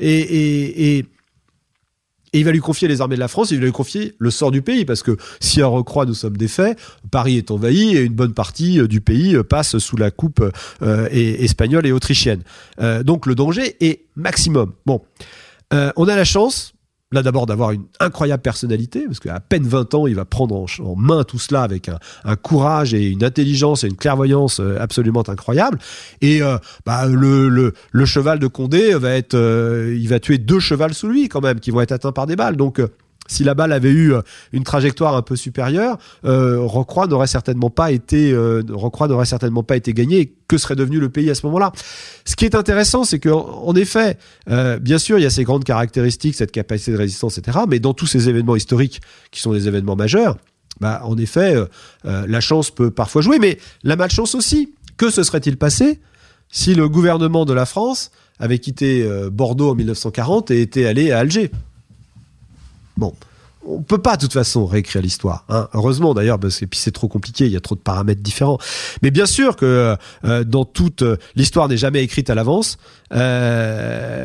Et, 0.00 0.20
et, 0.20 0.98
et, 0.98 1.06
et 2.32 2.40
il 2.40 2.44
va 2.44 2.52
lui 2.52 2.60
confier 2.60 2.88
les 2.88 3.00
armées 3.00 3.14
de 3.14 3.20
la 3.20 3.28
France, 3.28 3.52
et 3.52 3.54
il 3.54 3.60
va 3.60 3.66
lui 3.66 3.72
confier 3.72 4.14
le 4.18 4.30
sort 4.30 4.50
du 4.50 4.62
pays, 4.62 4.84
parce 4.84 5.02
que 5.02 5.16
si 5.40 5.62
à 5.62 5.66
Recroix 5.66 6.06
nous 6.06 6.14
sommes 6.14 6.36
défaits, 6.36 6.78
Paris 7.10 7.36
est 7.36 7.50
envahi 7.50 7.96
et 7.96 8.02
une 8.02 8.14
bonne 8.14 8.34
partie 8.34 8.80
euh, 8.80 8.88
du 8.88 9.00
pays 9.00 9.34
euh, 9.34 9.42
passe 9.42 9.78
sous 9.78 9.96
la 9.96 10.10
coupe 10.10 10.42
euh, 10.82 11.08
espagnole 11.10 11.86
et 11.86 11.92
autrichienne. 11.92 12.42
Donc 13.04 13.26
le 13.26 13.34
danger 13.34 13.76
est 13.80 14.04
maximum. 14.16 14.72
Bon, 14.86 15.02
on 15.72 16.08
a 16.08 16.16
la 16.16 16.24
chance, 16.24 16.74
là 17.12 17.22
d'abord 17.22 17.46
d'avoir 17.46 17.70
une 17.70 17.84
incroyable 18.00 18.42
personnalité, 18.42 19.04
parce 19.06 19.20
qu'à 19.20 19.40
peine 19.40 19.66
20 19.66 19.94
ans, 19.94 20.06
il 20.06 20.14
va 20.14 20.24
prendre 20.24 20.54
en, 20.54 20.96
main 20.96 21.24
tout 21.24 21.38
cela 21.38 21.62
avec 21.62 21.88
un, 22.24 22.36
courage 22.36 22.94
et 22.94 23.08
une 23.08 23.24
intelligence 23.24 23.84
et 23.84 23.88
une 23.88 23.96
clairvoyance 23.96 24.60
euh, 24.60 24.76
absolument 24.78 25.22
incroyable. 25.26 25.78
Et 26.20 26.42
euh, 26.42 26.58
bah, 26.84 27.06
le, 27.06 27.72
cheval 28.04 28.38
de 28.38 28.46
Condé 28.46 28.94
va 28.94 29.12
être, 29.12 29.34
euh, 29.34 29.96
il 29.98 30.08
va 30.08 30.20
tuer 30.20 30.38
deux 30.38 30.60
chevals 30.60 30.94
sous 30.94 31.08
lui 31.08 31.28
quand 31.28 31.40
même, 31.40 31.60
qui 31.60 31.70
vont 31.70 31.80
être 31.80 31.92
atteints 31.92 32.12
par 32.12 32.26
des 32.26 32.36
balles. 32.36 32.56
Donc 32.56 32.80
si 33.28 33.44
la 33.44 33.54
balle 33.54 33.72
avait 33.72 33.90
eu 33.90 34.14
euh, 34.14 34.22
une 34.52 34.64
trajectoire 34.64 35.14
un 35.14 35.22
peu 35.22 35.36
supérieure, 35.36 35.98
euh, 36.24 36.58
Rocroi 36.60 37.06
n'aurait 37.06 37.26
certainement 37.28 37.70
pas 37.70 37.92
été, 37.92 38.32
euh, 38.32 38.62
Rocroi 38.70 39.06
n'aurait 39.06 39.26
certainement 39.26 39.62
pas 39.62 39.76
été 39.76 39.92
gagné. 39.92 40.34
Que 40.48 40.56
serait 40.56 40.76
devenu 40.76 40.98
le 40.98 41.10
pays 41.10 41.28
à 41.28 41.34
ce 41.34 41.44
moment-là? 41.46 41.72
Ce 42.24 42.34
qui 42.34 42.46
est 42.46 42.54
intéressant, 42.54 43.04
c'est 43.04 43.18
que 43.18 43.28
en 43.28 43.74
effet, 43.74 44.16
bien 44.80 44.96
sûr, 44.96 45.18
il 45.18 45.22
y 45.22 45.26
a 45.26 45.30
ces 45.30 45.44
grandes 45.44 45.64
caractéristiques, 45.64 46.36
cette 46.36 46.52
capacité 46.52 46.92
de 46.92 46.96
résistance, 46.96 47.36
etc. 47.36 47.58
Mais 47.68 47.80
dans 47.80 47.92
tous 47.92 48.06
ces 48.06 48.30
événements 48.30 48.56
historiques 48.56 49.02
qui 49.30 49.40
sont 49.42 49.52
des 49.52 49.68
événements 49.68 49.94
majeurs, 49.94 50.38
bah, 50.80 51.02
en 51.04 51.18
effet, 51.18 51.54
la 52.04 52.40
chance 52.40 52.70
peut 52.70 52.90
parfois 52.90 53.20
jouer, 53.20 53.38
mais 53.38 53.58
la 53.82 53.96
malchance 53.96 54.34
aussi. 54.34 54.72
Que 54.96 55.10
se 55.10 55.22
serait-il 55.22 55.58
passé 55.58 56.00
si 56.48 56.74
le 56.74 56.88
gouvernement 56.88 57.44
de 57.44 57.52
la 57.52 57.66
France 57.66 58.10
avait 58.38 58.58
quitté 58.58 59.06
Bordeaux 59.30 59.72
en 59.72 59.74
1940 59.74 60.50
et 60.50 60.62
était 60.62 60.86
allé 60.86 61.12
à 61.12 61.18
Alger? 61.18 61.50
Bon. 62.98 63.14
On 63.66 63.82
peut 63.82 63.98
pas 63.98 64.16
de 64.16 64.22
toute 64.22 64.32
façon 64.32 64.66
réécrire 64.66 65.02
l'histoire. 65.02 65.44
Hein. 65.48 65.68
Heureusement 65.74 66.14
d'ailleurs, 66.14 66.38
parce 66.38 66.58
que 66.58 66.64
puis 66.64 66.78
c'est 66.80 66.90
trop 66.90 67.06
compliqué, 67.06 67.46
il 67.46 67.52
y 67.52 67.56
a 67.56 67.60
trop 67.60 67.74
de 67.74 67.80
paramètres 67.80 68.22
différents. 68.22 68.58
Mais 69.02 69.10
bien 69.10 69.26
sûr 69.26 69.56
que 69.56 69.96
euh, 70.24 70.44
dans 70.44 70.64
toute 70.64 71.02
euh, 71.02 71.16
l'histoire 71.36 71.68
n'est 71.68 71.76
jamais 71.76 72.02
écrite 72.02 72.30
à 72.30 72.34
l'avance. 72.34 72.78
Euh, 73.12 74.22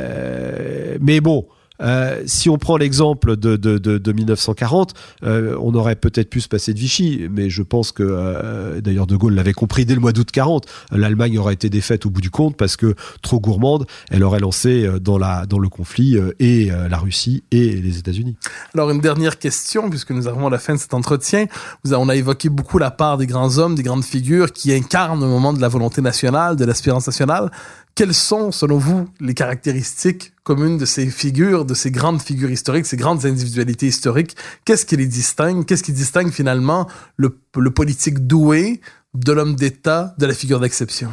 mais 1.02 1.20
bon, 1.20 1.46
euh, 1.82 2.22
si 2.26 2.50
on 2.50 2.58
prend 2.58 2.78
l'exemple 2.78 3.36
de, 3.36 3.56
de, 3.56 3.78
de, 3.78 3.98
de 3.98 4.12
1940, 4.12 4.94
euh, 5.24 5.58
on 5.62 5.74
aurait 5.74 5.96
peut-être 5.96 6.30
pu 6.30 6.42
se 6.42 6.48
passer 6.48 6.74
de 6.74 6.80
Vichy, 6.80 7.28
mais 7.32 7.50
je 7.50 7.64
pense 7.64 7.92
que, 7.92 8.04
euh, 8.04 8.82
d'ailleurs 8.82 9.08
De 9.08 9.16
Gaulle 9.16 9.34
l'avait 9.34 9.54
compris 9.54 9.86
dès 9.86 9.96
le 9.96 10.00
mois 10.00 10.12
d'août 10.12 10.30
40, 10.32 10.66
l'Allemagne 10.92 11.38
aurait 11.40 11.54
été 11.54 11.70
défaite 11.70 12.06
au 12.06 12.10
bout 12.10 12.22
du 12.22 12.30
compte 12.30 12.56
parce 12.58 12.78
que 12.78 12.96
trop 13.22 13.40
gourmande, 13.40 13.86
elle 14.12 14.24
aurait 14.24 14.40
lancé 14.40 14.86
euh, 14.86 15.00
dans, 15.00 15.18
la, 15.18 15.46
dans 15.46 15.60
le 15.60 15.70
conflit 15.70 16.18
euh, 16.18 16.34
et 16.40 16.72
la 16.90 16.98
Russie 16.98 17.44
et 17.52 17.82
les 17.82 17.98
États-Unis. 17.98 18.36
Alors, 18.74 18.90
une 18.90 19.02
dernière 19.02 19.40
question, 19.40 19.90
puisque 19.90 20.12
nous 20.12 20.28
arrivons 20.28 20.48
à 20.48 20.50
la 20.50 20.60
fin 20.60 20.74
de 20.74 20.80
cet 20.80 20.94
entretien. 20.94 21.46
Vous 21.84 21.94
on 21.94 22.10
a 22.10 22.16
évoqué 22.16 22.50
beaucoup 22.50 22.78
la 22.78 22.92
part 22.92 23.18
des 23.18 23.28
grands 23.28 23.58
hommes, 23.58 23.76
des 23.76 23.84
grandes 23.84 24.04
figures 24.04 24.52
qui 24.52 24.74
incarnent 24.74 25.24
au 25.24 25.28
moment 25.28 25.54
de 25.54 25.62
la 25.62 25.68
volonté 25.68 26.02
nationale, 26.02 26.56
de 26.56 26.66
l'espérance 26.66 27.08
nationale. 27.08 27.52
Quelles 27.96 28.16
sont, 28.16 28.52
selon 28.52 28.80
vous, 28.80 29.08
les 29.20 29.36
caractéristiques 29.36 30.34
communes 30.44 30.78
de 30.78 30.86
ces 30.86 31.08
figures, 31.08 31.64
de 31.64 31.76
ces 31.76 31.92
grandes 31.92 32.22
figures 32.22 32.50
historiques, 32.50 32.88
ces 32.88 32.98
grandes 32.98 33.26
individualités 33.26 33.86
historiques? 33.86 34.36
Qu'est-ce 34.66 34.88
qui 34.88 34.98
les 34.98 35.06
distingue? 35.06 35.64
Qu'est-ce 35.66 35.84
qui 35.84 35.94
distingue 35.94 36.32
finalement 36.32 36.88
le, 37.18 37.30
politique 37.70 38.26
doué 38.26 38.82
de 39.14 39.32
l'homme 39.32 39.56
d'État, 39.56 40.16
de 40.18 40.26
la 40.26 40.34
figure 40.34 40.60
d'exception? 40.60 41.12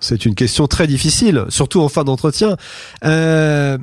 C'est 0.00 0.26
une 0.26 0.36
question 0.36 0.68
très 0.68 0.86
difficile, 0.86 1.44
surtout 1.48 1.80
en 1.80 1.88
fin 1.88 2.04
d'entretien. 2.04 2.56
Euh, 3.04 3.78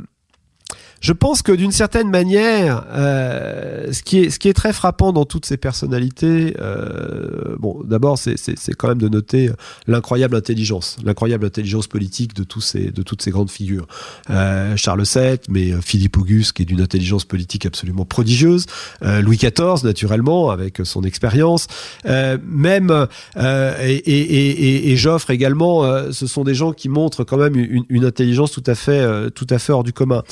je 1.02 1.14
pense 1.14 1.42
que 1.42 1.52
d'une 1.52 1.72
certaine 1.72 2.10
manière, 2.10 2.86
euh, 2.92 3.92
ce, 3.92 4.04
qui 4.04 4.20
est, 4.20 4.30
ce 4.30 4.40
qui 4.40 4.48
est 4.50 4.54
très 4.54 4.74
frappant 4.74 5.14
dans 5.14 5.26
toutes 5.26 5.46
ces 5.46 5.58
personnalités, 5.58 6.56
euh, 6.60 7.56
bon, 7.58 7.82
d'abord, 7.84 8.18
c'est, 8.18 8.36
quand 8.78 8.88
même 8.90 8.98
de 8.98 9.10
noter 9.10 9.50
l'incroyable 9.88 10.36
intelligence, 10.36 10.98
l'incroyable 11.04 11.46
intelligence 11.46 11.88
politique 11.88 12.34
de, 12.34 12.44
tous 12.44 12.62
ces, 12.62 12.92
de 12.92 13.04
toutes 13.04 13.22
ces 13.22 13.32
grandes 13.32 13.52
figures. 13.52 13.88
Euh, 14.30 14.76
Charles 14.76 15.04
VII, 15.04 15.40
mais 15.50 15.72
Philippe 15.82 16.18
Auguste, 16.18 16.54
qui 16.54 16.64
est 16.64 16.66
d'une 16.66 16.82
intelligence 16.82 17.26
politique 17.26 17.66
absolument 17.66 18.06
prodigieuse, 18.06 18.66
euh, 19.04 19.22
Louis 19.22 19.38
XIV, 19.38 19.84
naturellement, 19.84 20.50
avec 20.50 20.82
son 20.84 21.04
expérience, 21.04 21.68
euh, 22.06 22.38
même 22.46 23.08
euh, 23.38 23.76
et, 23.82 23.96
et, 23.96 24.50
et, 24.50 24.92
et 24.92 24.98
Joffre 24.98 25.32
également, 25.32 25.84
ce 26.12 26.28
sont 26.28 26.44
des 26.44 26.54
gens 26.54 26.74
qui 26.74 26.90
montrent 26.90 27.24
quand 27.24 27.38
même 27.38 27.56
une, 27.56 27.86
une 27.90 28.06
intelligence 28.06 28.52
tout 28.52 28.64
à 28.66 28.76
fait, 28.76 29.32
tout 29.32 29.48
à 29.50 29.60
fait 29.60 29.72
hors 29.72 29.84
du 29.84 29.94
commun. 29.94 30.24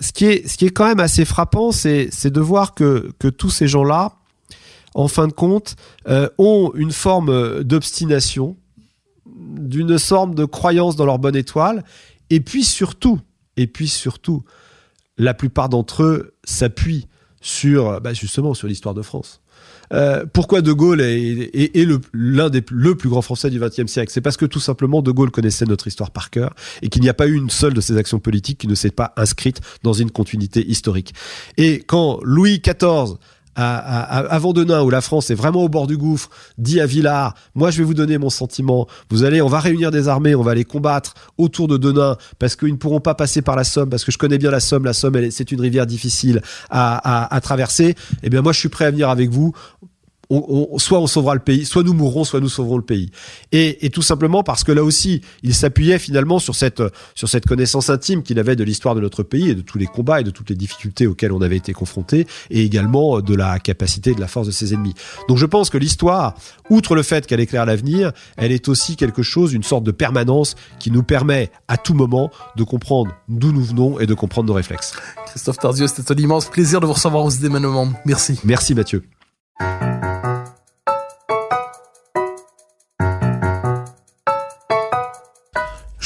Ce 0.00 0.12
qui 0.12 0.24
est, 0.24 0.48
ce 0.48 0.56
qui 0.56 0.66
est 0.66 0.70
quand 0.70 0.86
même 0.86 1.00
assez 1.00 1.24
frappant, 1.24 1.72
c'est, 1.72 2.08
de 2.26 2.40
voir 2.40 2.74
que, 2.74 3.12
tous 3.36 3.50
ces 3.50 3.68
gens-là, 3.68 4.16
en 4.94 5.08
fin 5.08 5.26
de 5.26 5.32
compte, 5.32 5.76
euh, 6.08 6.28
ont 6.38 6.72
une 6.74 6.92
forme 6.92 7.62
d'obstination, 7.62 8.56
d'une 9.26 9.98
sorte 9.98 10.34
de 10.34 10.44
croyance 10.44 10.96
dans 10.96 11.06
leur 11.06 11.18
bonne 11.18 11.36
étoile, 11.36 11.84
et 12.30 12.40
puis 12.40 12.64
surtout, 12.64 13.20
et 13.56 13.66
puis 13.66 13.88
surtout, 13.88 14.42
la 15.18 15.34
plupart 15.34 15.68
d'entre 15.68 16.02
eux 16.02 16.34
s'appuient 16.44 17.06
sur, 17.40 18.00
bah 18.00 18.14
justement, 18.14 18.54
sur 18.54 18.68
l'histoire 18.68 18.94
de 18.94 19.02
France. 19.02 19.41
Euh, 19.92 20.24
pourquoi 20.32 20.62
De 20.62 20.72
Gaulle 20.72 21.00
est, 21.00 21.88
l'un 22.12 22.50
des 22.50 22.62
le 22.70 22.94
plus 22.94 23.08
grands 23.08 23.22
Français 23.22 23.50
du 23.50 23.60
XXe 23.60 23.86
siècle? 23.86 24.10
C'est 24.12 24.20
parce 24.20 24.36
que 24.36 24.46
tout 24.46 24.60
simplement 24.60 25.02
De 25.02 25.10
Gaulle 25.10 25.30
connaissait 25.30 25.66
notre 25.66 25.86
histoire 25.86 26.10
par 26.10 26.30
cœur 26.30 26.54
et 26.82 26.88
qu'il 26.88 27.02
n'y 27.02 27.08
a 27.08 27.14
pas 27.14 27.26
eu 27.26 27.36
une 27.36 27.50
seule 27.50 27.74
de 27.74 27.80
ses 27.80 27.96
actions 27.96 28.18
politiques 28.18 28.58
qui 28.58 28.68
ne 28.68 28.74
s'est 28.74 28.90
pas 28.90 29.12
inscrite 29.16 29.60
dans 29.82 29.92
une 29.92 30.10
continuité 30.10 30.66
historique. 30.66 31.14
Et 31.56 31.78
quand 31.80 32.20
Louis 32.22 32.60
XIV 32.60 33.16
à, 33.54 34.18
à, 34.18 34.36
à 34.36 34.82
où 34.82 34.90
la 34.90 35.00
France 35.00 35.30
est 35.30 35.34
vraiment 35.34 35.62
au 35.62 35.68
bord 35.68 35.86
du 35.86 35.96
gouffre, 35.96 36.30
dit 36.58 36.80
à 36.80 36.86
Villars, 36.86 37.34
moi 37.54 37.70
je 37.70 37.78
vais 37.78 37.84
vous 37.84 37.94
donner 37.94 38.18
mon 38.18 38.30
sentiment, 38.30 38.86
vous 39.10 39.24
allez, 39.24 39.42
on 39.42 39.48
va 39.48 39.60
réunir 39.60 39.90
des 39.90 40.08
armées, 40.08 40.34
on 40.34 40.42
va 40.42 40.54
les 40.54 40.64
combattre 40.64 41.14
autour 41.38 41.68
de 41.68 41.76
Denain, 41.76 42.16
parce 42.38 42.56
qu'ils 42.56 42.72
ne 42.72 42.76
pourront 42.76 43.00
pas 43.00 43.14
passer 43.14 43.42
par 43.42 43.56
la 43.56 43.64
Somme, 43.64 43.90
parce 43.90 44.04
que 44.04 44.12
je 44.12 44.18
connais 44.18 44.38
bien 44.38 44.50
la 44.50 44.60
Somme, 44.60 44.84
la 44.84 44.92
Somme, 44.92 45.30
c'est 45.30 45.52
une 45.52 45.60
rivière 45.60 45.86
difficile 45.86 46.42
à, 46.70 47.24
à, 47.24 47.34
à 47.34 47.40
traverser, 47.40 47.94
eh 48.22 48.30
bien 48.30 48.42
moi 48.42 48.52
je 48.52 48.58
suis 48.58 48.68
prêt 48.68 48.86
à 48.86 48.90
venir 48.90 49.08
avec 49.08 49.30
vous, 49.30 49.52
on, 50.32 50.68
on, 50.72 50.78
soit 50.78 50.98
on 50.98 51.06
sauvera 51.06 51.34
le 51.34 51.40
pays, 51.40 51.64
soit 51.64 51.82
nous 51.82 51.92
mourrons, 51.92 52.24
soit 52.24 52.40
nous 52.40 52.48
sauverons 52.48 52.76
le 52.76 52.84
pays. 52.84 53.10
Et, 53.52 53.84
et 53.86 53.90
tout 53.90 54.02
simplement 54.02 54.42
parce 54.42 54.64
que 54.64 54.72
là 54.72 54.82
aussi, 54.82 55.20
il 55.42 55.54
s'appuyait 55.54 55.98
finalement 55.98 56.38
sur 56.38 56.54
cette, 56.54 56.82
sur 57.14 57.28
cette 57.28 57.46
connaissance 57.46 57.90
intime 57.90 58.22
qu'il 58.22 58.38
avait 58.38 58.56
de 58.56 58.64
l'histoire 58.64 58.94
de 58.94 59.00
notre 59.00 59.22
pays 59.22 59.50
et 59.50 59.54
de 59.54 59.60
tous 59.60 59.78
les 59.78 59.86
combats 59.86 60.20
et 60.20 60.24
de 60.24 60.30
toutes 60.30 60.50
les 60.50 60.56
difficultés 60.56 61.06
auxquelles 61.06 61.32
on 61.32 61.42
avait 61.42 61.56
été 61.56 61.72
confronté, 61.72 62.26
et 62.50 62.62
également 62.62 63.20
de 63.20 63.34
la 63.34 63.58
capacité 63.58 64.10
et 64.10 64.14
de 64.14 64.20
la 64.20 64.28
force 64.28 64.46
de 64.46 64.52
ses 64.52 64.74
ennemis. 64.74 64.94
Donc 65.28 65.38
je 65.38 65.46
pense 65.46 65.70
que 65.70 65.78
l'histoire, 65.78 66.34
outre 66.70 66.94
le 66.94 67.02
fait 67.02 67.26
qu'elle 67.26 67.40
éclaire 67.40 67.66
l'avenir, 67.66 68.12
elle 68.36 68.52
est 68.52 68.68
aussi 68.68 68.96
quelque 68.96 69.22
chose, 69.22 69.52
une 69.52 69.62
sorte 69.62 69.84
de 69.84 69.90
permanence 69.90 70.54
qui 70.78 70.90
nous 70.90 71.02
permet 71.02 71.50
à 71.68 71.76
tout 71.76 71.94
moment 71.94 72.30
de 72.56 72.64
comprendre 72.64 73.12
d'où 73.28 73.52
nous 73.52 73.64
venons 73.64 73.98
et 74.00 74.06
de 74.06 74.14
comprendre 74.14 74.48
nos 74.48 74.54
réflexes. 74.54 74.94
Christophe 75.26 75.58
Tardieu, 75.58 75.86
c'était 75.86 76.12
un 76.12 76.16
immense 76.16 76.46
plaisir 76.46 76.80
de 76.80 76.86
vous 76.86 76.92
recevoir 76.92 77.24
au 77.24 77.30
monde. 77.60 77.92
Merci. 78.04 78.38
Merci 78.44 78.74
Mathieu. 78.74 79.02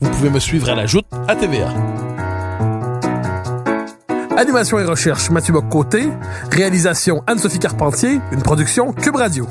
vous 0.00 0.10
pouvez 0.10 0.30
me 0.30 0.38
suivre 0.38 0.68
à 0.70 0.74
la 0.74 0.86
joute 0.86 1.06
à. 1.26 1.74
Animation 4.36 4.78
et 4.78 4.84
recherche, 4.84 5.30
Mathieu 5.30 5.52
Bock-Côté. 5.52 6.08
Réalisation, 6.52 7.24
Anne-Sophie 7.26 7.58
Carpentier. 7.58 8.20
Une 8.30 8.42
production 8.42 8.92
Cube 8.92 9.16
Radio. 9.16 9.46